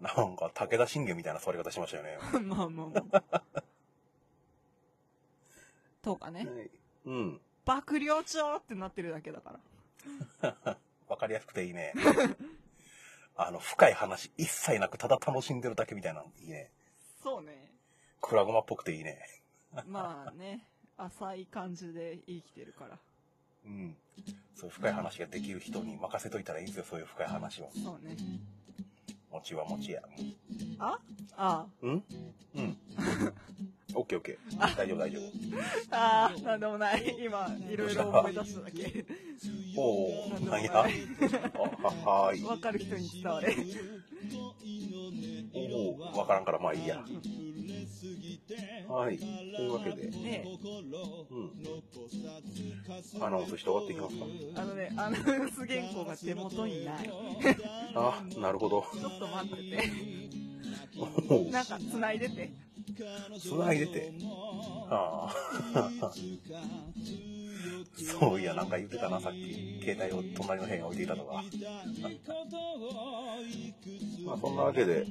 [0.00, 2.18] なんか武田信玄みたいな座り方しましたよね。
[2.44, 3.62] まあまあまあ。
[6.02, 6.46] とかね。
[6.46, 6.70] はい
[7.06, 7.40] うん。
[7.66, 9.58] 爆領長ってなってるだけだか
[10.42, 10.56] ら。
[11.08, 11.92] わかりやすくていいね。
[13.36, 16.70] あの、深い話一切なくただ楽しんでるだけみたいなのいいね。
[17.22, 17.72] そうね。
[18.22, 19.20] クラゴマっぽくていいね。
[19.86, 20.66] まあね、
[20.96, 22.98] 浅い感じで生きてるから。
[23.66, 23.96] うん。
[24.54, 27.70] そういう深い話ができる人に任せといたらいいんですよ、そういう深い話を。
[27.74, 28.16] そうね。
[29.36, 30.02] 餅は餅や。
[30.78, 30.98] あ？
[31.36, 32.02] あうん？
[32.54, 32.76] うん。
[33.94, 34.76] オッケーオッケー。
[34.76, 35.22] 大丈夫大丈夫。
[35.90, 37.16] ああ、なんでもない。
[37.18, 39.04] 今、いろいろ思い出しただけ。
[39.76, 40.72] おお、なんや？
[40.72, 42.44] ははーい。
[42.44, 43.54] わかる人に伝われ。
[45.54, 45.58] お
[45.90, 47.04] お、わからんからまあいいや。
[48.88, 49.18] はい。
[49.18, 50.44] というわけで、ね
[51.30, 51.34] う
[53.20, 53.22] ん。
[53.22, 54.24] アナウンスして終わっていきますか？
[54.62, 57.10] あのね、アナウンス原稿が手元にない。
[57.94, 58.84] あ、なるほど。
[58.92, 59.76] ちょっと待ってて。
[61.50, 62.50] なんか、繋いでて。
[63.40, 64.12] 繋いでて。
[64.90, 65.28] あ
[65.74, 66.12] あ。
[67.96, 69.80] そういや、なんか言ってたな、さっき。
[69.82, 71.42] 携帯を隣の部屋に置いていたとか。
[74.24, 75.06] まあ、そんなわけで、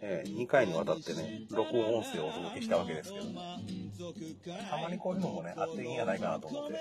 [0.00, 6.74] え2回にわたってね、録音音声をお届けしたわけですけど、たまにこういうのもね、あっていいんやないかなと思って、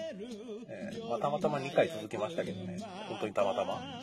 [0.70, 4.02] えーまあ、たまたま2回続きましたけどね、本当にたまたま。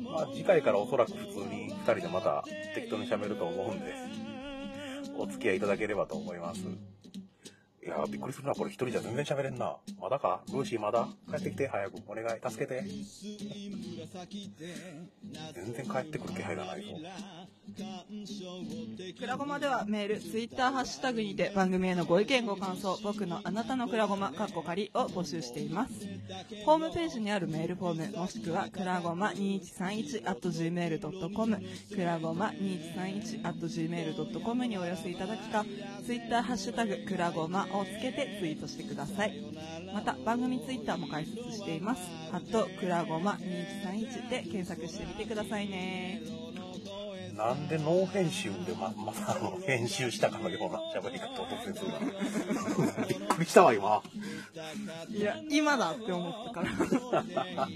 [0.00, 2.44] まあ、次回からおそらく普通に2人でまた
[2.74, 3.94] 適当に喋ると思うんで、
[5.16, 6.62] お付き合いいただければと思います。
[7.88, 8.54] いやー、びっくりするな。
[8.54, 9.78] これ一人じゃ全然喋れんな。
[9.98, 10.42] まだか？
[10.52, 11.08] ルーシーまだ？
[11.30, 11.94] 帰ってきて、早く。
[12.06, 12.84] お願い、助けて。
[15.54, 16.88] 全然帰ってくる気配がないぞ。
[19.18, 25.94] くらごまではメール、ツイッター、ハッシュタグにて番組へのご意見ご感想、僕のあなたのくらごま、かっこ仮を募集しています。
[26.66, 31.58] ホームページにあるメールフォーム、もしくはくらごま2131 at gmail.com、
[31.94, 35.64] くらごま2131 at gmail.com にお寄せいただくか、
[36.04, 39.34] ツイッター、ハッシュタグ、くらごまををつけてツイートしてください。
[39.92, 42.02] また、番組ツイッターも開設しています。
[42.80, 46.47] くらごま2131で検索してみてくださいね。
[47.38, 53.06] なんでノー編集でま、またあの、編集したかのような喋り方を突然するな。
[53.06, 54.02] びっくりしたわ、今。
[55.08, 57.68] いや、今だって思ったから。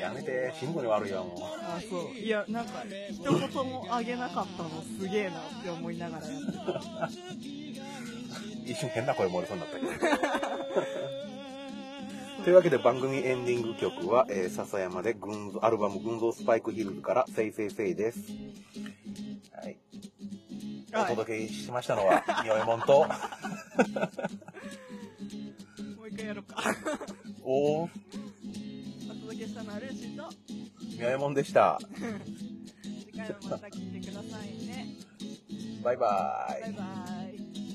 [0.00, 2.18] やめて、慎吾に悪いわ、もあ、そう。
[2.18, 3.38] いや、なんか、一言
[3.70, 6.62] もあげなかったのすげえなって思いながらやってた。
[6.72, 7.10] う。
[8.64, 9.92] 一瞬変な声漏れそうになったけど。
[12.48, 18.20] というわけで番組エンディング曲は、えー、笹山で群像アルバム群像スパイクヒルズからせいせいせいです。
[19.52, 19.76] はい。
[20.94, 23.06] おはい届けしましたのは、みおえもんと、も
[26.04, 26.56] う一回やろうか。
[27.44, 27.90] おー、
[29.10, 30.30] お届けしたのはルーシーと、
[30.98, 31.78] みおえもんでした。
[33.12, 34.96] 次回もまた聞いてくださいね。
[35.84, 36.72] バイバイバイ。
[36.72, 36.84] バ
[37.30, 37.67] イ。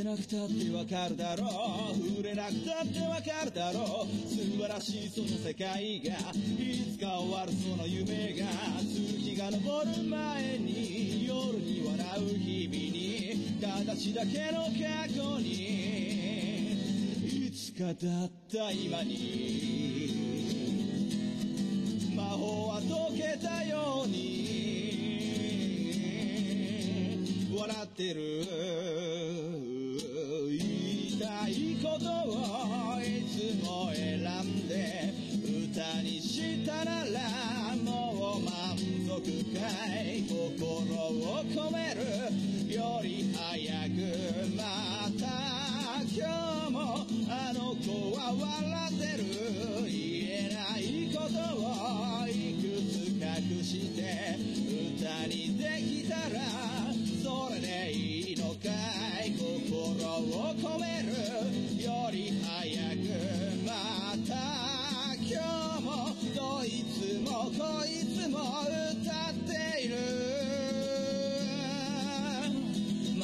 [0.00, 1.48] えなくたってわかるだろう
[2.10, 8.46] 触れなくたってわかるだろう素晴らしいその世界がいつか終わるその夢が
[8.80, 15.48] 月が昇る前に夜に笑う日々に形だけの過去に
[17.46, 20.16] いつかだった今に
[22.16, 24.40] 魔法は解けたように
[27.54, 29.69] 笑ってる。
[31.30, 35.14] いたいことをいつも選んで
[35.46, 38.76] 歌にしたならもう満
[39.06, 39.22] 足
[39.54, 40.26] かい。
[40.28, 42.00] 心を込める
[42.74, 43.98] より早く
[44.56, 44.62] ま
[45.18, 45.22] た
[46.02, 46.18] 今
[46.66, 46.78] 日も
[47.28, 47.86] あの子
[48.16, 48.46] は笑
[48.88, 49.24] ってる。
[49.86, 49.94] 言
[50.28, 50.80] えない
[51.14, 53.98] ことをいくつ隠して
[54.98, 56.40] 歌にできたら
[57.22, 57.24] そ
[57.54, 58.70] れでいいのか
[59.22, 59.44] い心
[60.08, 61.08] を込める
[61.84, 63.04] より早く
[63.66, 63.70] ま
[64.26, 64.32] た
[65.16, 65.28] 今
[65.76, 65.88] 日も
[66.34, 69.48] どいつもこいつも歌って
[69.84, 69.92] いる
[73.18, 73.22] ま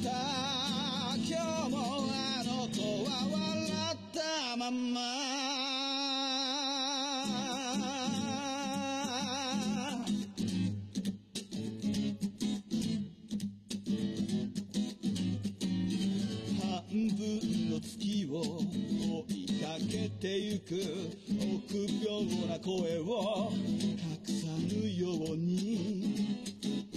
[0.00, 0.06] た
[1.16, 1.26] 今
[1.64, 1.76] 日も
[2.08, 5.61] あの子は笑ったまんま
[20.22, 20.76] てゆく。
[21.26, 23.58] 臆病な声を隠
[24.38, 26.91] さぬように。